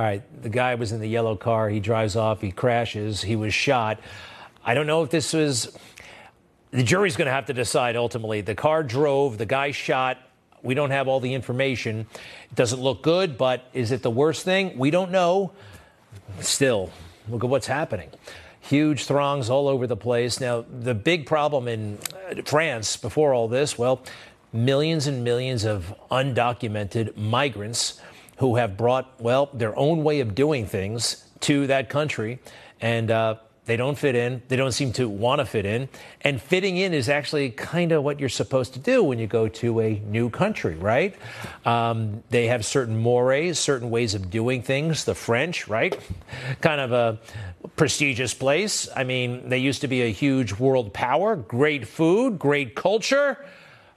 All 0.00 0.06
right, 0.06 0.22
the 0.42 0.48
guy 0.48 0.76
was 0.76 0.92
in 0.92 1.00
the 1.00 1.06
yellow 1.06 1.36
car. 1.36 1.68
He 1.68 1.78
drives 1.78 2.16
off. 2.16 2.40
He 2.40 2.52
crashes. 2.52 3.20
He 3.20 3.36
was 3.36 3.52
shot. 3.52 4.00
I 4.64 4.72
don't 4.72 4.86
know 4.86 5.02
if 5.02 5.10
this 5.10 5.34
was. 5.34 5.76
The 6.70 6.82
jury's 6.82 7.16
going 7.16 7.26
to 7.26 7.32
have 7.32 7.44
to 7.48 7.52
decide 7.52 7.96
ultimately. 7.96 8.40
The 8.40 8.54
car 8.54 8.82
drove. 8.82 9.36
The 9.36 9.44
guy 9.44 9.72
shot. 9.72 10.16
We 10.62 10.72
don't 10.72 10.90
have 10.90 11.06
all 11.06 11.20
the 11.20 11.34
information. 11.34 12.06
It 12.50 12.54
doesn't 12.54 12.80
look 12.80 13.02
good, 13.02 13.36
but 13.36 13.68
is 13.74 13.92
it 13.92 14.00
the 14.00 14.10
worst 14.10 14.42
thing? 14.42 14.78
We 14.78 14.90
don't 14.90 15.10
know. 15.10 15.52
Still, 16.38 16.90
look 17.28 17.44
at 17.44 17.50
what's 17.50 17.66
happening. 17.66 18.08
Huge 18.60 19.04
throngs 19.04 19.50
all 19.50 19.68
over 19.68 19.86
the 19.86 19.98
place. 19.98 20.40
Now, 20.40 20.64
the 20.80 20.94
big 20.94 21.26
problem 21.26 21.68
in 21.68 21.98
uh, 22.30 22.40
France 22.46 22.96
before 22.96 23.34
all 23.34 23.48
this, 23.48 23.76
well, 23.76 24.02
millions 24.50 25.06
and 25.06 25.22
millions 25.24 25.66
of 25.66 25.94
undocumented 26.10 27.18
migrants 27.18 28.00
who 28.40 28.56
have 28.56 28.74
brought, 28.76 29.20
well, 29.20 29.50
their 29.52 29.78
own 29.78 30.02
way 30.02 30.20
of 30.20 30.34
doing 30.34 30.64
things 30.64 31.24
to 31.40 31.66
that 31.66 31.90
country. 31.90 32.38
And 32.80 33.10
uh, 33.10 33.36
they 33.66 33.76
don't 33.76 33.98
fit 33.98 34.14
in. 34.14 34.40
They 34.48 34.56
don't 34.56 34.72
seem 34.72 34.94
to 34.94 35.10
want 35.10 35.40
to 35.40 35.44
fit 35.44 35.66
in. 35.66 35.90
And 36.22 36.40
fitting 36.40 36.78
in 36.78 36.94
is 36.94 37.10
actually 37.10 37.50
kind 37.50 37.92
of 37.92 38.02
what 38.02 38.18
you're 38.18 38.30
supposed 38.30 38.72
to 38.72 38.78
do 38.78 39.04
when 39.04 39.18
you 39.18 39.26
go 39.26 39.46
to 39.46 39.80
a 39.80 39.98
new 40.06 40.30
country, 40.30 40.74
right? 40.74 41.14
Um, 41.66 42.22
they 42.30 42.46
have 42.46 42.64
certain 42.64 42.96
mores, 42.96 43.58
certain 43.58 43.90
ways 43.90 44.14
of 44.14 44.30
doing 44.30 44.62
things. 44.62 45.04
The 45.04 45.14
French, 45.14 45.68
right? 45.68 45.96
Kind 46.62 46.80
of 46.80 46.92
a 46.92 47.18
prestigious 47.76 48.32
place. 48.32 48.88
I 48.96 49.04
mean, 49.04 49.50
they 49.50 49.58
used 49.58 49.82
to 49.82 49.88
be 49.88 50.00
a 50.00 50.10
huge 50.10 50.54
world 50.54 50.94
power, 50.94 51.36
great 51.36 51.86
food, 51.86 52.38
great 52.38 52.74
culture. 52.74 53.44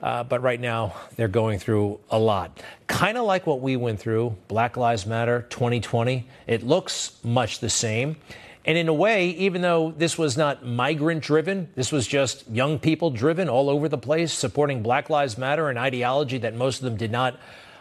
Uh, 0.03 0.21
but 0.21 0.41
right 0.41 0.59
now, 0.59 0.93
they're 1.15 1.29
going 1.29 1.57
through 1.59 1.97
a 2.11 2.19
lot. 2.19 2.61
Kind 2.87 3.17
of 3.17 3.23
like 3.23 3.47
what 3.47 3.61
we 3.61 3.77
went 3.77 4.01
through, 4.01 4.35
Black 4.49 4.75
Lives 4.75 5.05
Matter 5.05 5.47
2020. 5.49 6.27
It 6.45 6.61
looks 6.61 7.17
much 7.23 7.59
the 7.59 7.69
same. 7.69 8.17
And 8.65 8.77
in 8.77 8.89
a 8.89 8.93
way, 8.93 9.29
even 9.29 9.61
though 9.61 9.93
this 9.95 10.17
was 10.17 10.35
not 10.35 10.65
migrant 10.65 11.23
driven, 11.23 11.69
this 11.75 11.89
was 11.89 12.05
just 12.05 12.49
young 12.49 12.79
people 12.79 13.11
driven 13.11 13.47
all 13.47 13.69
over 13.69 13.87
the 13.87 13.97
place, 13.97 14.33
supporting 14.33 14.83
Black 14.83 15.09
Lives 15.09 15.37
Matter, 15.37 15.69
an 15.69 15.77
ideology 15.77 16.37
that 16.39 16.53
most 16.53 16.79
of 16.79 16.83
them 16.83 16.97
did 16.97 17.11
not 17.11 17.39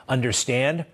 understand. 0.08 0.84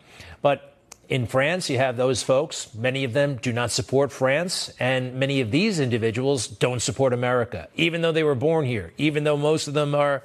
But 0.41 0.77
In 1.09 1.27
France, 1.27 1.71
you 1.71 1.79
have 1.79 1.97
those 1.97 2.23
folks. 2.23 2.75
Many 2.75 3.05
of 3.05 3.14
them 3.14 3.37
do 3.37 3.51
not 3.51 3.71
support 3.71 4.12
France, 4.12 4.71
and 4.79 5.14
many 5.14 5.41
of 5.41 5.51
these 5.51 5.81
individuals 5.81 6.47
don't 6.47 6.81
support 6.81 7.14
America, 7.14 7.69
even 7.77 8.03
though 8.03 8.12
they 8.12 8.23
were 8.23 8.35
born 8.35 8.67
here, 8.67 8.93
even 8.99 9.25
though 9.25 9.38
most 9.38 9.69
of 9.69 9.75
them 9.75 9.95
are, 9.95 10.23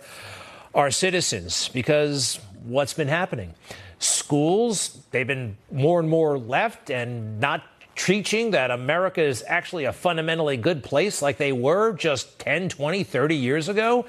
are 0.73 0.91
citizens, 0.91 1.69
because 1.69 2.39
what's 2.63 2.93
been 2.93 3.07
happening? 3.07 3.53
Schools, 3.99 4.99
they've 5.11 5.27
been 5.27 5.57
more 5.71 5.99
and 5.99 6.09
more 6.09 6.37
left 6.37 6.89
and 6.89 7.39
not 7.39 7.63
teaching 7.95 8.51
that 8.51 8.71
America 8.71 9.21
is 9.21 9.43
actually 9.47 9.85
a 9.85 9.93
fundamentally 9.93 10.57
good 10.57 10.83
place 10.83 11.21
like 11.21 11.37
they 11.37 11.51
were 11.51 11.93
just 11.93 12.39
10, 12.39 12.69
20, 12.69 13.03
30 13.03 13.35
years 13.35 13.69
ago. 13.69 14.05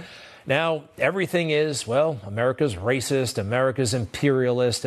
Now, 0.47 0.85
everything 0.99 1.51
is, 1.51 1.87
well, 1.87 2.19
America's 2.27 2.77
racist, 2.77 3.39
America's 3.39 3.95
imperialist, 3.95 4.87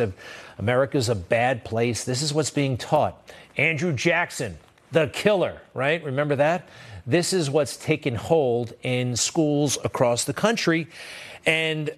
America's 0.58 1.08
a 1.08 1.14
bad 1.14 1.64
place. 1.64 2.04
This 2.04 2.22
is 2.22 2.34
what's 2.34 2.50
being 2.50 2.76
taught. 2.76 3.32
Andrew 3.56 3.92
Jackson, 3.92 4.58
the 4.92 5.08
killer, 5.08 5.60
right? 5.74 6.02
Remember 6.04 6.36
that? 6.36 6.68
This 7.06 7.32
is 7.32 7.50
what's 7.50 7.76
taken 7.76 8.14
hold 8.14 8.74
in 8.82 9.16
schools 9.16 9.78
across 9.84 10.24
the 10.24 10.34
country. 10.34 10.88
And 11.48 11.90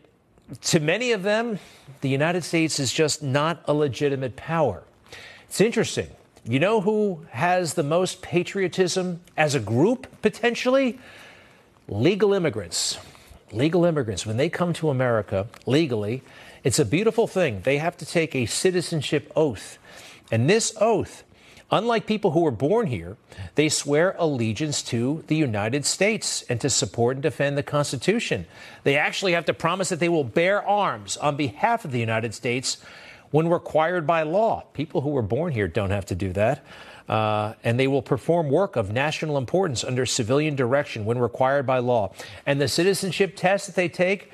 to 0.62 0.80
many 0.80 1.12
of 1.12 1.22
them, 1.22 1.58
the 2.00 2.08
United 2.08 2.44
States 2.44 2.78
is 2.78 2.92
just 2.92 3.22
not 3.22 3.62
a 3.66 3.74
legitimate 3.74 4.36
power. 4.36 4.84
It's 5.48 5.60
interesting. 5.60 6.08
You 6.44 6.58
know 6.58 6.80
who 6.80 7.26
has 7.30 7.74
the 7.74 7.82
most 7.82 8.22
patriotism 8.22 9.20
as 9.36 9.54
a 9.54 9.60
group, 9.60 10.06
potentially? 10.22 10.98
Legal 11.88 12.32
immigrants 12.32 12.98
legal 13.52 13.84
immigrants, 13.84 14.26
when 14.26 14.36
they 14.36 14.48
come 14.48 14.72
to 14.74 14.90
America 14.90 15.46
legally, 15.66 16.22
it's 16.62 16.78
a 16.78 16.84
beautiful 16.84 17.26
thing. 17.26 17.62
They 17.62 17.78
have 17.78 17.96
to 17.98 18.06
take 18.06 18.34
a 18.34 18.46
citizenship 18.46 19.30
oath. 19.34 19.78
And 20.30 20.48
this 20.48 20.74
oath, 20.80 21.24
unlike 21.70 22.06
people 22.06 22.32
who 22.32 22.40
were 22.40 22.50
born 22.50 22.86
here, 22.86 23.16
they 23.54 23.68
swear 23.68 24.14
allegiance 24.18 24.82
to 24.82 25.24
the 25.26 25.36
United 25.36 25.84
States 25.84 26.42
and 26.48 26.60
to 26.60 26.70
support 26.70 27.16
and 27.16 27.22
defend 27.22 27.56
the 27.56 27.62
Constitution. 27.62 28.46
They 28.84 28.96
actually 28.96 29.32
have 29.32 29.44
to 29.46 29.54
promise 29.54 29.88
that 29.88 30.00
they 30.00 30.08
will 30.08 30.24
bear 30.24 30.66
arms 30.66 31.16
on 31.16 31.36
behalf 31.36 31.84
of 31.84 31.92
the 31.92 32.00
United 32.00 32.34
States 32.34 32.78
when 33.30 33.48
required 33.48 34.06
by 34.06 34.22
law. 34.22 34.64
People 34.72 35.00
who 35.02 35.10
were 35.10 35.22
born 35.22 35.52
here 35.52 35.68
don't 35.68 35.90
have 35.90 36.06
to 36.06 36.14
do 36.14 36.32
that. 36.32 36.64
Uh, 37.08 37.54
and 37.64 37.78
they 37.78 37.88
will 37.88 38.02
perform 38.02 38.48
work 38.50 38.76
of 38.76 38.92
national 38.92 39.36
importance 39.36 39.82
under 39.82 40.06
civilian 40.06 40.54
direction 40.54 41.04
when 41.04 41.18
required 41.18 41.66
by 41.66 41.78
law. 41.78 42.12
And 42.46 42.60
the 42.60 42.68
citizenship 42.68 43.34
test 43.34 43.66
that 43.66 43.74
they 43.74 43.88
take, 43.88 44.30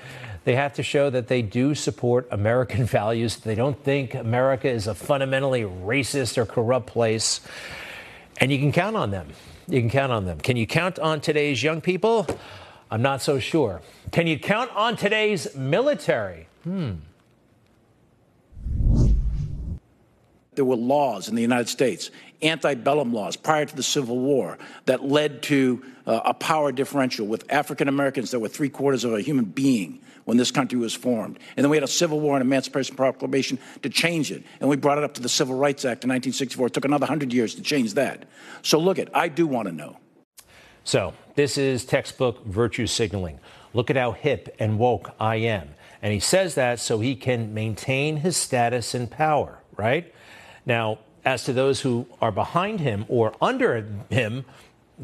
they 0.46 0.54
have 0.54 0.74
to 0.74 0.82
show 0.84 1.10
that 1.10 1.26
they 1.26 1.42
do 1.42 1.74
support 1.74 2.28
American 2.30 2.84
values. 2.86 3.36
They 3.38 3.56
don't 3.56 3.82
think 3.82 4.14
America 4.14 4.68
is 4.68 4.86
a 4.86 4.94
fundamentally 4.94 5.62
racist 5.62 6.38
or 6.38 6.46
corrupt 6.46 6.86
place. 6.86 7.40
And 8.38 8.52
you 8.52 8.58
can 8.58 8.70
count 8.70 8.94
on 8.94 9.10
them. 9.10 9.30
You 9.66 9.80
can 9.80 9.90
count 9.90 10.12
on 10.12 10.24
them. 10.24 10.38
Can 10.38 10.56
you 10.56 10.64
count 10.64 11.00
on 11.00 11.20
today's 11.20 11.64
young 11.64 11.80
people? 11.80 12.28
I'm 12.92 13.02
not 13.02 13.22
so 13.22 13.40
sure. 13.40 13.82
Can 14.12 14.28
you 14.28 14.38
count 14.38 14.70
on 14.70 14.94
today's 14.94 15.52
military? 15.56 16.46
Hmm. 16.62 16.92
There 20.54 20.64
were 20.64 20.76
laws 20.76 21.28
in 21.28 21.34
the 21.34 21.42
United 21.42 21.68
States 21.68 22.12
antebellum 22.40 23.12
laws 23.12 23.34
prior 23.34 23.64
to 23.64 23.74
the 23.74 23.82
Civil 23.82 24.18
War 24.18 24.58
that 24.84 25.02
led 25.04 25.42
to 25.44 25.82
uh, 26.06 26.20
a 26.24 26.34
power 26.34 26.70
differential 26.70 27.26
with 27.26 27.50
African 27.50 27.88
Americans 27.88 28.30
that 28.30 28.38
were 28.38 28.48
three 28.48 28.68
quarters 28.68 29.02
of 29.02 29.12
a 29.12 29.20
human 29.20 29.46
being 29.46 30.00
when 30.26 30.36
this 30.36 30.50
country 30.50 30.78
was 30.78 30.94
formed. 30.94 31.38
And 31.56 31.64
then 31.64 31.70
we 31.70 31.76
had 31.78 31.84
a 31.84 31.88
Civil 31.88 32.20
War 32.20 32.36
and 32.36 32.42
Emancipation 32.42 32.94
Proclamation 32.94 33.58
to 33.82 33.88
change 33.88 34.30
it. 34.30 34.44
And 34.60 34.68
we 34.68 34.76
brought 34.76 34.98
it 34.98 35.04
up 35.04 35.14
to 35.14 35.22
the 35.22 35.28
Civil 35.28 35.56
Rights 35.56 35.84
Act 35.84 36.04
in 36.04 36.10
1964. 36.10 36.66
It 36.66 36.72
took 36.74 36.84
another 36.84 37.04
100 37.04 37.32
years 37.32 37.54
to 37.54 37.62
change 37.62 37.94
that. 37.94 38.28
So 38.62 38.78
look 38.78 38.98
at, 38.98 39.08
I 39.16 39.28
do 39.28 39.46
want 39.46 39.68
to 39.68 39.72
know. 39.72 39.96
So 40.84 41.14
this 41.34 41.56
is 41.56 41.84
textbook 41.84 42.44
virtue 42.44 42.86
signaling. 42.86 43.40
Look 43.72 43.88
at 43.90 43.96
how 43.96 44.12
hip 44.12 44.54
and 44.58 44.78
woke 44.78 45.14
I 45.18 45.36
am. 45.36 45.70
And 46.02 46.12
he 46.12 46.20
says 46.20 46.54
that 46.56 46.78
so 46.80 47.00
he 47.00 47.16
can 47.16 47.54
maintain 47.54 48.18
his 48.18 48.36
status 48.36 48.94
and 48.94 49.10
power, 49.10 49.58
right? 49.76 50.12
Now, 50.64 50.98
as 51.24 51.44
to 51.44 51.52
those 51.52 51.80
who 51.80 52.06
are 52.20 52.30
behind 52.30 52.80
him 52.80 53.04
or 53.08 53.34
under 53.40 53.86
him, 54.10 54.44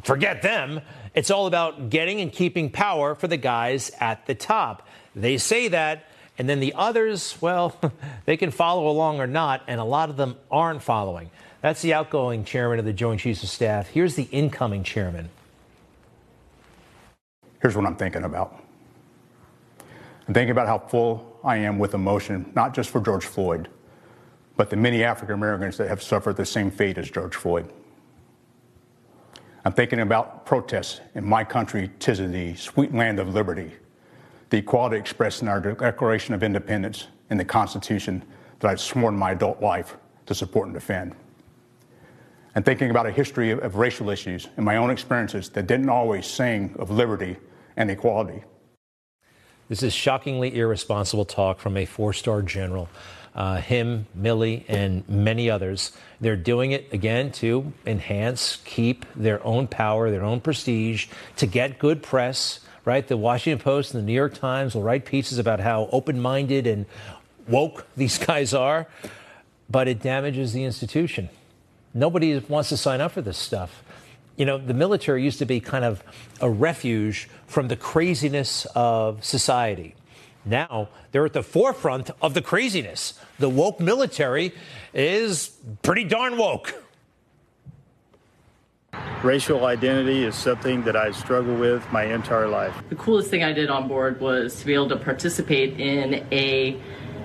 forget 0.04 0.42
them. 0.42 0.80
It's 1.14 1.30
all 1.30 1.46
about 1.46 1.90
getting 1.90 2.20
and 2.20 2.32
keeping 2.32 2.70
power 2.70 3.14
for 3.14 3.26
the 3.26 3.36
guys 3.36 3.90
at 4.00 4.26
the 4.26 4.34
top. 4.34 4.86
They 5.14 5.38
say 5.38 5.68
that, 5.68 6.04
and 6.38 6.48
then 6.48 6.60
the 6.60 6.74
others, 6.74 7.36
well, 7.40 7.76
they 8.24 8.36
can 8.36 8.50
follow 8.50 8.88
along 8.88 9.20
or 9.20 9.26
not, 9.26 9.62
and 9.66 9.80
a 9.80 9.84
lot 9.84 10.10
of 10.10 10.16
them 10.16 10.36
aren't 10.50 10.82
following. 10.82 11.30
That's 11.60 11.82
the 11.82 11.94
outgoing 11.94 12.44
chairman 12.44 12.78
of 12.78 12.84
the 12.84 12.92
Joint 12.92 13.20
Chiefs 13.20 13.42
of 13.42 13.48
Staff. 13.48 13.88
Here's 13.88 14.16
the 14.16 14.24
incoming 14.24 14.82
chairman. 14.82 15.28
Here's 17.60 17.76
what 17.76 17.86
I'm 17.86 17.94
thinking 17.94 18.24
about. 18.24 18.60
I'm 20.26 20.34
thinking 20.34 20.50
about 20.50 20.66
how 20.66 20.78
full 20.78 21.38
I 21.44 21.58
am 21.58 21.78
with 21.78 21.94
emotion, 21.94 22.50
not 22.54 22.74
just 22.74 22.90
for 22.90 23.00
George 23.00 23.24
Floyd, 23.24 23.68
but 24.56 24.70
the 24.70 24.76
many 24.76 25.04
African 25.04 25.34
Americans 25.34 25.76
that 25.76 25.88
have 25.88 26.02
suffered 26.02 26.36
the 26.36 26.46
same 26.46 26.70
fate 26.70 26.98
as 26.98 27.10
George 27.10 27.36
Floyd. 27.36 27.68
I'm 29.64 29.72
thinking 29.72 30.00
about 30.00 30.44
protests 30.44 31.00
in 31.14 31.24
my 31.24 31.44
country, 31.44 31.90
tis 32.00 32.18
of 32.18 32.32
thee, 32.32 32.54
sweet 32.54 32.92
land 32.92 33.20
of 33.20 33.32
liberty, 33.32 33.72
the 34.52 34.58
equality 34.58 34.98
expressed 34.98 35.40
in 35.40 35.48
our 35.48 35.58
Declaration 35.60 36.34
of 36.34 36.42
Independence 36.42 37.06
and 37.30 37.40
the 37.40 37.44
Constitution 37.44 38.22
that 38.60 38.70
I've 38.70 38.82
sworn 38.82 39.16
my 39.16 39.30
adult 39.30 39.62
life 39.62 39.96
to 40.26 40.34
support 40.34 40.66
and 40.66 40.74
defend. 40.74 41.14
And 42.54 42.62
thinking 42.62 42.90
about 42.90 43.06
a 43.06 43.10
history 43.10 43.50
of, 43.50 43.60
of 43.60 43.76
racial 43.76 44.10
issues 44.10 44.48
and 44.58 44.66
my 44.66 44.76
own 44.76 44.90
experiences 44.90 45.48
that 45.48 45.66
didn't 45.66 45.88
always 45.88 46.26
sing 46.26 46.76
of 46.78 46.90
liberty 46.90 47.38
and 47.78 47.90
equality. 47.90 48.44
This 49.70 49.82
is 49.82 49.94
shockingly 49.94 50.54
irresponsible 50.54 51.24
talk 51.24 51.58
from 51.58 51.78
a 51.78 51.86
four 51.86 52.12
star 52.12 52.42
general 52.42 52.90
uh, 53.34 53.56
him, 53.56 54.06
Milley, 54.18 54.64
and 54.68 55.08
many 55.08 55.48
others. 55.48 55.92
They're 56.20 56.36
doing 56.36 56.72
it 56.72 56.92
again 56.92 57.32
to 57.32 57.72
enhance, 57.86 58.56
keep 58.64 59.06
their 59.14 59.42
own 59.46 59.66
power, 59.66 60.10
their 60.10 60.24
own 60.24 60.40
prestige, 60.40 61.06
to 61.36 61.46
get 61.46 61.78
good 61.78 62.02
press. 62.02 62.60
Right? 62.84 63.06
The 63.06 63.16
Washington 63.16 63.62
Post 63.62 63.94
and 63.94 64.02
the 64.02 64.06
New 64.06 64.12
York 64.12 64.34
Times 64.34 64.74
will 64.74 64.82
write 64.82 65.04
pieces 65.04 65.38
about 65.38 65.60
how 65.60 65.88
open 65.92 66.20
minded 66.20 66.66
and 66.66 66.86
woke 67.48 67.86
these 67.96 68.18
guys 68.18 68.52
are, 68.54 68.88
but 69.70 69.88
it 69.88 70.00
damages 70.00 70.52
the 70.52 70.64
institution. 70.64 71.28
Nobody 71.94 72.38
wants 72.38 72.70
to 72.70 72.76
sign 72.76 73.00
up 73.00 73.12
for 73.12 73.22
this 73.22 73.38
stuff. 73.38 73.82
You 74.36 74.46
know, 74.46 74.58
the 74.58 74.74
military 74.74 75.22
used 75.22 75.38
to 75.40 75.44
be 75.44 75.60
kind 75.60 75.84
of 75.84 76.02
a 76.40 76.50
refuge 76.50 77.28
from 77.46 77.68
the 77.68 77.76
craziness 77.76 78.66
of 78.74 79.24
society. 79.24 79.94
Now 80.44 80.88
they're 81.12 81.26
at 81.26 81.34
the 81.34 81.42
forefront 81.42 82.10
of 82.20 82.34
the 82.34 82.42
craziness. 82.42 83.14
The 83.38 83.48
woke 83.48 83.78
military 83.78 84.52
is 84.94 85.52
pretty 85.82 86.04
darn 86.04 86.36
woke. 86.36 86.81
Racial 89.22 89.66
identity 89.66 90.24
is 90.24 90.34
something 90.34 90.82
that 90.82 90.96
I 90.96 91.12
struggle 91.12 91.54
with 91.54 91.86
my 91.92 92.02
entire 92.02 92.48
life. 92.48 92.74
The 92.88 92.96
coolest 92.96 93.30
thing 93.30 93.44
I 93.44 93.52
did 93.52 93.70
on 93.70 93.86
board 93.86 94.20
was 94.20 94.56
to 94.56 94.66
be 94.66 94.74
able 94.74 94.88
to 94.88 94.96
participate 94.96 95.78
in 95.78 96.26
a 96.32 96.76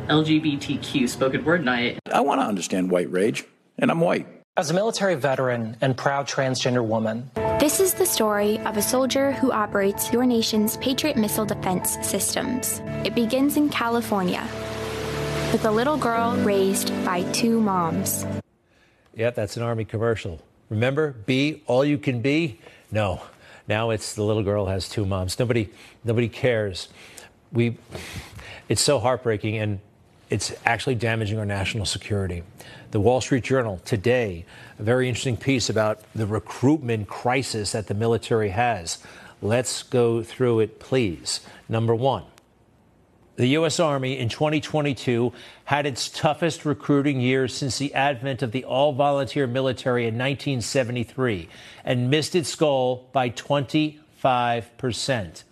LGBTQ 0.07 1.09
spoken 1.09 1.43
word 1.43 1.65
night. 1.65 1.97
I 2.13 2.21
want 2.21 2.39
to 2.39 2.45
understand 2.45 2.91
white 2.91 3.11
rage, 3.11 3.45
and 3.79 3.89
I'm 3.89 3.99
white. 3.99 4.27
As 4.57 4.69
a 4.69 4.75
military 4.75 5.15
veteran 5.15 5.75
and 5.81 5.97
proud 5.97 6.27
transgender 6.27 6.85
woman, 6.85 7.31
this 7.59 7.79
is 7.79 7.95
the 7.95 8.05
story 8.05 8.59
of 8.59 8.77
a 8.77 8.81
soldier 8.83 9.31
who 9.31 9.51
operates 9.51 10.13
your 10.13 10.23
nation's 10.23 10.77
Patriot 10.77 11.17
missile 11.17 11.45
defense 11.45 11.97
systems. 12.07 12.79
It 13.05 13.15
begins 13.15 13.57
in 13.57 13.69
California 13.69 14.47
with 15.51 15.65
a 15.65 15.71
little 15.71 15.97
girl 15.97 16.35
raised 16.37 16.89
by 17.03 17.23
two 17.31 17.59
moms. 17.59 18.23
Yeah, 19.15 19.31
that's 19.31 19.57
an 19.57 19.63
Army 19.63 19.83
commercial. 19.83 20.43
Remember, 20.69 21.13
be 21.25 21.63
all 21.65 21.85
you 21.85 21.97
can 21.97 22.21
be? 22.21 22.59
No. 22.91 23.21
Now 23.67 23.89
it's 23.89 24.15
the 24.15 24.23
little 24.23 24.43
girl 24.43 24.65
has 24.67 24.87
two 24.87 25.05
moms. 25.05 25.37
Nobody 25.39 25.69
nobody 26.03 26.29
cares. 26.29 26.89
We 27.51 27.77
it's 28.69 28.81
so 28.81 28.99
heartbreaking 28.99 29.57
and 29.57 29.79
it's 30.29 30.53
actually 30.65 30.95
damaging 30.95 31.39
our 31.39 31.45
national 31.45 31.85
security. 31.85 32.43
The 32.91 32.99
Wall 32.99 33.21
Street 33.21 33.43
Journal 33.43 33.81
today, 33.85 34.45
a 34.77 34.83
very 34.83 35.07
interesting 35.07 35.37
piece 35.37 35.69
about 35.69 36.01
the 36.13 36.25
recruitment 36.25 37.07
crisis 37.07 37.71
that 37.71 37.87
the 37.87 37.93
military 37.93 38.49
has. 38.49 38.99
Let's 39.41 39.83
go 39.83 40.23
through 40.23 40.61
it, 40.61 40.79
please. 40.79 41.41
Number 41.69 41.95
one, 41.95 42.23
the 43.37 43.47
U.S. 43.49 43.79
Army 43.79 44.17
in 44.17 44.29
2022 44.29 45.31
had 45.65 45.85
its 45.85 46.09
toughest 46.09 46.65
recruiting 46.65 47.21
year 47.21 47.47
since 47.47 47.77
the 47.77 47.93
advent 47.93 48.41
of 48.41 48.51
the 48.51 48.65
all 48.65 48.93
volunteer 48.93 49.45
military 49.45 50.03
in 50.03 50.15
1973 50.15 51.47
and 51.85 52.09
missed 52.09 52.33
its 52.33 52.53
goal 52.55 53.07
by 53.13 53.29
25 53.29 54.77
percent. 54.77 55.43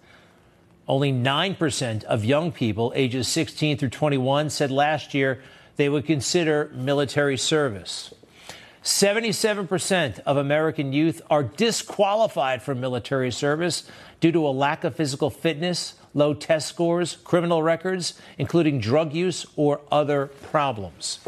Only 0.87 1.11
9% 1.11 2.03
of 2.03 2.25
young 2.25 2.51
people 2.51 2.91
ages 2.95 3.27
16 3.27 3.77
through 3.77 3.89
21 3.89 4.49
said 4.49 4.71
last 4.71 5.13
year 5.13 5.41
they 5.75 5.87
would 5.87 6.05
consider 6.05 6.71
military 6.73 7.37
service. 7.37 8.13
77% 8.83 10.19
of 10.19 10.37
American 10.37 10.93
youth 10.93 11.21
are 11.29 11.43
disqualified 11.43 12.61
from 12.61 12.79
military 12.79 13.31
service 13.31 13.89
due 14.19 14.31
to 14.31 14.47
a 14.47 14.49
lack 14.49 14.83
of 14.83 14.95
physical 14.95 15.29
fitness, 15.29 15.95
low 16.13 16.33
test 16.33 16.67
scores, 16.67 17.17
criminal 17.23 17.61
records, 17.61 18.19
including 18.37 18.79
drug 18.79 19.13
use 19.13 19.45
or 19.55 19.81
other 19.91 20.27
problems. 20.27 21.19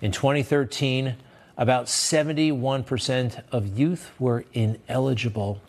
In 0.00 0.12
2013, 0.12 1.16
about 1.56 1.86
71% 1.86 3.42
of 3.52 3.78
youth 3.78 4.10
were 4.18 4.44
ineligible. 4.54 5.60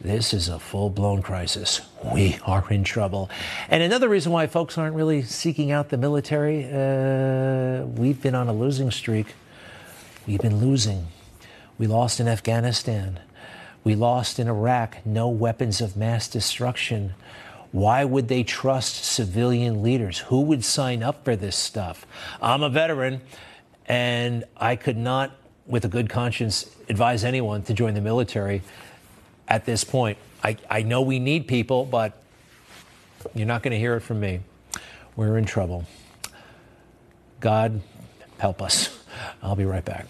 This 0.00 0.32
is 0.32 0.48
a 0.48 0.58
full 0.58 0.90
blown 0.90 1.22
crisis. 1.22 1.80
We 2.14 2.38
are 2.44 2.64
in 2.70 2.84
trouble. 2.84 3.28
And 3.68 3.82
another 3.82 4.08
reason 4.08 4.30
why 4.30 4.46
folks 4.46 4.78
aren't 4.78 4.94
really 4.94 5.22
seeking 5.22 5.72
out 5.72 5.88
the 5.88 5.96
military, 5.96 6.64
uh, 6.64 7.86
we've 7.86 8.22
been 8.22 8.34
on 8.34 8.48
a 8.48 8.52
losing 8.52 8.90
streak. 8.90 9.34
We've 10.26 10.40
been 10.40 10.60
losing. 10.60 11.08
We 11.78 11.86
lost 11.86 12.20
in 12.20 12.28
Afghanistan. 12.28 13.20
We 13.86 13.94
lost 13.94 14.40
in 14.40 14.48
Iraq. 14.48 15.06
No 15.06 15.28
weapons 15.28 15.80
of 15.80 15.96
mass 15.96 16.26
destruction. 16.26 17.14
Why 17.70 18.04
would 18.04 18.26
they 18.26 18.42
trust 18.42 19.04
civilian 19.04 19.80
leaders? 19.80 20.18
Who 20.18 20.40
would 20.40 20.64
sign 20.64 21.04
up 21.04 21.24
for 21.24 21.36
this 21.36 21.54
stuff? 21.54 22.04
I'm 22.42 22.64
a 22.64 22.68
veteran, 22.68 23.20
and 23.86 24.42
I 24.56 24.74
could 24.74 24.96
not, 24.96 25.30
with 25.68 25.84
a 25.84 25.88
good 25.88 26.10
conscience, 26.10 26.68
advise 26.88 27.22
anyone 27.22 27.62
to 27.62 27.74
join 27.74 27.94
the 27.94 28.00
military 28.00 28.62
at 29.46 29.66
this 29.66 29.84
point. 29.84 30.18
I, 30.42 30.56
I 30.68 30.82
know 30.82 31.02
we 31.02 31.20
need 31.20 31.46
people, 31.46 31.84
but 31.84 32.20
you're 33.36 33.46
not 33.46 33.62
going 33.62 33.70
to 33.70 33.78
hear 33.78 33.94
it 33.94 34.00
from 34.00 34.18
me. 34.18 34.40
We're 35.14 35.38
in 35.38 35.44
trouble. 35.44 35.86
God 37.38 37.82
help 38.38 38.62
us. 38.62 38.98
I'll 39.44 39.54
be 39.54 39.64
right 39.64 39.84
back. 39.84 40.06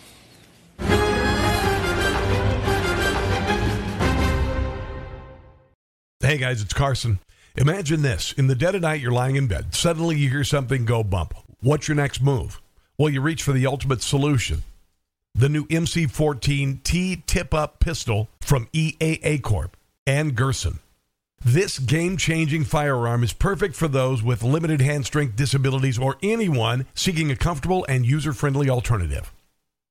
Hey 6.27 6.39
guys, 6.39 6.61
it's 6.61 6.75
Carson. 6.75 7.21
Imagine 7.55 8.03
this. 8.03 8.33
In 8.33 8.49
the 8.49 8.57
dead 8.57 8.75
of 8.75 8.83
night, 8.83 9.01
you're 9.01 9.13
lying 9.13 9.37
in 9.37 9.47
bed. 9.47 9.77
Suddenly 9.77 10.19
you 10.19 10.29
hear 10.29 10.43
something 10.43 10.85
go 10.85 11.05
bump. 11.05 11.35
What's 11.61 11.87
your 11.87 11.95
next 11.95 12.21
move? 12.21 12.61
Well, 12.99 13.11
you 13.11 13.21
reach 13.21 13.45
for 13.45 13.53
the 13.53 13.69
ultimate 13.69 14.03
solution 14.03 14.65
the 15.37 15.49
new 15.49 15.67
MC14T 15.67 17.27
tip 17.27 17.55
up 17.55 17.79
pistol 17.79 18.29
from 18.41 18.67
EAA 18.73 19.41
Corp 19.41 19.77
and 20.05 20.35
Girsan. 20.37 20.81
This 21.45 21.79
game 21.79 22.17
changing 22.17 22.65
firearm 22.65 23.23
is 23.23 23.33
perfect 23.33 23.77
for 23.77 23.87
those 23.87 24.21
with 24.21 24.43
limited 24.43 24.81
hand 24.81 25.07
strength 25.07 25.37
disabilities 25.37 25.97
or 25.97 26.17
anyone 26.25 26.87
seeking 26.97 27.31
a 27.31 27.37
comfortable 27.37 27.87
and 27.89 28.05
user 28.05 28.33
friendly 28.33 28.69
alternative. 28.69 29.33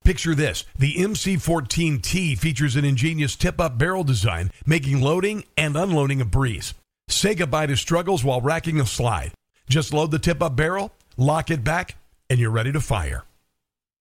Picture 0.05 0.35
this 0.35 0.65
the 0.77 0.93
MC14T 0.97 2.37
features 2.37 2.75
an 2.75 2.85
ingenious 2.85 3.35
tip 3.35 3.59
up 3.59 3.79
barrel 3.79 4.03
design, 4.03 4.51
making 4.63 5.01
loading 5.01 5.45
and 5.57 5.75
unloading 5.75 6.21
a 6.21 6.25
breeze. 6.25 6.75
Say 7.07 7.33
goodbye 7.33 7.65
to 7.65 7.75
struggles 7.75 8.23
while 8.23 8.39
racking 8.39 8.79
a 8.79 8.85
slide. 8.85 9.31
Just 9.67 9.93
load 9.93 10.11
the 10.11 10.19
tip 10.19 10.43
up 10.43 10.55
barrel, 10.55 10.91
lock 11.17 11.49
it 11.49 11.63
back, 11.63 11.95
and 12.29 12.39
you're 12.39 12.51
ready 12.51 12.71
to 12.71 12.79
fire. 12.81 13.23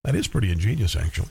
That 0.04 0.14
is 0.14 0.28
pretty 0.28 0.52
ingenious, 0.52 0.94
actually. 0.94 1.30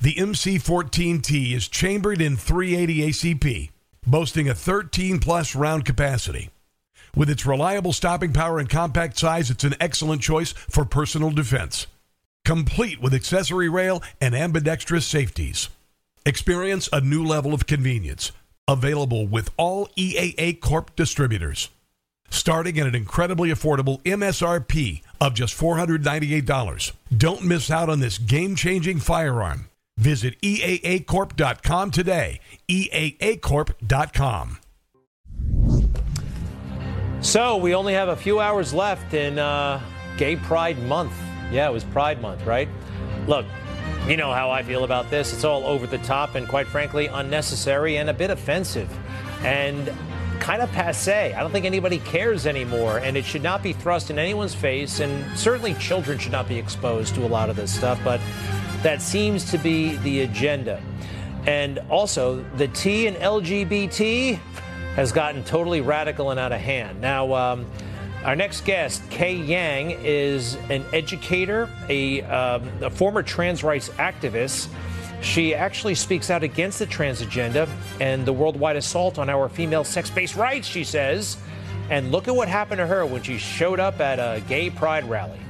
The 0.00 0.14
MC14T 0.14 1.52
is 1.52 1.66
chambered 1.66 2.20
in 2.20 2.36
380 2.36 3.10
ACP, 3.10 3.70
boasting 4.06 4.48
a 4.48 4.54
13 4.54 5.18
plus 5.18 5.56
round 5.56 5.84
capacity. 5.84 6.50
With 7.16 7.28
its 7.28 7.44
reliable 7.44 7.92
stopping 7.92 8.32
power 8.32 8.60
and 8.60 8.70
compact 8.70 9.18
size, 9.18 9.50
it's 9.50 9.64
an 9.64 9.74
excellent 9.80 10.22
choice 10.22 10.52
for 10.52 10.84
personal 10.84 11.30
defense. 11.30 11.88
Complete 12.50 13.00
with 13.00 13.14
accessory 13.14 13.68
rail 13.68 14.02
and 14.20 14.34
ambidextrous 14.34 15.06
safeties. 15.06 15.68
Experience 16.26 16.88
a 16.92 17.00
new 17.00 17.24
level 17.24 17.54
of 17.54 17.68
convenience. 17.68 18.32
Available 18.66 19.24
with 19.24 19.50
all 19.56 19.86
EAA 19.96 20.58
Corp 20.58 20.96
distributors. 20.96 21.68
Starting 22.28 22.80
at 22.80 22.88
an 22.88 22.96
incredibly 22.96 23.50
affordable 23.50 24.02
MSRP 24.02 25.02
of 25.20 25.34
just 25.34 25.56
$498. 25.56 26.92
Don't 27.16 27.44
miss 27.44 27.70
out 27.70 27.88
on 27.88 28.00
this 28.00 28.18
game 28.18 28.56
changing 28.56 28.98
firearm. 28.98 29.68
Visit 29.96 30.34
EAAcorp.com 30.40 31.92
today. 31.92 32.40
EAAcorp.com. 32.68 34.58
So 37.20 37.56
we 37.58 37.76
only 37.76 37.92
have 37.92 38.08
a 38.08 38.16
few 38.16 38.40
hours 38.40 38.74
left 38.74 39.14
in 39.14 39.38
uh, 39.38 39.80
Gay 40.16 40.34
Pride 40.34 40.82
Month. 40.82 41.12
Yeah, 41.50 41.68
it 41.68 41.72
was 41.72 41.84
Pride 41.84 42.20
Month, 42.20 42.44
right? 42.46 42.68
Look, 43.26 43.46
you 44.06 44.16
know 44.16 44.32
how 44.32 44.50
I 44.50 44.62
feel 44.62 44.84
about 44.84 45.10
this. 45.10 45.32
It's 45.32 45.44
all 45.44 45.64
over 45.64 45.86
the 45.86 45.98
top 45.98 46.34
and, 46.34 46.48
quite 46.48 46.66
frankly, 46.66 47.06
unnecessary 47.06 47.96
and 47.96 48.10
a 48.10 48.14
bit 48.14 48.30
offensive. 48.30 48.90
And 49.44 49.92
kind 50.40 50.62
of 50.62 50.72
passe. 50.72 51.34
I 51.34 51.40
don't 51.40 51.52
think 51.52 51.66
anybody 51.66 51.98
cares 51.98 52.46
anymore, 52.46 52.98
and 52.98 53.16
it 53.16 53.24
should 53.24 53.42
not 53.42 53.62
be 53.62 53.72
thrust 53.72 54.10
in 54.10 54.18
anyone's 54.18 54.54
face. 54.54 55.00
And 55.00 55.38
certainly, 55.38 55.74
children 55.74 56.18
should 56.18 56.32
not 56.32 56.48
be 56.48 56.58
exposed 56.58 57.14
to 57.16 57.24
a 57.24 57.28
lot 57.28 57.50
of 57.50 57.56
this 57.56 57.72
stuff. 57.72 58.00
But 58.02 58.20
that 58.82 59.02
seems 59.02 59.50
to 59.50 59.58
be 59.58 59.96
the 59.98 60.22
agenda. 60.22 60.82
And 61.46 61.78
also, 61.90 62.42
the 62.56 62.68
T 62.68 63.06
in 63.06 63.14
LGBT 63.14 64.38
has 64.96 65.12
gotten 65.12 65.44
totally 65.44 65.80
radical 65.80 66.30
and 66.30 66.40
out 66.40 66.52
of 66.52 66.60
hand. 66.60 67.00
Now, 67.00 67.32
um, 67.34 67.66
our 68.24 68.36
next 68.36 68.64
guest, 68.66 69.02
Kay 69.10 69.34
Yang, 69.34 69.92
is 70.02 70.56
an 70.68 70.84
educator, 70.92 71.70
a, 71.88 72.22
um, 72.22 72.68
a 72.82 72.90
former 72.90 73.22
trans 73.22 73.64
rights 73.64 73.88
activist. 73.90 74.68
She 75.22 75.54
actually 75.54 75.94
speaks 75.94 76.30
out 76.30 76.42
against 76.42 76.78
the 76.78 76.86
trans 76.86 77.22
agenda 77.22 77.68
and 77.98 78.26
the 78.26 78.32
worldwide 78.32 78.76
assault 78.76 79.18
on 79.18 79.30
our 79.30 79.48
female 79.48 79.84
sex 79.84 80.10
based 80.10 80.36
rights, 80.36 80.66
she 80.66 80.84
says. 80.84 81.38
And 81.88 82.12
look 82.12 82.28
at 82.28 82.36
what 82.36 82.48
happened 82.48 82.78
to 82.78 82.86
her 82.86 83.04
when 83.06 83.22
she 83.22 83.38
showed 83.38 83.80
up 83.80 84.00
at 84.00 84.18
a 84.18 84.40
gay 84.42 84.70
pride 84.70 85.08
rally. 85.08 85.40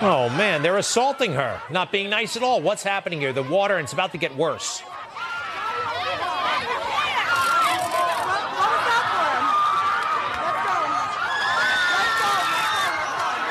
Oh 0.00 0.28
man, 0.28 0.62
they're 0.62 0.78
assaulting 0.78 1.32
her, 1.32 1.60
not 1.70 1.90
being 1.90 2.08
nice 2.08 2.36
at 2.36 2.44
all. 2.44 2.60
What's 2.62 2.84
happening 2.84 3.20
here? 3.20 3.32
The 3.32 3.42
water, 3.42 3.76
and 3.76 3.84
it's 3.84 3.92
about 3.92 4.12
to 4.12 4.18
get 4.18 4.36
worse. 4.36 4.80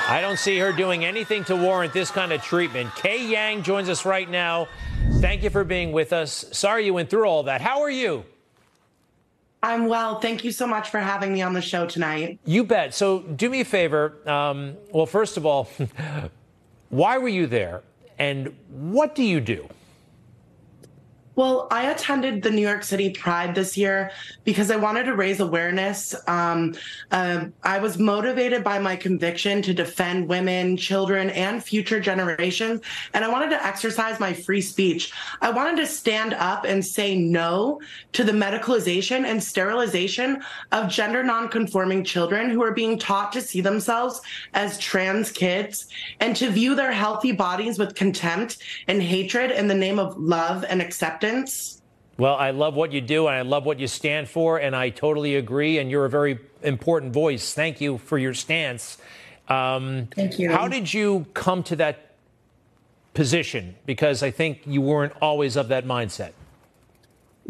I 0.10 0.20
don't 0.22 0.40
see 0.40 0.58
her 0.60 0.72
doing 0.72 1.04
anything 1.04 1.44
to 1.46 1.56
warrant 1.58 1.92
this 1.92 2.12
kind 2.12 2.32
of 2.32 2.42
treatment. 2.42 2.96
Kay 2.96 3.28
Yang 3.28 3.64
joins 3.64 3.90
us 3.90 4.06
right 4.06 4.30
now. 4.30 4.70
Thank 5.20 5.44
you 5.44 5.50
for 5.50 5.66
being 5.66 5.92
with 5.92 6.14
us. 6.14 6.46
Sorry 6.54 6.86
you 6.86 6.94
went 6.94 7.10
through 7.10 7.26
all 7.26 7.44
that. 7.44 7.60
How 7.60 7.82
are 7.82 7.90
you? 7.90 8.24
I'm 9.64 9.88
well. 9.88 10.20
Thank 10.20 10.44
you 10.44 10.52
so 10.52 10.68
much 10.68 10.90
for 10.90 11.00
having 11.00 11.34
me 11.34 11.42
on 11.42 11.54
the 11.54 11.62
show 11.62 11.88
tonight. 11.88 12.40
You 12.46 12.64
bet. 12.64 12.94
So, 12.94 13.20
do 13.22 13.50
me 13.50 13.62
a 13.62 13.66
favor. 13.66 14.18
Um, 14.30 14.76
well, 14.92 15.06
first 15.06 15.36
of 15.38 15.46
all, 15.46 15.68
why 16.90 17.18
were 17.18 17.28
you 17.28 17.48
there? 17.48 17.82
And 18.20 18.56
what 18.70 19.16
do 19.16 19.24
you 19.24 19.40
do? 19.42 19.68
Well, 21.38 21.68
I 21.70 21.92
attended 21.92 22.42
the 22.42 22.50
New 22.50 22.64
York 22.64 22.84
City 22.84 23.12
Pride 23.12 23.54
this 23.54 23.78
year 23.78 24.10
because 24.44 24.72
I 24.72 24.76
wanted 24.76 25.04
to 25.04 25.14
raise 25.14 25.40
awareness. 25.40 26.16
Um, 26.28 26.74
uh, 27.12 27.46
I 27.62 27.78
was 27.78 28.00
motivated 28.00 28.64
by 28.64 28.80
my 28.80 28.96
conviction 28.96 29.62
to 29.62 29.72
defend 29.72 30.28
women, 30.28 30.76
children, 30.78 31.30
and 31.30 31.64
future 31.64 32.00
generations. 32.00 32.82
And 33.14 33.24
I 33.24 33.30
wanted 33.30 33.52
to 33.52 33.64
exercise 33.64 34.20
my 34.20 34.34
free 34.34 34.62
speech. 34.62 35.14
I 35.40 35.52
wanted 35.52 35.76
to 35.76 35.86
stand 35.86 36.34
up 36.34 36.64
and 36.66 36.84
say 36.84 37.16
no 37.16 37.82
to 38.14 38.24
the 38.24 38.32
medicalization 38.32 39.24
and 39.26 39.42
sterilization 39.42 40.42
of 40.72 40.90
gender 40.90 41.22
nonconforming 41.24 42.04
children 42.04 42.50
who 42.50 42.64
are 42.64 42.74
being 42.74 42.98
taught 42.98 43.32
to 43.34 43.42
see 43.42 43.62
themselves 43.62 44.22
as 44.56 44.80
trans 44.80 45.32
kids 45.32 45.88
and 46.20 46.36
to 46.36 46.50
view 46.50 46.74
their 46.74 46.92
healthy 46.92 47.32
bodies 47.32 47.78
with 47.78 47.94
contempt 47.94 48.58
and 48.88 49.04
hatred 49.04 49.52
in 49.52 49.68
the 49.68 49.76
name 49.76 50.00
of 50.00 50.18
love 50.18 50.66
and 50.68 50.82
acceptance 50.82 51.27
well, 52.18 52.36
I 52.36 52.52
love 52.52 52.74
what 52.74 52.92
you 52.92 53.02
do 53.02 53.28
and 53.28 53.36
I 53.36 53.42
love 53.42 53.66
what 53.66 53.80
you 53.80 53.88
stand 53.88 54.28
for, 54.28 54.58
and 54.58 54.76
I 54.76 54.90
totally 54.90 55.36
agree. 55.36 55.78
And 55.78 55.92
you're 55.92 56.06
a 56.06 56.10
very 56.10 56.40
important 56.64 57.14
voice. 57.14 57.54
Thank 57.54 57.80
you 57.80 58.00
for 58.00 58.18
your 58.18 58.34
stance. 58.34 58.98
Um, 59.48 60.08
Thank 60.16 60.40
you. 60.40 60.52
How 60.52 60.68
did 60.68 60.92
you 60.94 61.28
come 61.34 61.64
to 61.64 61.76
that 61.78 62.16
position? 63.14 63.76
Because 63.86 64.24
I 64.24 64.32
think 64.32 64.62
you 64.66 64.82
weren't 64.82 65.14
always 65.22 65.56
of 65.56 65.68
that 65.70 65.86
mindset. 65.86 66.32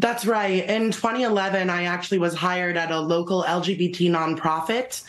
That's 0.00 0.24
right. 0.24 0.68
In 0.68 0.92
2011, 0.92 1.70
I 1.70 1.84
actually 1.84 2.18
was 2.18 2.32
hired 2.32 2.76
at 2.76 2.92
a 2.92 3.00
local 3.00 3.42
LGBT 3.42 4.10
nonprofit. 4.10 5.02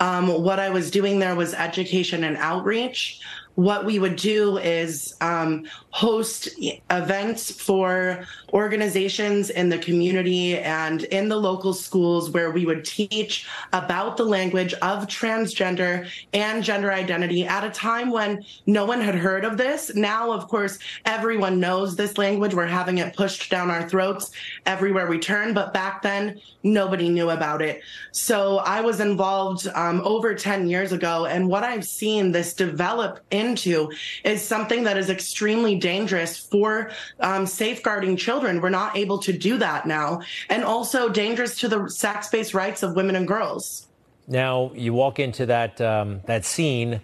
Um, 0.00 0.42
what 0.42 0.58
I 0.58 0.68
was 0.68 0.90
doing 0.90 1.20
there 1.20 1.36
was 1.36 1.54
education 1.54 2.24
and 2.24 2.36
outreach. 2.38 3.20
What 3.54 3.84
we 3.84 3.98
would 3.98 4.16
do 4.16 4.56
is 4.58 5.14
um, 5.20 5.66
host 5.90 6.48
events 6.90 7.50
for 7.50 8.24
organizations 8.52 9.50
in 9.50 9.68
the 9.68 9.78
community 9.78 10.58
and 10.58 11.04
in 11.04 11.28
the 11.28 11.36
local 11.36 11.74
schools 11.74 12.30
where 12.30 12.50
we 12.50 12.64
would 12.64 12.84
teach 12.84 13.46
about 13.72 14.16
the 14.16 14.24
language 14.24 14.72
of 14.74 15.06
transgender 15.06 16.08
and 16.32 16.64
gender 16.64 16.92
identity 16.92 17.44
at 17.46 17.64
a 17.64 17.70
time 17.70 18.10
when 18.10 18.42
no 18.66 18.84
one 18.84 19.00
had 19.00 19.14
heard 19.14 19.44
of 19.44 19.56
this. 19.56 19.94
Now, 19.94 20.32
of 20.32 20.48
course, 20.48 20.78
everyone 21.04 21.60
knows 21.60 21.94
this 21.94 22.16
language. 22.16 22.54
We're 22.54 22.66
having 22.66 22.98
it 22.98 23.14
pushed 23.14 23.50
down 23.50 23.70
our 23.70 23.88
throats 23.88 24.30
everywhere 24.64 25.06
we 25.06 25.18
turn. 25.18 25.52
But 25.52 25.74
back 25.74 26.02
then, 26.02 26.40
nobody 26.62 27.08
knew 27.08 27.30
about 27.30 27.60
it. 27.60 27.82
So 28.12 28.58
I 28.58 28.80
was 28.80 29.00
involved 29.00 29.66
um, 29.74 30.00
over 30.04 30.34
10 30.34 30.68
years 30.68 30.92
ago. 30.92 31.26
And 31.26 31.48
what 31.48 31.64
I've 31.64 31.84
seen 31.84 32.32
this 32.32 32.54
develop 32.54 33.20
into 33.42 33.92
is 34.24 34.40
something 34.54 34.84
that 34.84 34.96
is 34.96 35.08
extremely 35.10 35.74
dangerous 35.76 36.32
for 36.38 36.90
um, 37.20 37.46
safeguarding 37.46 38.16
children. 38.16 38.60
We're 38.60 38.70
not 38.82 38.96
able 38.96 39.18
to 39.18 39.32
do 39.32 39.58
that 39.58 39.86
now. 39.86 40.22
And 40.48 40.64
also 40.64 41.08
dangerous 41.08 41.58
to 41.60 41.68
the 41.68 41.88
sex 41.88 42.28
based 42.28 42.54
rights 42.54 42.82
of 42.82 42.96
women 42.96 43.16
and 43.16 43.26
girls. 43.26 43.86
Now, 44.28 44.70
you 44.74 44.94
walk 44.94 45.18
into 45.18 45.46
that, 45.46 45.80
um, 45.80 46.20
that 46.26 46.44
scene 46.44 47.00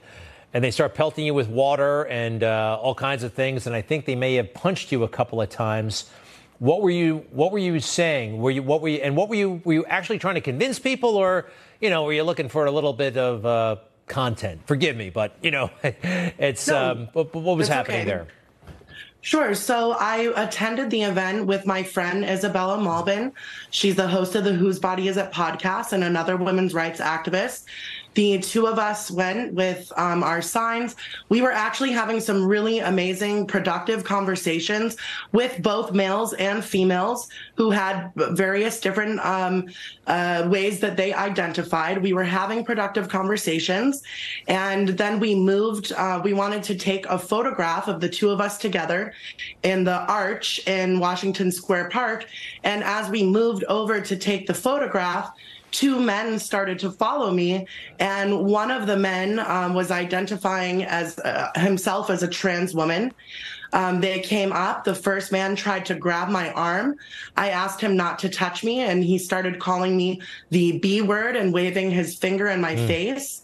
and 0.54 0.64
they 0.64 0.70
start 0.70 0.94
pelting 0.94 1.26
you 1.26 1.34
with 1.34 1.48
water 1.48 2.04
and 2.04 2.42
uh, 2.42 2.78
all 2.80 2.94
kinds 2.94 3.22
of 3.22 3.32
things. 3.32 3.66
And 3.66 3.76
I 3.76 3.82
think 3.82 4.06
they 4.06 4.16
may 4.16 4.34
have 4.34 4.54
punched 4.54 4.92
you 4.92 5.04
a 5.04 5.08
couple 5.08 5.40
of 5.40 5.50
times. 5.50 6.10
What 6.58 6.80
were 6.82 6.90
you 6.90 7.26
What 7.30 7.52
were 7.52 7.58
you 7.58 7.78
saying? 7.80 8.38
Were 8.38 8.50
you 8.50 8.62
what 8.62 8.80
were 8.82 8.88
you 8.88 8.98
and 8.98 9.16
what 9.16 9.28
were 9.28 9.36
you 9.36 9.60
Were 9.64 9.74
you 9.74 9.86
actually 9.86 10.18
trying 10.18 10.34
to 10.34 10.40
convince 10.40 10.78
people, 10.78 11.16
or 11.16 11.46
you 11.80 11.90
know, 11.90 12.02
were 12.04 12.12
you 12.12 12.24
looking 12.24 12.48
for 12.48 12.66
a 12.66 12.70
little 12.70 12.92
bit 12.92 13.16
of 13.16 13.46
uh, 13.46 13.76
content? 14.08 14.60
Forgive 14.66 14.96
me, 14.96 15.10
but 15.10 15.36
you 15.42 15.50
know, 15.50 15.70
it's 15.82 16.68
no, 16.68 16.90
um, 16.90 17.08
what, 17.12 17.34
what, 17.34 17.56
was 17.56 17.68
happening 17.68 18.00
okay. 18.00 18.08
there? 18.08 18.26
Sure. 19.20 19.54
So 19.54 19.92
I 19.92 20.32
attended 20.36 20.90
the 20.90 21.02
event 21.02 21.46
with 21.46 21.66
my 21.66 21.82
friend 21.82 22.24
Isabella 22.24 22.78
Malbin. 22.78 23.32
She's 23.70 23.96
the 23.96 24.06
host 24.06 24.34
of 24.36 24.44
the 24.44 24.52
Whose 24.52 24.78
Body 24.78 25.08
Is 25.08 25.16
It 25.16 25.32
podcast 25.32 25.92
and 25.92 26.04
another 26.04 26.36
women's 26.36 26.72
rights 26.72 27.00
activist 27.00 27.64
the 28.18 28.36
two 28.36 28.66
of 28.66 28.80
us 28.80 29.12
went 29.12 29.54
with 29.54 29.92
um, 29.96 30.24
our 30.24 30.42
signs. 30.42 30.96
We 31.28 31.40
were 31.40 31.52
actually 31.52 31.92
having 31.92 32.18
some 32.18 32.44
really 32.44 32.80
amazing, 32.80 33.46
productive 33.46 34.02
conversations 34.02 34.96
with 35.30 35.62
both 35.62 35.92
males 35.92 36.32
and 36.32 36.64
females 36.64 37.28
who 37.54 37.70
had 37.70 38.10
various 38.16 38.80
different 38.80 39.24
um, 39.24 39.68
uh, 40.08 40.48
ways 40.50 40.80
that 40.80 40.96
they 40.96 41.14
identified. 41.14 42.02
We 42.02 42.12
were 42.12 42.24
having 42.24 42.64
productive 42.64 43.08
conversations. 43.08 44.02
And 44.48 44.88
then 44.88 45.20
we 45.20 45.36
moved, 45.36 45.92
uh, 45.92 46.20
we 46.24 46.32
wanted 46.32 46.64
to 46.64 46.74
take 46.74 47.06
a 47.06 47.20
photograph 47.20 47.86
of 47.86 48.00
the 48.00 48.08
two 48.08 48.30
of 48.30 48.40
us 48.40 48.58
together 48.58 49.12
in 49.62 49.84
the 49.84 50.00
arch 50.10 50.58
in 50.66 50.98
Washington 50.98 51.52
Square 51.52 51.90
Park. 51.90 52.26
And 52.64 52.82
as 52.82 53.08
we 53.10 53.22
moved 53.22 53.62
over 53.68 54.00
to 54.00 54.16
take 54.16 54.48
the 54.48 54.54
photograph, 54.54 55.30
two 55.70 56.00
men 56.00 56.38
started 56.38 56.78
to 56.80 56.90
follow 56.90 57.30
me, 57.30 57.66
and 57.98 58.44
one 58.46 58.70
of 58.70 58.86
the 58.86 58.96
men 58.96 59.38
um, 59.40 59.74
was 59.74 59.90
identifying 59.90 60.84
as 60.84 61.18
uh, 61.20 61.50
himself 61.56 62.10
as 62.10 62.22
a 62.22 62.28
trans 62.28 62.74
woman. 62.74 63.12
Um, 63.72 64.00
they 64.00 64.20
came 64.20 64.52
up. 64.52 64.84
The 64.84 64.94
first 64.94 65.30
man 65.30 65.54
tried 65.54 65.84
to 65.86 65.94
grab 65.94 66.30
my 66.30 66.52
arm. 66.52 66.96
I 67.36 67.50
asked 67.50 67.80
him 67.80 67.96
not 67.96 68.18
to 68.20 68.28
touch 68.28 68.64
me, 68.64 68.80
and 68.80 69.04
he 69.04 69.18
started 69.18 69.58
calling 69.58 69.96
me 69.96 70.22
the 70.50 70.78
B 70.78 71.02
word 71.02 71.36
and 71.36 71.52
waving 71.52 71.90
his 71.90 72.14
finger 72.14 72.48
in 72.48 72.60
my 72.60 72.74
mm. 72.74 72.86
face. 72.86 73.42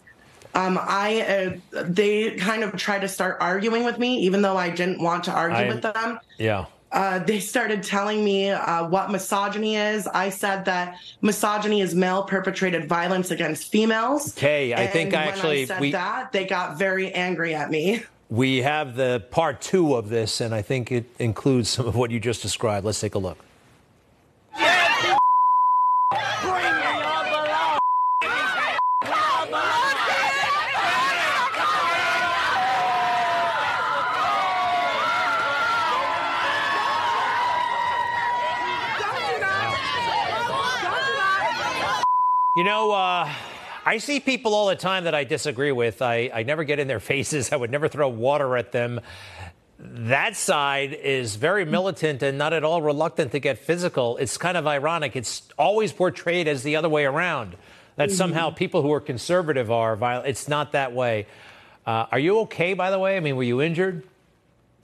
Um, 0.55 0.79
I 0.81 1.59
uh, 1.75 1.83
they 1.83 2.37
kind 2.37 2.63
of 2.63 2.77
tried 2.77 3.01
to 3.01 3.09
start 3.09 3.39
arguing 3.41 3.85
with 3.85 3.99
me, 3.99 4.21
even 4.21 4.41
though 4.41 4.57
I 4.57 4.71
didn't 4.71 5.03
want 5.03 5.25
to 5.25 5.33
argue 5.33 5.59
I, 5.59 5.69
with 5.69 5.83
them. 5.83 6.21
Yeah. 6.39 6.67
Uh, 6.94 7.18
they 7.18 7.40
started 7.40 7.83
telling 7.83 8.24
me 8.24 8.50
uh, 8.50 8.87
what 8.87 9.11
misogyny 9.11 9.74
is. 9.74 10.07
I 10.07 10.30
said 10.30 10.64
that 10.66 10.96
misogyny 11.22 11.80
is 11.80 11.92
male 11.92 12.22
perpetrated 12.22 12.88
violence 12.88 13.33
against 13.33 13.72
females. 13.72 14.37
Okay, 14.38 14.72
I 14.72 14.83
and 14.83 14.92
think 14.92 15.12
I 15.12 15.24
actually 15.24 15.62
I 15.62 15.64
said 15.64 15.80
we, 15.80 15.90
that 15.90 16.30
they 16.30 16.46
got 16.46 16.78
very 16.78 17.11
angry 17.12 17.52
at 17.52 17.68
me. 17.68 18.04
We 18.30 18.59
have 18.59 18.94
the 18.94 19.24
part 19.33 19.61
two 19.61 19.96
of 19.96 20.09
this, 20.09 20.40
and 20.40 20.54
I 20.54 20.62
think 20.62 20.92
it 20.92 21.07
includes 21.18 21.68
some 21.68 21.87
of 21.87 21.96
what 21.96 22.12
you 22.12 22.20
just 22.20 22.42
described. 22.42 22.87
Let's 22.87 23.00
take 23.00 23.16
a 23.16 23.18
look. 23.18 23.38
You 42.55 42.62
know, 42.62 42.93
uh, 42.93 43.29
I 43.85 43.99
see 43.99 44.21
people 44.21 44.55
all 44.55 44.69
the 44.69 44.77
time 44.77 45.05
that 45.05 45.14
I 45.14 45.25
disagree 45.25 45.73
with. 45.73 46.01
I, 46.01 46.31
I 46.33 46.45
never 46.45 46.62
get 46.62 46.79
in 46.79 46.87
their 46.87 47.01
faces. 47.12 47.51
I 47.53 47.57
would 47.57 47.73
never 47.73 47.88
throw 47.88 48.09
water 48.09 48.57
at 48.57 48.71
them. 48.71 49.01
That 49.81 50.37
side 50.37 50.93
is 50.93 51.35
very 51.35 51.64
militant 51.64 52.23
and 52.23 52.38
not 52.38 52.53
at 52.53 52.62
all 52.62 52.81
reluctant 52.81 53.33
to 53.33 53.40
get 53.40 53.59
physical. 53.59 54.17
It's 54.19 54.38
kind 54.38 54.57
of 54.57 54.69
ironic. 54.69 55.17
It's 55.17 55.43
always 55.59 55.93
portrayed 55.93 56.47
as 56.47 56.62
the 56.62 56.77
other 56.77 56.88
way 56.88 57.05
around. 57.05 57.57
That 57.97 58.11
mm-hmm. 58.11 58.17
somehow 58.17 58.51
people 58.51 58.83
who 58.83 58.93
are 58.93 59.01
conservative 59.01 59.73
are 59.73 59.97
violent. 59.97 60.29
It's 60.29 60.47
not 60.47 60.73
that 60.73 60.93
way. 60.93 61.27
Uh, 61.85 62.07
are 62.12 62.21
you 62.21 62.38
okay, 62.43 62.75
by 62.75 62.93
the 62.93 63.01
way? 63.01 63.17
I 63.17 63.21
mean, 63.21 63.35
were 63.35 63.43
you 63.43 63.61
injured? 63.62 64.05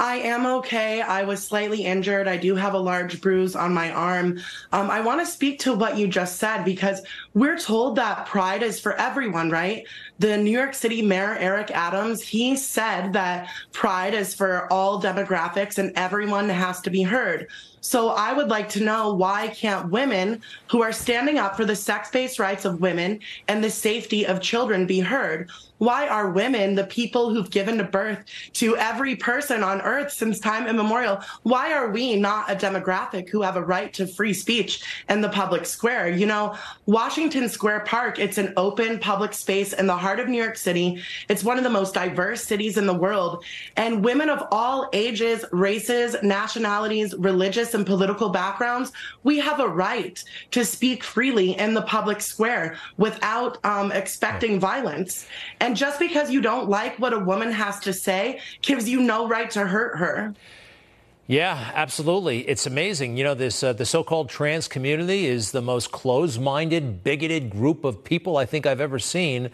I 0.01 0.17
am 0.17 0.47
okay. 0.47 1.03
I 1.03 1.25
was 1.25 1.45
slightly 1.45 1.85
injured. 1.85 2.27
I 2.27 2.39
do 2.39 2.55
have 2.55 2.73
a 2.73 2.79
large 2.79 3.21
bruise 3.21 3.55
on 3.55 3.75
my 3.75 3.91
arm. 3.91 4.41
Um, 4.73 4.91
I 4.91 5.03
want 5.03 5.21
to 5.21 5.27
speak 5.27 5.59
to 5.61 5.75
what 5.75 5.99
you 5.99 6.09
just 6.09 6.39
said 6.39 6.65
because 6.65 7.03
we're 7.35 7.59
told 7.59 7.97
that 7.97 8.25
pride 8.25 8.63
is 8.63 8.81
for 8.81 8.95
everyone, 8.95 9.51
right? 9.51 9.87
The 10.19 10.39
New 10.39 10.51
York 10.51 10.73
City 10.73 11.03
Mayor, 11.03 11.37
Eric 11.37 11.71
Adams, 11.73 12.23
he 12.23 12.57
said 12.57 13.13
that 13.13 13.51
pride 13.73 14.15
is 14.15 14.35
for 14.35 14.73
all 14.73 15.03
demographics 15.03 15.77
and 15.77 15.93
everyone 15.97 16.49
has 16.49 16.81
to 16.81 16.91
be 16.91 17.03
heard. 17.03 17.49
So 17.83 18.09
I 18.09 18.33
would 18.33 18.49
like 18.49 18.71
to 18.71 18.83
know 18.83 19.13
why 19.13 19.49
can't 19.49 19.91
women 19.91 20.41
who 20.71 20.81
are 20.81 20.93
standing 20.93 21.39
up 21.39 21.59
for 21.59 21.67
the 21.67 21.77
sex 21.77 22.11
based 22.11 22.39
rights 22.39 22.65
of 22.65 22.81
women 22.81 23.21
and 23.49 23.63
the 23.63 23.71
safety 23.71 24.27
of 24.27 24.41
children 24.41 24.87
be 24.87 25.01
heard? 25.01 25.51
Why 25.81 26.09
are 26.09 26.29
women 26.29 26.75
the 26.75 26.85
people 26.85 27.33
who've 27.33 27.49
given 27.49 27.83
birth 27.91 28.19
to 28.53 28.77
every 28.77 29.17
person 29.17 29.65
on 29.65 29.81
earth 29.81 30.13
since 30.13 30.39
time 30.39 30.67
immemorial? 30.67 31.23
Why 31.43 31.73
are 31.73 31.89
we 31.89 32.17
not 32.17 32.51
a 32.51 32.55
demographic 32.55 33.31
who 33.31 33.41
have 33.41 33.57
a 33.57 33.63
right 33.63 33.91
to 33.95 34.07
free 34.07 34.35
speech 34.35 34.83
in 35.09 35.23
the 35.23 35.31
public 35.31 35.65
square? 35.65 36.11
You 36.11 36.27
know, 36.27 36.55
Washington 36.85 37.49
Square 37.49 37.85
Park, 37.87 38.19
it's 38.19 38.37
an 38.37 38.53
open 38.59 38.99
public 38.99 39.33
space 39.33 39.73
in 39.73 39.87
the 39.87 39.97
heart 39.97 40.21
of 40.21 40.29
New 40.29 40.37
York 40.37 40.59
City. 40.59 41.03
It's 41.31 41.43
one 41.43 41.57
of 41.57 41.65
the 41.65 41.71
most 41.71 41.95
diverse 41.95 42.45
cities 42.45 42.77
in 42.77 42.87
the 42.87 42.93
world. 42.93 43.43
And 43.79 44.05
women 44.05 44.29
of 44.29 44.47
all 44.53 44.91
ages, 44.93 45.47
races, 45.51 46.15
nationalities, 46.23 47.15
religious, 47.15 47.73
and 47.73 47.87
political 47.87 48.29
backgrounds, 48.29 48.93
we 49.25 49.39
have 49.39 49.61
a 49.61 49.69
right 49.69 50.23
to 50.51 50.63
speak 50.63 51.03
freely 51.03 51.59
in 51.59 51.73
the 51.73 51.83
public 51.83 52.21
square 52.21 52.77
without 52.99 53.57
um, 53.65 53.93
expecting 53.93 54.61
violence. 54.61 55.27
And 55.61 55.70
and 55.71 55.77
just 55.77 56.01
because 56.01 56.33
you 56.33 56.41
don't 56.41 56.69
like 56.69 56.99
what 56.99 57.13
a 57.13 57.19
woman 57.21 57.53
has 57.53 57.79
to 57.79 57.93
say 57.93 58.41
gives 58.61 58.89
you 58.89 59.01
no 59.01 59.29
right 59.29 59.49
to 59.53 59.65
hurt 59.65 59.99
her. 59.99 60.35
Yeah, 61.29 61.71
absolutely. 61.77 62.41
It's 62.49 62.67
amazing. 62.67 63.17
You 63.17 63.23
know, 63.23 63.35
this 63.35 63.63
uh, 63.63 63.73
the 63.73 63.87
so-called 63.87 64.29
trans 64.29 64.67
community 64.67 65.27
is 65.27 65.53
the 65.53 65.63
most 65.63 65.93
closed-minded, 65.93 67.05
bigoted 67.05 67.51
group 67.51 67.85
of 67.85 68.03
people 68.03 68.37
I 68.37 68.47
think 68.47 68.67
I've 68.67 68.81
ever 68.81 68.99
seen. 68.99 69.51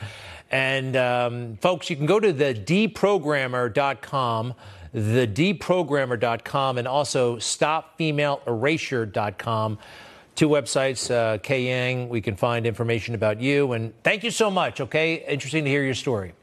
And 0.51 0.97
um, 0.97 1.59
folks, 1.59 1.91
you 1.91 1.97
can 1.97 2.07
go 2.07 2.19
to 2.19 2.33
the 2.33 2.55
deprogrammer.com, 2.55 4.55
the 4.95 5.27
deprogrammer.com, 5.27 6.79
and 6.79 6.89
also 6.89 7.37
stopfemaleerasure.com 7.37 9.79
two 10.37 10.49
websites, 10.49 11.11
uh, 11.11 11.39
Kay 11.39 11.65
Yang. 11.65 12.09
We 12.09 12.21
can 12.21 12.37
find 12.37 12.67
information 12.67 13.15
about 13.15 13.41
you. 13.41 13.73
And 13.73 13.93
thank 14.05 14.23
you 14.23 14.31
so 14.31 14.51
much. 14.51 14.81
Okay. 14.81 15.25
Interesting 15.27 15.65
to 15.65 15.71
hear 15.71 15.83
your 15.83 15.95
story. 15.95 16.35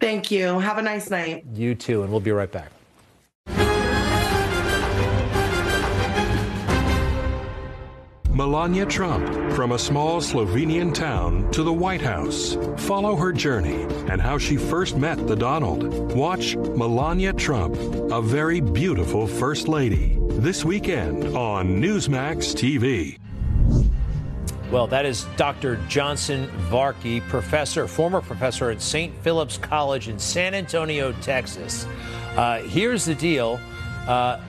Thank 0.00 0.30
you. 0.30 0.58
Have 0.58 0.78
a 0.78 0.82
nice 0.82 1.10
night. 1.10 1.44
You 1.54 1.74
too. 1.74 2.02
And 2.02 2.10
we'll 2.10 2.20
be 2.20 2.32
right 2.32 2.50
back. 2.50 2.70
Melania 8.38 8.86
Trump, 8.86 9.52
from 9.54 9.72
a 9.72 9.78
small 9.80 10.20
Slovenian 10.20 10.94
town 10.94 11.50
to 11.50 11.64
the 11.64 11.72
White 11.72 12.00
House. 12.00 12.56
Follow 12.76 13.16
her 13.16 13.32
journey 13.32 13.82
and 14.08 14.20
how 14.20 14.38
she 14.38 14.56
first 14.56 14.96
met 14.96 15.26
the 15.26 15.34
Donald. 15.34 16.12
Watch 16.12 16.54
Melania 16.54 17.32
Trump, 17.32 17.74
a 18.12 18.22
very 18.22 18.60
beautiful 18.60 19.26
First 19.26 19.66
Lady, 19.66 20.18
this 20.30 20.64
weekend 20.64 21.36
on 21.36 21.82
Newsmax 21.82 22.54
TV. 22.54 23.18
Well, 24.70 24.86
that 24.86 25.04
is 25.04 25.26
Dr. 25.36 25.74
Johnson 25.88 26.46
Varkey, 26.70 27.22
professor, 27.22 27.88
former 27.88 28.20
professor 28.20 28.70
at 28.70 28.80
St. 28.80 29.12
Philip's 29.24 29.58
College 29.58 30.06
in 30.06 30.16
San 30.20 30.54
Antonio, 30.54 31.10
Texas. 31.22 31.88
Uh, 32.36 32.60
here's 32.60 33.04
the 33.04 33.16
deal 33.16 33.58
uh, 34.06 34.40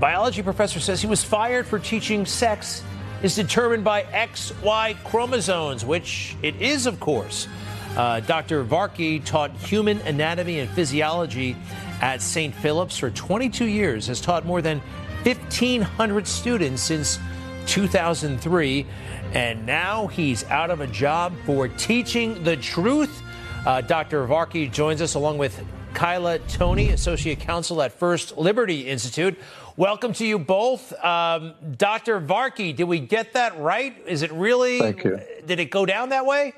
biology 0.00 0.42
professor 0.42 0.80
says 0.80 1.00
he 1.00 1.06
was 1.06 1.22
fired 1.22 1.64
for 1.64 1.78
teaching 1.78 2.26
sex 2.26 2.82
is 3.22 3.34
determined 3.34 3.84
by 3.84 4.02
XY 4.04 5.02
chromosomes, 5.04 5.84
which 5.84 6.36
it 6.42 6.60
is, 6.60 6.86
of 6.86 7.00
course. 7.00 7.48
Uh, 7.96 8.20
Dr. 8.20 8.62
Varkey 8.62 9.24
taught 9.24 9.52
human 9.56 9.98
anatomy 10.00 10.60
and 10.60 10.70
physiology 10.70 11.56
at 12.02 12.20
St. 12.20 12.54
Philip's 12.54 12.98
for 12.98 13.10
22 13.10 13.64
years, 13.64 14.06
has 14.06 14.20
taught 14.20 14.44
more 14.44 14.60
than 14.60 14.80
1,500 15.24 16.26
students 16.26 16.82
since 16.82 17.18
2003, 17.66 18.86
and 19.32 19.64
now 19.66 20.06
he's 20.06 20.44
out 20.44 20.70
of 20.70 20.80
a 20.80 20.86
job 20.86 21.32
for 21.44 21.68
teaching 21.68 22.42
the 22.44 22.56
truth. 22.56 23.22
Uh, 23.64 23.80
Dr. 23.80 24.26
Varkey 24.26 24.70
joins 24.70 25.00
us 25.00 25.14
along 25.14 25.38
with 25.38 25.64
Kyla 25.96 26.38
Toney, 26.40 26.90
Associate 26.90 27.40
Counsel 27.40 27.80
at 27.80 27.90
First 27.90 28.36
Liberty 28.36 28.86
Institute. 28.86 29.34
Welcome 29.78 30.12
to 30.12 30.26
you 30.26 30.38
both. 30.38 30.92
Um, 31.02 31.54
Dr. 31.78 32.20
Varkey, 32.20 32.76
did 32.76 32.84
we 32.84 33.00
get 33.00 33.32
that 33.32 33.58
right? 33.58 33.96
Is 34.06 34.20
it 34.20 34.30
really? 34.30 34.78
Thank 34.78 35.04
you. 35.04 35.18
Did 35.46 35.58
it 35.58 35.70
go 35.70 35.86
down 35.86 36.10
that 36.10 36.26
way? 36.26 36.52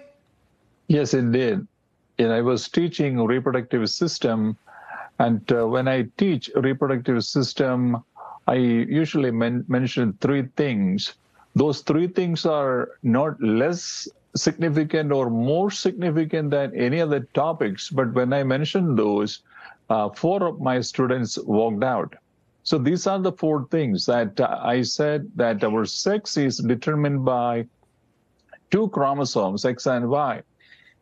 Yes, 0.88 1.14
it 1.14 1.30
did. 1.30 1.64
And 2.18 2.32
I 2.32 2.40
was 2.40 2.68
teaching 2.68 3.24
reproductive 3.24 3.88
system, 3.88 4.56
and 5.20 5.40
uh, 5.52 5.68
when 5.68 5.86
I 5.86 6.08
teach 6.16 6.50
reproductive 6.56 7.22
system, 7.24 8.02
I 8.48 8.56
usually 8.56 9.30
men- 9.30 9.64
mention 9.68 10.14
three 10.20 10.48
things. 10.56 11.14
Those 11.54 11.82
three 11.82 12.08
things 12.08 12.44
are 12.44 12.90
not 13.04 13.40
less 13.40 14.08
significant 14.38 15.12
or 15.12 15.30
more 15.30 15.70
significant 15.70 16.50
than 16.50 16.74
any 16.74 17.00
other 17.00 17.20
topics. 17.34 17.90
But 17.90 18.12
when 18.14 18.32
I 18.32 18.42
mentioned 18.44 18.98
those, 18.98 19.42
uh, 19.90 20.08
four 20.10 20.42
of 20.44 20.60
my 20.60 20.80
students 20.80 21.38
walked 21.38 21.84
out. 21.84 22.14
So 22.62 22.76
these 22.76 23.06
are 23.06 23.18
the 23.18 23.32
four 23.32 23.66
things 23.70 24.04
that 24.06 24.38
I 24.40 24.82
said 24.82 25.30
that 25.36 25.64
our 25.64 25.86
sex 25.86 26.36
is 26.36 26.58
determined 26.58 27.24
by 27.24 27.66
two 28.70 28.88
chromosomes, 28.88 29.64
X 29.64 29.86
and 29.86 30.08
Y. 30.10 30.42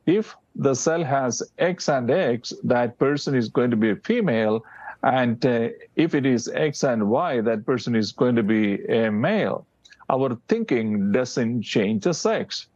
If 0.06 0.36
the 0.54 0.74
cell 0.74 1.02
has 1.02 1.42
X 1.58 1.88
and 1.88 2.10
X, 2.10 2.52
that 2.62 2.98
person 2.98 3.34
is 3.34 3.48
going 3.48 3.70
to 3.72 3.76
be 3.76 3.90
a 3.90 3.96
female. 3.96 4.64
And 5.02 5.44
uh, 5.44 5.70
if 5.96 6.14
it 6.14 6.24
is 6.24 6.48
X 6.48 6.84
and 6.84 7.08
Y, 7.08 7.40
that 7.40 7.66
person 7.66 7.96
is 7.96 8.12
going 8.12 8.36
to 8.36 8.44
be 8.44 8.84
a 8.86 9.10
male. 9.10 9.66
Our 10.08 10.38
thinking 10.46 11.10
doesn't 11.10 11.62
change 11.62 12.04
the 12.04 12.14
sex. 12.14 12.68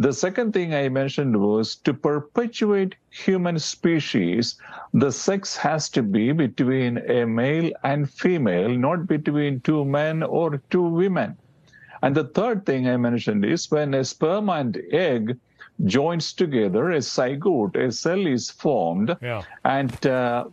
The 0.00 0.12
second 0.12 0.52
thing 0.52 0.76
I 0.76 0.88
mentioned 0.88 1.40
was 1.40 1.74
to 1.76 1.92
perpetuate 1.92 2.94
human 3.10 3.58
species, 3.58 4.54
the 4.94 5.10
sex 5.10 5.56
has 5.56 5.88
to 5.90 6.04
be 6.04 6.30
between 6.30 6.98
a 6.98 7.26
male 7.26 7.72
and 7.82 8.08
female, 8.08 8.68
not 8.68 9.08
between 9.08 9.58
two 9.60 9.84
men 9.84 10.22
or 10.22 10.62
two 10.70 10.84
women. 10.84 11.36
And 12.00 12.14
the 12.14 12.28
third 12.28 12.64
thing 12.64 12.88
I 12.88 12.96
mentioned 12.96 13.44
is 13.44 13.72
when 13.72 13.92
a 13.92 14.04
sperm 14.04 14.48
and 14.50 14.80
egg 14.92 15.36
joins 15.84 16.32
together, 16.32 16.92
a 16.92 16.98
zygote, 16.98 17.74
a 17.74 17.90
cell 17.90 18.24
is 18.24 18.50
formed, 18.50 19.16
yeah. 19.20 19.42
and 19.64 20.06
uh, 20.06 20.44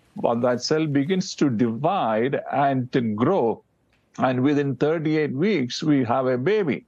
that 0.42 0.64
cell 0.64 0.88
begins 0.88 1.36
to 1.36 1.52
divide 1.52 2.42
and 2.52 2.92
to 2.94 3.02
grow. 3.02 3.64
And 4.18 4.42
within 4.42 4.76
38 4.76 5.34
weeks, 5.34 5.84
we 5.84 6.04
have 6.04 6.26
a 6.26 6.38
baby. 6.40 6.86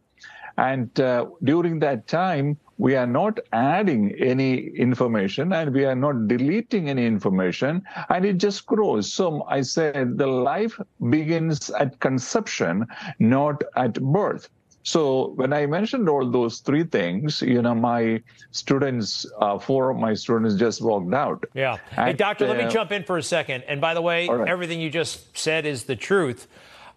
And 0.57 0.99
uh, 0.99 1.27
during 1.43 1.79
that 1.79 2.07
time, 2.07 2.57
we 2.77 2.95
are 2.95 3.07
not 3.07 3.39
adding 3.53 4.13
any 4.19 4.67
information 4.69 5.53
and 5.53 5.73
we 5.73 5.85
are 5.85 5.95
not 5.95 6.27
deleting 6.27 6.89
any 6.89 7.05
information 7.05 7.83
and 8.09 8.25
it 8.25 8.37
just 8.37 8.65
grows. 8.65 9.11
So 9.11 9.43
I 9.47 9.61
said 9.61 10.17
the 10.17 10.27
life 10.27 10.79
begins 11.09 11.69
at 11.71 11.99
conception, 11.99 12.85
not 13.19 13.63
at 13.75 13.93
birth. 14.01 14.49
So 14.83 15.33
when 15.35 15.51
I 15.51 15.65
mentioned 15.65 16.07
all 16.07 16.29
those 16.29 16.59
three 16.59 16.85
things, 16.85 17.41
you 17.41 17.61
know, 17.61 17.75
my 17.75 18.21
students, 18.51 19.25
uh, 19.41 19.59
four 19.59 19.89
of 19.89 19.97
my 19.97 20.13
students 20.13 20.55
just 20.55 20.81
walked 20.81 21.13
out. 21.13 21.43
Yeah. 21.53 21.77
Hey, 21.91 22.13
doctor, 22.13 22.45
uh, 22.45 22.49
let 22.49 22.57
me 22.65 22.71
jump 22.71 22.93
in 22.93 23.03
for 23.03 23.17
a 23.17 23.23
second. 23.23 23.65
And 23.67 23.81
by 23.81 23.93
the 23.93 24.01
way, 24.01 24.29
right. 24.29 24.47
everything 24.47 24.79
you 24.79 24.89
just 24.89 25.37
said 25.37 25.65
is 25.65 25.83
the 25.83 25.97
truth. 25.97 26.47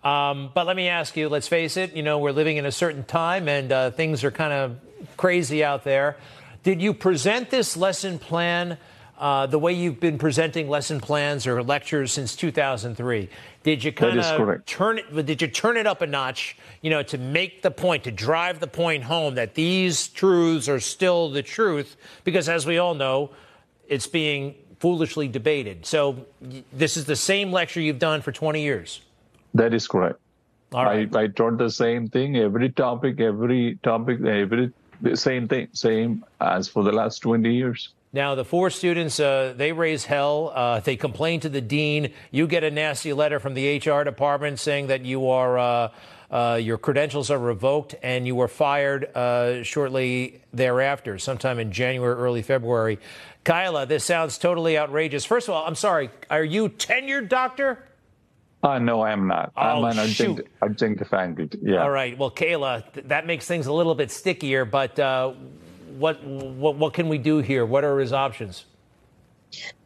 Um, 0.03 0.51
but 0.55 0.67
let 0.67 0.77
me 0.77 0.89
ask 0.89 1.17
you, 1.17 1.29
let's 1.29 1.49
face 1.49 1.77
it, 1.77 1.95
you 1.95 2.03
know, 2.03 2.19
we're 2.19 2.33
living 2.33 2.57
in 2.57 2.65
a 2.65 2.73
certain 2.73 3.05
time 3.05 3.49
and 3.49 3.71
uh, 3.71 3.91
things 3.91 4.25
are 4.25 4.31
kind 4.31 4.53
of 4.53 4.77
crazy 5.17 5.63
out 5.63 5.85
there. 5.85 6.17
Did 6.63 6.81
you 6.81 6.95
present 6.95 7.51
this 7.51 7.77
lesson 7.77 8.19
plan 8.19 8.79
uh, 9.19 9.47
the 9.47 9.59
way 9.59 9.75
you've 9.75 10.01
been 10.01 10.17
presenting 10.17 10.71
lesson 10.71 11.01
plans 11.01 11.47
or 11.47 11.63
lectures 11.63 12.13
since 12.13 12.35
2003? 12.35 13.29
Did 13.63 13.85
you 13.85 13.93
kind 13.93 14.19
of 14.19 14.65
turn 14.65 14.99
it? 14.99 15.27
Did 15.27 15.43
you 15.43 15.49
turn 15.49 15.77
it 15.77 15.87
up 15.87 16.01
a 16.01 16.07
notch? 16.07 16.57
You 16.81 16.89
know, 16.89 17.03
to 17.03 17.19
make 17.19 17.61
the 17.61 17.71
point, 17.71 18.05
to 18.05 18.11
drive 18.11 18.59
the 18.61 18.67
point 18.67 19.05
home 19.05 19.35
that 19.35 19.55
these 19.55 20.09
truths 20.09 20.67
are 20.71 20.81
still 20.81 21.31
the 21.31 21.43
truth, 21.43 21.97
because 22.25 22.49
as 22.49 22.65
we 22.65 22.79
all 22.79 22.95
know, 22.95 23.31
it's 23.87 24.07
being 24.07 24.55
foolishly 24.79 25.29
debated. 25.29 25.85
So 25.85 26.25
this 26.73 26.97
is 26.97 27.05
the 27.05 27.17
same 27.17 27.53
lecture 27.53 27.83
you've 27.83 27.99
done 27.99 28.23
for 28.23 28.33
20 28.33 28.63
years. 28.63 29.03
That 29.55 29.75
is 29.75 29.89
correct. 29.89 30.19
All 30.73 30.85
right. 30.85 31.15
I, 31.15 31.23
I 31.23 31.27
taught 31.27 31.59
the 31.59 31.71
same 31.71 32.09
thing 32.09 32.37
every 32.37 32.71
topic, 32.71 33.21
every 33.21 33.79
topic, 33.83 34.21
every 34.25 34.73
same 35.15 35.49
thing, 35.49 35.69
same 35.73 36.25
as 36.41 36.69
for 36.69 36.85
the 36.85 36.93
last 36.93 37.19
20 37.21 37.53
years. 37.53 37.91
Now, 38.13 38.35
the 38.35 38.45
four 38.45 38.71
students, 38.71 39.21
uh, 39.21 39.55
they 39.57 39.73
raise 39.73 40.05
hell. 40.05 40.53
Uh, 40.53 40.81
they 40.81 40.97
complain 40.97 41.41
to 41.41 41.49
the 41.49 41.61
dean. 41.61 42.13
You 42.33 42.49
get 42.49 42.65
a 42.65 42.71
nasty 42.71 43.13
letter 43.13 43.39
from 43.39 43.55
the 43.55 43.79
HR 43.79 44.03
department 44.03 44.59
saying 44.59 44.89
that 44.89 45.05
you 45.05 45.29
are, 45.29 45.59
uh, 45.59 45.89
uh 46.31 46.59
your 46.61 46.79
credentials 46.79 47.31
are 47.31 47.39
revoked 47.39 47.95
and 48.03 48.27
you 48.27 48.35
were 48.35 48.49
fired 48.49 49.05
uh, 49.17 49.63
shortly 49.63 50.43
thereafter, 50.53 51.19
sometime 51.19 51.61
in 51.61 51.71
January, 51.71 52.15
early 52.15 52.43
February. 52.43 52.99
Kyla, 53.45 53.87
this 53.87 54.05
sounds 54.05 54.39
totally 54.39 54.77
outrageous. 54.77 55.25
First 55.25 55.49
of 55.49 55.55
all, 55.55 55.65
I'm 55.65 55.77
sorry. 55.77 56.11
Are 56.29 56.45
you 56.45 56.69
tenured, 56.69 57.29
doctor? 57.29 57.85
Uh, 58.63 58.79
no, 58.79 59.01
I 59.01 59.13
am 59.13 59.27
not. 59.27 59.53
Oh, 59.57 59.61
I'm 59.61 59.85
an 59.85 59.99
adjunct, 59.99 60.43
adjunct 60.63 61.07
faculty. 61.07 61.59
Yeah. 61.63 61.83
All 61.83 61.91
right. 61.91 62.17
Well, 62.17 62.31
Kayla, 62.31 62.93
th- 62.93 63.07
that 63.07 63.27
makes 63.27 63.47
things 63.47 63.67
a 63.67 63.73
little 63.73 63.95
bit 63.95 64.11
stickier. 64.11 64.65
But 64.67 64.99
uh, 64.99 65.33
what, 65.97 66.23
what 66.25 66.77
what 66.77 66.93
can 66.93 67.09
we 67.09 67.17
do 67.17 67.39
here? 67.39 67.65
What 67.65 67.85
are 67.85 67.99
his 67.99 68.13
options? 68.13 68.67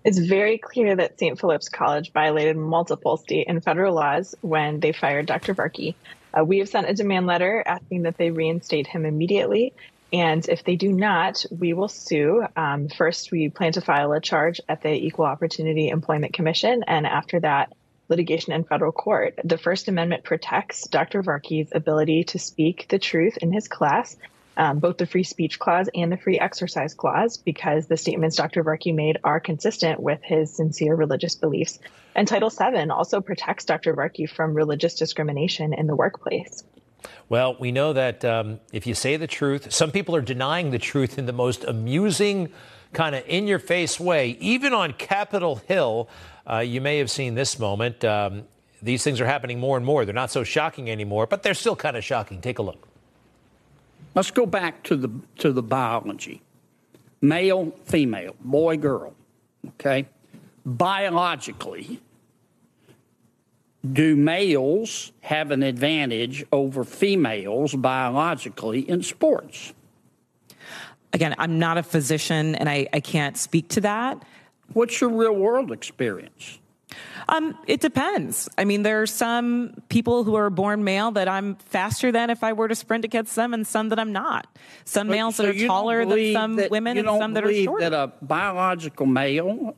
It's 0.05 0.18
very 0.18 0.59
clear 0.59 0.97
that 0.97 1.18
St. 1.18 1.41
Philip's 1.41 1.68
College 1.68 2.12
violated 2.12 2.57
multiple 2.57 3.16
state 3.16 3.47
and 3.49 3.64
federal 3.64 3.95
laws 3.95 4.35
when 4.43 4.81
they 4.81 4.93
fired 4.93 5.27
Dr. 5.27 5.55
Varkey. 5.55 5.95
Uh, 6.39 6.45
we 6.45 6.59
have 6.59 6.68
sent 6.68 6.89
a 6.89 6.95
demand 6.95 7.27
letter 7.27 7.62
asking 7.64 8.03
that 8.03 8.18
they 8.18 8.31
reinstate 8.31 8.87
him 8.87 9.07
immediately. 9.07 9.72
And 10.12 10.47
if 10.49 10.62
they 10.64 10.77
do 10.77 10.93
not, 10.93 11.45
we 11.51 11.72
will 11.72 11.89
sue. 11.89 12.45
Um, 12.55 12.89
first, 12.89 13.33
we 13.33 13.49
plan 13.49 13.72
to 13.72 13.81
file 13.81 14.12
a 14.12 14.20
charge 14.20 14.61
at 14.68 14.83
the 14.83 14.93
Equal 14.93 15.25
Opportunity 15.25 15.89
Employment 15.89 16.35
Commission. 16.35 16.85
And 16.87 17.07
after 17.07 17.41
that, 17.41 17.72
litigation 18.14 18.52
in 18.52 18.62
federal 18.62 18.92
court. 18.92 19.40
The 19.42 19.58
First 19.58 19.88
Amendment 19.88 20.22
protects 20.22 20.86
Dr. 20.86 21.20
Varkey's 21.20 21.70
ability 21.74 22.22
to 22.24 22.38
speak 22.38 22.86
the 22.88 23.00
truth 23.00 23.36
in 23.38 23.52
his 23.52 23.66
class, 23.66 24.16
um, 24.56 24.78
both 24.78 24.98
the 24.98 25.06
free 25.06 25.24
speech 25.24 25.58
clause 25.58 25.88
and 25.96 26.12
the 26.12 26.16
free 26.16 26.38
exercise 26.38 26.94
clause, 26.94 27.36
because 27.36 27.88
the 27.88 27.96
statements 27.96 28.36
Dr. 28.36 28.62
Varkey 28.62 28.94
made 28.94 29.18
are 29.24 29.40
consistent 29.40 29.98
with 29.98 30.20
his 30.22 30.54
sincere 30.54 30.94
religious 30.94 31.34
beliefs. 31.34 31.80
And 32.14 32.28
Title 32.28 32.50
VII 32.50 32.88
also 32.90 33.20
protects 33.20 33.64
Dr. 33.64 33.94
Varkey 33.94 34.30
from 34.30 34.54
religious 34.54 34.94
discrimination 34.94 35.74
in 35.74 35.88
the 35.88 35.96
workplace. 35.96 36.62
Well, 37.28 37.56
we 37.58 37.72
know 37.72 37.92
that 37.94 38.24
um, 38.24 38.60
if 38.72 38.86
you 38.86 38.94
say 38.94 39.16
the 39.16 39.26
truth, 39.26 39.72
some 39.72 39.90
people 39.90 40.14
are 40.14 40.22
denying 40.22 40.70
the 40.70 40.78
truth 40.78 41.18
in 41.18 41.26
the 41.26 41.32
most 41.32 41.64
amusing, 41.64 42.52
kind 42.95 43.14
of 43.14 43.24
in 43.26 43.47
your 43.47 43.59
face 43.59 44.01
way, 44.01 44.36
even 44.40 44.72
on 44.72 44.92
Capitol 44.92 45.57
Hill. 45.57 46.09
Uh, 46.49 46.59
you 46.59 46.80
may 46.80 46.99
have 46.99 47.11
seen 47.11 47.34
this 47.34 47.59
moment. 47.59 48.05
Um, 48.05 48.45
these 48.82 49.03
things 49.03 49.20
are 49.20 49.26
happening 49.26 49.59
more 49.59 49.76
and 49.76 49.84
more. 49.84 50.05
They're 50.05 50.14
not 50.14 50.30
so 50.30 50.45
shocking 50.45 50.90
anymore, 50.90 51.26
but 51.26 51.42
they're 51.42 51.55
still 51.55 51.76
kind 51.76 51.97
of 51.97 52.05
shocking. 52.05 52.40
Take 52.40 52.59
a 52.59 52.62
look. 52.62 52.88
Let's 54.14 54.30
go 54.30 54.47
back 54.47 54.82
to 54.84 54.97
the 54.97 55.11
to 55.38 55.53
the 55.53 55.62
biology. 55.62 56.42
Male, 57.20 57.72
female, 57.84 58.36
boy, 58.40 58.76
girl. 58.76 59.14
Okay? 59.66 60.07
Biologically, 60.66 62.01
do 63.90 64.14
males 64.14 65.12
have 65.22 65.51
an 65.51 65.62
advantage 65.62 66.45
over 66.53 66.84
females 66.84 67.74
biologically 67.74 68.88
in 68.88 69.03
sports? 69.03 69.72
Again, 71.14 71.34
I'm 71.38 71.58
not 71.60 71.78
a 71.78 71.82
physician 71.84 72.56
and 72.56 72.68
I, 72.68 72.88
I 72.92 72.98
can't 73.00 73.36
speak 73.38 73.68
to 73.70 73.80
that. 73.82 74.22
What's 74.72 75.00
your 75.00 75.10
real 75.10 75.32
world 75.34 75.70
experience? 75.70 76.58
Um, 77.28 77.56
it 77.66 77.80
depends. 77.80 78.48
I 78.58 78.64
mean, 78.64 78.82
there 78.82 79.00
are 79.00 79.06
some 79.06 79.74
people 79.88 80.24
who 80.24 80.34
are 80.34 80.50
born 80.50 80.84
male 80.84 81.12
that 81.12 81.28
I'm 81.28 81.54
faster 81.56 82.10
than 82.12 82.30
if 82.30 82.42
I 82.44 82.52
were 82.52 82.68
to 82.68 82.74
sprint 82.74 83.04
against 83.04 83.34
them, 83.34 83.54
and 83.54 83.66
some 83.66 83.88
that 83.88 83.98
I'm 83.98 84.12
not. 84.12 84.46
Some 84.84 85.06
But- 85.08 85.14
males 85.14 85.36
so 85.36 85.44
that 85.44 85.56
are 85.56 85.66
taller 85.66 86.04
than 86.04 86.32
some 86.32 86.56
that- 86.56 86.70
women, 86.70 86.98
and 86.98 87.06
some 87.06 87.32
that 87.34 87.44
are 87.44 87.52
shorter. 87.52 87.88
that 87.88 87.92
a 87.94 88.12
biological 88.22 89.06
male 89.06 89.74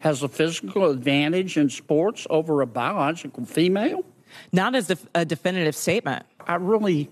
has 0.00 0.22
a 0.22 0.28
physical 0.28 0.90
advantage 0.90 1.56
in 1.56 1.70
sports 1.70 2.26
over 2.28 2.60
a 2.60 2.66
biological 2.66 3.44
female? 3.44 4.04
Not 4.52 4.74
as 4.74 4.88
def- 4.88 5.06
a 5.14 5.24
definitive 5.24 5.74
statement. 5.74 6.26
I 6.46 6.56
really, 6.56 7.10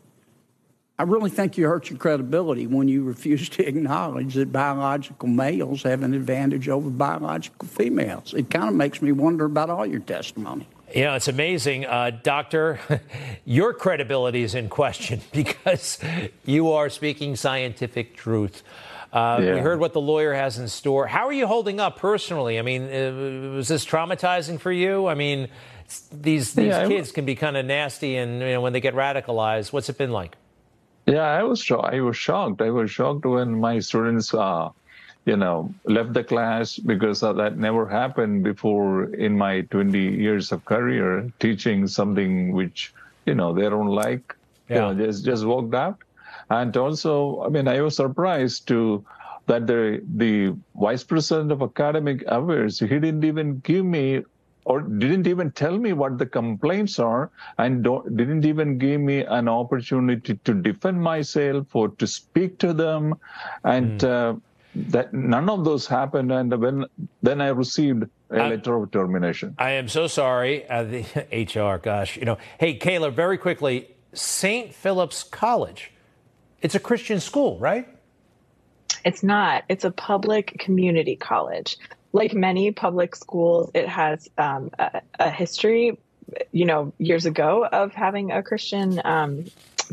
I 1.00 1.04
really 1.04 1.30
think 1.30 1.56
you 1.56 1.66
hurt 1.66 1.88
your 1.88 1.98
credibility 1.98 2.66
when 2.66 2.86
you 2.86 3.04
refuse 3.04 3.48
to 3.50 3.66
acknowledge 3.66 4.34
that 4.34 4.52
biological 4.52 5.28
males 5.28 5.82
have 5.84 6.02
an 6.02 6.12
advantage 6.12 6.68
over 6.68 6.90
biological 6.90 7.66
females. 7.66 8.34
It 8.34 8.50
kind 8.50 8.68
of 8.68 8.74
makes 8.74 9.00
me 9.00 9.10
wonder 9.10 9.46
about 9.46 9.70
all 9.70 9.86
your 9.86 10.00
testimony. 10.00 10.68
You 10.94 11.04
know, 11.04 11.14
it's 11.14 11.28
amazing, 11.28 11.86
uh, 11.86 12.10
Doctor. 12.22 12.80
Your 13.46 13.72
credibility 13.72 14.42
is 14.42 14.54
in 14.54 14.68
question 14.68 15.22
because 15.32 15.98
you 16.44 16.72
are 16.72 16.90
speaking 16.90 17.34
scientific 17.36 18.14
truth. 18.14 18.62
Uh, 19.10 19.38
We 19.40 19.60
heard 19.60 19.80
what 19.80 19.94
the 19.94 20.00
lawyer 20.02 20.34
has 20.34 20.58
in 20.58 20.68
store. 20.68 21.06
How 21.06 21.28
are 21.28 21.32
you 21.32 21.46
holding 21.46 21.80
up 21.80 21.96
personally? 21.98 22.58
I 22.58 22.62
mean, 22.62 22.82
uh, 22.82 23.54
was 23.56 23.68
this 23.68 23.86
traumatizing 23.86 24.60
for 24.60 24.72
you? 24.72 25.06
I 25.06 25.14
mean, 25.14 25.48
these 26.12 26.54
these 26.54 26.66
Yeah, 26.66 26.88
kids 26.88 27.10
can 27.10 27.24
be 27.24 27.36
kind 27.36 27.56
of 27.56 27.64
nasty, 27.64 28.16
and 28.16 28.40
you 28.40 28.52
know, 28.52 28.60
when 28.60 28.72
they 28.72 28.80
get 28.80 28.94
radicalized, 28.94 29.72
what's 29.72 29.88
it 29.88 29.96
been 29.96 30.12
like? 30.12 30.36
Yeah, 31.10 31.26
I 31.26 31.42
was 31.42 31.60
sho- 31.62 31.80
I 31.80 32.00
was 32.00 32.16
shocked. 32.16 32.62
I 32.62 32.70
was 32.70 32.90
shocked 32.90 33.26
when 33.26 33.60
my 33.60 33.80
students, 33.80 34.32
uh, 34.34 34.70
you 35.26 35.36
know, 35.36 35.74
left 35.84 36.14
the 36.14 36.24
class 36.24 36.78
because 36.78 37.22
uh, 37.22 37.32
that 37.34 37.58
never 37.58 37.88
happened 37.88 38.44
before 38.44 39.12
in 39.14 39.36
my 39.36 39.62
20 39.72 39.98
years 39.98 40.52
of 40.52 40.64
career 40.64 41.30
teaching 41.40 41.86
something 41.88 42.52
which 42.52 42.92
you 43.26 43.34
know 43.34 43.52
they 43.54 43.68
don't 43.68 43.88
like. 43.88 44.24
You 44.74 44.80
Yeah. 44.80 44.80
know, 44.80 44.94
just 44.94 45.24
just 45.24 45.44
walked 45.46 45.74
out. 45.74 45.98
And 46.50 46.76
also, 46.76 47.42
I 47.42 47.48
mean, 47.50 47.68
I 47.68 47.80
was 47.82 47.96
surprised 47.96 48.68
to 48.68 49.04
that 49.48 49.66
the 49.66 50.00
the 50.16 50.56
vice 50.76 51.04
president 51.04 51.52
of 51.52 51.62
academic 51.62 52.22
affairs 52.28 52.78
he 52.80 52.86
didn't 53.00 53.24
even 53.24 53.60
give 53.60 53.84
me 53.84 54.22
or 54.64 54.82
didn't 54.82 55.26
even 55.26 55.50
tell 55.50 55.78
me 55.78 55.92
what 55.92 56.18
the 56.18 56.26
complaints 56.26 56.98
are 56.98 57.30
and 57.58 57.82
don't, 57.82 58.16
didn't 58.16 58.44
even 58.44 58.78
give 58.78 59.00
me 59.00 59.24
an 59.24 59.48
opportunity 59.48 60.38
to 60.44 60.54
defend 60.54 61.00
myself 61.00 61.74
or 61.74 61.88
to 61.88 62.06
speak 62.06 62.58
to 62.58 62.72
them 62.72 63.14
and 63.64 64.04
uh, 64.04 64.34
that 64.74 65.12
none 65.12 65.48
of 65.48 65.64
those 65.64 65.86
happened 65.86 66.30
and 66.30 66.56
when 66.60 66.84
then 67.22 67.40
i 67.40 67.48
received 67.48 68.04
a 68.30 68.36
letter 68.36 68.76
of 68.76 68.90
termination 68.92 69.54
I 69.58 69.72
am 69.72 69.88
so 69.88 70.06
sorry. 70.06 70.68
Uh, 70.68 70.84
the 70.84 71.00
HR, 71.32 71.78
gosh, 71.78 72.16
you 72.16 72.24
know. 72.24 72.38
Hey, 72.58 72.78
Kayla, 72.78 73.12
very 73.12 73.36
quickly, 73.36 73.88
St. 74.12 74.72
Philip's 74.72 75.24
College. 75.24 75.90
It's 76.62 76.76
a 76.76 76.80
Christian 76.80 77.18
school, 77.18 77.58
right? 77.58 77.88
It's 79.04 79.22
not. 79.22 79.64
It's 79.68 79.84
a 79.84 79.90
public 79.90 80.58
community 80.58 81.16
college. 81.16 81.76
Like 82.12 82.34
many 82.34 82.72
public 82.72 83.14
schools, 83.14 83.70
it 83.74 83.88
has 83.88 84.28
um, 84.36 84.70
a, 84.78 85.00
a 85.18 85.30
history, 85.30 85.98
you 86.52 86.64
know, 86.64 86.92
years 86.98 87.26
ago 87.26 87.64
of 87.64 87.92
having 87.92 88.32
a 88.32 88.42
Christian 88.42 89.00
um, 89.04 89.44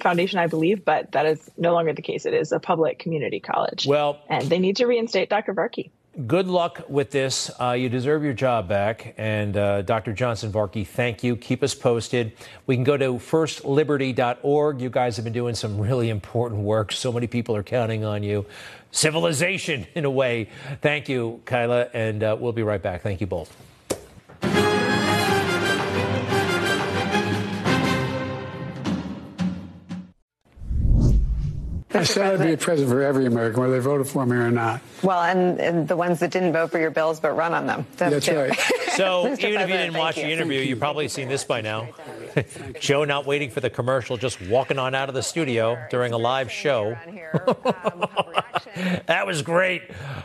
foundation, 0.02 0.40
I 0.40 0.48
believe, 0.48 0.84
but 0.86 1.12
that 1.12 1.26
is 1.26 1.50
no 1.58 1.74
longer 1.74 1.94
the 1.94 2.02
case. 2.02 2.26
It 2.26 2.34
is 2.34 2.52
a 2.52 2.60
public 2.60 3.00
community 3.00 3.40
college. 3.40 3.86
Well, 3.86 4.20
and 4.30 4.48
they 4.48 4.60
need 4.60 4.78
to 4.78 4.86
reinstate 4.86 5.30
Dr. 5.30 5.54
Varkey. 5.54 5.92
Good 6.26 6.48
luck 6.48 6.82
with 6.90 7.12
this. 7.12 7.52
Uh, 7.62 7.74
you 7.74 7.90
deserve 7.90 8.24
your 8.24 8.34
job 8.34 8.68
back. 8.68 9.14
And 9.20 9.56
uh, 9.56 9.84
Dr. 9.84 10.14
Johnson 10.14 10.52
Varkey, 10.52 10.84
thank 10.84 11.24
you. 11.24 11.36
Keep 11.36 11.62
us 11.62 11.76
posted. 11.76 12.32
We 12.66 12.76
can 12.76 12.84
go 12.84 12.98
to 12.98 13.14
firstliberty.org. 13.14 14.82
You 14.82 14.90
guys 14.90 15.16
have 15.18 15.26
been 15.26 15.34
doing 15.34 15.54
some 15.54 15.80
really 15.80 16.10
important 16.10 16.64
work. 16.64 16.92
So 16.92 17.12
many 17.12 17.28
people 17.28 17.56
are 17.56 17.62
counting 17.62 18.04
on 18.04 18.24
you. 18.24 18.48
Civilization, 18.92 19.88
in 19.96 20.06
a 20.06 20.12
way. 20.12 20.50
Thank 20.82 21.10
you, 21.10 21.42
Kyla. 21.46 21.90
And 21.94 22.24
uh, 22.24 22.38
we'll 22.40 22.54
be 22.54 22.64
right 22.64 22.82
back. 22.82 23.02
Thank 23.02 23.22
you 23.22 23.28
both. 23.28 23.56
I 31.94 32.04
said 32.04 32.40
I'd 32.40 32.46
be 32.46 32.54
a 32.54 32.58
president 32.58 32.92
for 32.92 33.02
every 33.02 33.26
American, 33.26 33.60
whether 33.62 33.74
they 33.74 33.80
voted 33.80 34.08
for 34.08 34.26
me 34.26 34.36
or 34.36 34.52
not. 34.52 34.82
Well, 35.02 35.22
and, 35.24 35.60
and 35.60 35.88
the 35.88 35.96
ones 35.96 36.20
that 36.20 36.32
didn't 36.32 36.54
vote 36.54 36.72
for 36.72 36.80
your 36.80 36.92
bills 36.92 37.20
but 37.20 37.32
run 37.32 37.54
on 37.54 37.66
them. 37.66 37.88
Them 37.98 38.12
That's 38.12 38.26
too. 38.26 38.38
right. 38.38 38.60
So, 38.98 39.28
even 39.34 39.62
if 39.62 39.70
you 39.70 39.78
didn't 39.78 39.96
watch 39.96 40.16
thank 40.16 40.28
the 40.28 40.34
interview, 40.34 40.60
you've 40.60 40.80
probably 40.80 41.08
seen 41.08 41.28
this 41.28 41.44
by 41.44 41.62
now. 41.62 41.90
Joe 42.80 43.06
not 43.06 43.26
waiting 43.26 43.52
for 43.52 43.62
the 43.62 43.70
commercial, 43.70 44.18
just 44.18 44.42
walking 44.42 44.80
on 44.80 44.96
out 44.96 45.08
of 45.08 45.16
the 45.16 45.22
studio 45.22 45.78
during 45.92 46.14
a 46.14 46.18
live 46.18 46.52
show. 46.52 46.98
that 49.06 49.24
was 49.26 49.44
great. 49.44 49.84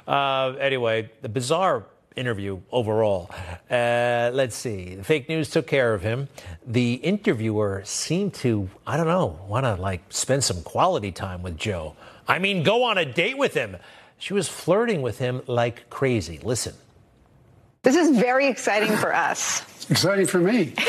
Uh, 0.09 0.55
anyway, 0.59 1.11
the 1.20 1.29
bizarre 1.29 1.85
interview 2.16 2.61
overall. 2.70 3.31
Uh, 3.70 4.31
let's 4.33 4.57
see. 4.57 4.95
The 4.95 5.05
fake 5.05 5.29
news 5.29 5.51
took 5.51 5.66
care 5.66 5.95
of 5.95 6.03
him. 6.03 6.29
The 6.66 6.95
interviewer 6.95 7.83
seemed 7.85 8.35
to, 8.35 8.68
I 8.87 8.97
don't 8.97 9.07
know, 9.07 9.39
want 9.49 9.64
to 9.64 9.77
like 9.77 10.03
spend 10.11 10.45
some 10.45 10.62
quality 10.62 11.12
time 11.12 11.43
with 11.43 11.59
Joe. 11.59 11.95
I 12.27 12.39
mean, 12.39 12.62
go 12.62 12.85
on 12.85 12.99
a 12.99 13.05
date 13.05 13.37
with 13.37 13.55
him. 13.55 13.77
She 14.18 14.33
was 14.33 14.49
flirting 14.49 15.03
with 15.03 15.18
him 15.18 15.43
like 15.47 15.91
crazy. 15.91 16.39
Listen. 16.43 16.75
This 17.83 17.97
is 17.97 18.16
very 18.16 18.47
exciting 18.47 18.97
for 18.97 19.12
us. 19.14 19.62
Exciting 19.91 20.26
for 20.26 20.39
me. 20.39 20.74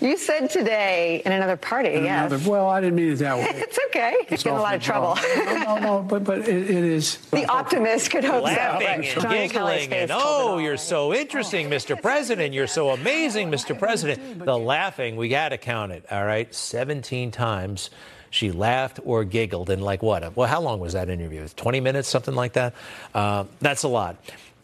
You 0.00 0.18
said 0.18 0.50
today 0.50 1.22
in 1.24 1.32
another 1.32 1.56
party, 1.56 1.90
yes. 1.90 2.30
Another- 2.30 2.50
well, 2.50 2.68
I 2.68 2.82
didn't 2.82 2.96
mean 2.96 3.12
it 3.12 3.16
that 3.16 3.36
way. 3.38 3.46
It's 3.54 3.78
okay. 3.86 4.14
It's 4.28 4.44
in 4.44 4.52
a 4.52 4.60
lot 4.60 4.74
of 4.74 4.82
trouble. 4.82 5.16
No, 5.36 5.54
no, 5.64 5.78
no, 5.78 6.02
but 6.02 6.22
but 6.24 6.40
it, 6.40 6.48
it 6.48 6.84
is. 6.84 7.16
The 7.30 7.46
optimist 7.46 8.10
could 8.10 8.24
hope 8.24 8.44
laughing 8.44 9.04
so. 9.04 9.20
and 9.20 9.30
giggling 9.50 9.92
and 9.92 10.10
oh 10.12 10.58
you're 10.58 10.76
so 10.76 11.14
interesting 11.14 11.70
mr 11.70 12.00
president 12.00 12.52
you're 12.52 12.66
so 12.66 12.90
amazing 12.90 13.50
mr 13.50 13.78
president 13.78 14.44
the 14.44 14.58
laughing 14.58 15.16
we 15.16 15.28
got 15.28 15.50
to 15.50 15.58
count 15.58 15.92
it 15.92 16.04
all 16.10 16.24
right 16.24 16.52
17 16.54 17.30
times 17.30 17.90
she 18.30 18.50
laughed 18.52 19.00
or 19.04 19.24
giggled 19.24 19.70
in 19.70 19.80
like 19.80 20.02
what 20.02 20.36
well 20.36 20.48
how 20.48 20.60
long 20.60 20.78
was 20.80 20.92
that 20.94 21.08
interview 21.08 21.46
20 21.56 21.80
minutes 21.80 22.08
something 22.08 22.34
like 22.34 22.54
that 22.54 22.74
uh, 23.14 23.44
that's 23.60 23.82
a 23.84 23.88
lot 23.88 24.16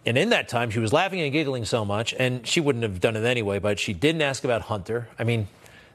and 0.05 0.19
in 0.19 0.31
that 0.31 0.49
time 0.49 0.71
she 0.71 0.79
was 0.79 0.93
laughing 0.93 1.21
and 1.21 1.33
giggling 1.33 1.65
so 1.65 1.85
much 1.85 2.15
and 2.19 2.47
she 2.47 2.61
wouldn't 2.61 2.83
have 2.83 3.01
done 3.01 3.17
it 3.17 3.25
anyway 3.25 3.59
but 3.59 3.79
she 3.79 3.93
didn't 3.93 4.23
ask 4.23 4.45
about 4.45 4.63
hunter 4.63 5.09
i 5.19 5.25
mean 5.25 5.49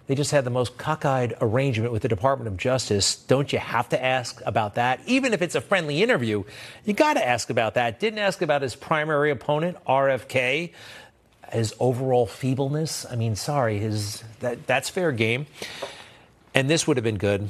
they 0.07 0.15
just 0.15 0.31
had 0.31 0.45
the 0.45 0.49
most 0.49 0.77
cockeyed 0.77 1.35
arrangement 1.41 1.91
with 1.91 2.01
the 2.01 2.07
Department 2.07 2.47
of 2.47 2.55
Justice. 2.55 3.15
Don't 3.15 3.51
you 3.51 3.59
have 3.59 3.89
to 3.89 4.01
ask 4.01 4.41
about 4.45 4.75
that? 4.75 5.01
Even 5.05 5.33
if 5.33 5.41
it's 5.41 5.53
a 5.53 5.59
friendly 5.59 6.01
interview, 6.01 6.45
you 6.85 6.93
got 6.93 7.15
to 7.15 7.27
ask 7.27 7.49
about 7.49 7.73
that. 7.73 7.99
Didn't 7.99 8.19
ask 8.19 8.41
about 8.41 8.61
his 8.61 8.73
primary 8.73 9.31
opponent, 9.31 9.77
RFK, 9.85 10.71
his 11.51 11.73
overall 11.79 12.25
feebleness. 12.25 13.05
I 13.11 13.17
mean, 13.17 13.35
sorry, 13.35 13.79
his 13.79 14.23
that, 14.39 14.65
that's 14.65 14.89
fair 14.89 15.11
game. 15.11 15.45
And 16.53 16.69
this 16.69 16.87
would 16.87 16.95
have 16.95 17.03
been 17.03 17.17
good. 17.17 17.49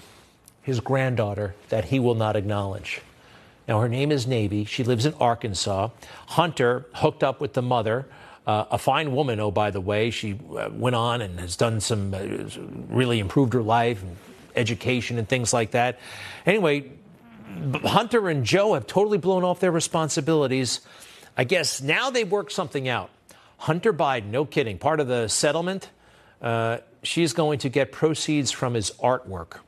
His 0.64 0.80
granddaughter 0.80 1.54
that 1.70 1.86
he 1.86 2.00
will 2.00 2.16
not 2.16 2.36
acknowledge. 2.36 3.02
Now, 3.68 3.82
her 3.82 3.90
name 3.90 4.12
is 4.12 4.26
Navy. 4.26 4.64
She 4.66 4.84
lives 4.84 5.06
in 5.06 5.14
Arkansas. 5.16 5.90
Hunter 6.28 6.86
hooked 6.94 7.24
up 7.24 7.42
with 7.42 7.54
the 7.54 7.62
mother, 7.62 8.08
uh, 8.46 8.66
a 8.72 8.78
fine 8.78 9.14
woman, 9.14 9.40
oh, 9.42 9.52
by 9.52 9.72
the 9.72 9.82
way. 9.82 10.10
She 10.10 10.40
uh, 10.58 10.70
went 10.72 10.96
on 10.96 11.22
and 11.22 11.40
has 11.40 11.58
done 11.58 11.82
some, 11.82 12.14
uh, 12.14 12.20
really 12.88 13.20
improved 13.20 13.54
her 13.54 13.62
life, 13.62 14.02
and 14.02 14.16
education, 14.56 15.18
and 15.18 15.28
things 15.28 15.52
like 15.54 15.72
that. 15.72 16.00
Anyway, 16.46 16.92
Hunter 17.84 18.30
and 18.30 18.46
Joe 18.46 18.74
have 18.74 18.88
totally 18.88 19.18
blown 19.18 19.44
off 19.44 19.60
their 19.60 19.72
responsibilities. 19.72 20.82
I 21.36 21.44
guess 21.44 21.82
now 21.82 22.10
they've 22.10 22.30
worked 22.30 22.52
something 22.52 22.88
out. 22.88 23.10
Hunter 23.58 23.92
Biden, 23.94 24.28
no 24.28 24.46
kidding, 24.46 24.78
part 24.78 25.00
of 25.00 25.08
the 25.08 25.28
settlement, 25.28 25.90
uh, 26.42 26.78
she's 27.04 27.34
going 27.34 27.60
to 27.60 27.70
get 27.70 27.92
proceeds 27.92 28.52
from 28.52 28.76
his 28.76 28.92
artwork. 28.92 29.60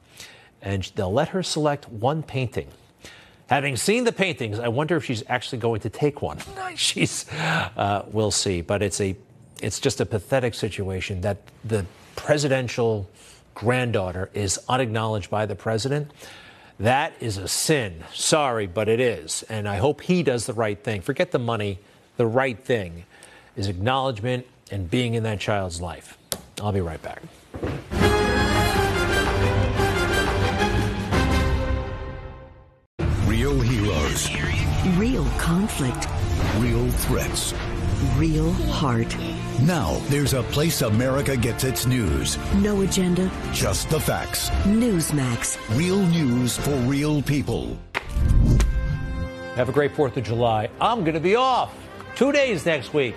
And 0.62 0.84
they'll 0.96 1.12
let 1.12 1.30
her 1.30 1.44
select 1.44 1.90
one 1.90 2.24
painting. 2.24 2.68
Having 3.50 3.78
seen 3.78 4.04
the 4.04 4.12
paintings, 4.12 4.60
I 4.60 4.68
wonder 4.68 4.96
if 4.96 5.06
she's 5.06 5.24
actually 5.28 5.58
going 5.58 5.82
to 5.82 5.90
take 5.90 6.22
one. 6.22 6.38
she's, 6.76 7.26
uh, 7.32 8.06
we'll 8.12 8.30
see. 8.30 8.62
But 8.62 8.84
it's 8.84 9.02
a, 9.02 9.16
it's 9.60 9.80
just 9.80 10.00
a 10.00 10.06
pathetic 10.06 10.54
situation 10.54 11.22
that 11.22 11.38
the 11.66 11.86
presidential 12.16 13.10
granddaughter 13.56 14.30
is 14.36 14.60
unacknowledged 14.70 15.32
by 15.32 15.48
the 15.48 15.56
president. 15.56 16.12
That 16.80 17.14
is 17.20 17.38
a 17.38 17.48
sin. 17.48 18.04
Sorry, 18.14 18.68
but 18.68 18.88
it 18.88 19.00
is. 19.00 19.44
And 19.50 19.68
I 19.68 19.78
hope 19.78 20.02
he 20.02 20.22
does 20.22 20.46
the 20.46 20.54
right 20.54 20.82
thing. 20.82 21.02
Forget 21.02 21.32
the 21.32 21.40
money. 21.40 21.80
The 22.18 22.28
right 22.28 22.58
thing 22.58 23.04
is 23.56 23.68
acknowledgement 23.68 24.46
and 24.72 24.90
being 24.90 25.16
in 25.16 25.24
that 25.24 25.40
child's 25.40 25.82
life. 25.82 26.18
I'll 26.62 26.72
be 26.72 26.82
right 26.82 27.02
back. 27.02 27.24
Conflict. 35.38 36.08
Real 36.58 36.90
threats. 36.92 37.54
real 38.16 38.52
heart. 38.72 39.14
Now, 39.64 40.00
there's 40.08 40.34
a 40.34 40.44
place 40.44 40.82
America 40.82 41.36
gets 41.36 41.64
its 41.66 41.86
news. 41.86 42.38
No 42.56 42.82
agenda, 42.82 43.30
Just 43.52 43.90
the 43.90 44.00
facts. 44.00 44.50
Newsmax. 44.64 45.58
Real 45.78 46.00
news 46.08 46.56
for 46.58 46.72
real 46.88 47.22
people. 47.22 47.78
Have 49.56 49.68
a 49.68 49.74
great 49.74 49.94
4th 49.94 50.16
of 50.16 50.24
July. 50.24 50.70
I'm 50.80 51.02
going 51.02 51.16
to 51.16 51.20
be 51.20 51.36
off 51.36 51.74
two 52.16 52.32
days 52.32 52.66
next 52.66 52.94
week. 52.94 53.16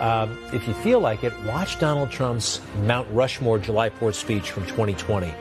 Um, 0.00 0.36
if 0.52 0.66
you 0.66 0.74
feel 0.74 0.98
like 1.00 1.22
it, 1.24 1.32
watch 1.44 1.78
Donald 1.78 2.10
Trump's 2.10 2.60
Mount 2.82 3.08
Rushmore 3.12 3.58
July 3.60 3.90
4th 3.90 4.14
speech 4.16 4.50
from 4.50 4.64
2020. 4.66 5.32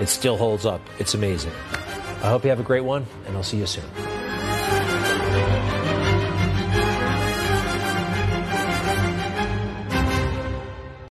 It 0.00 0.08
still 0.08 0.36
holds 0.36 0.66
up. 0.66 0.80
It's 0.98 1.14
amazing. 1.14 1.52
I 2.22 2.28
hope 2.28 2.44
you 2.44 2.50
have 2.50 2.60
a 2.60 2.64
great 2.64 2.84
one, 2.84 3.06
and 3.26 3.36
I'll 3.36 3.42
see 3.42 3.56
you 3.58 3.66
soon. 3.66 3.84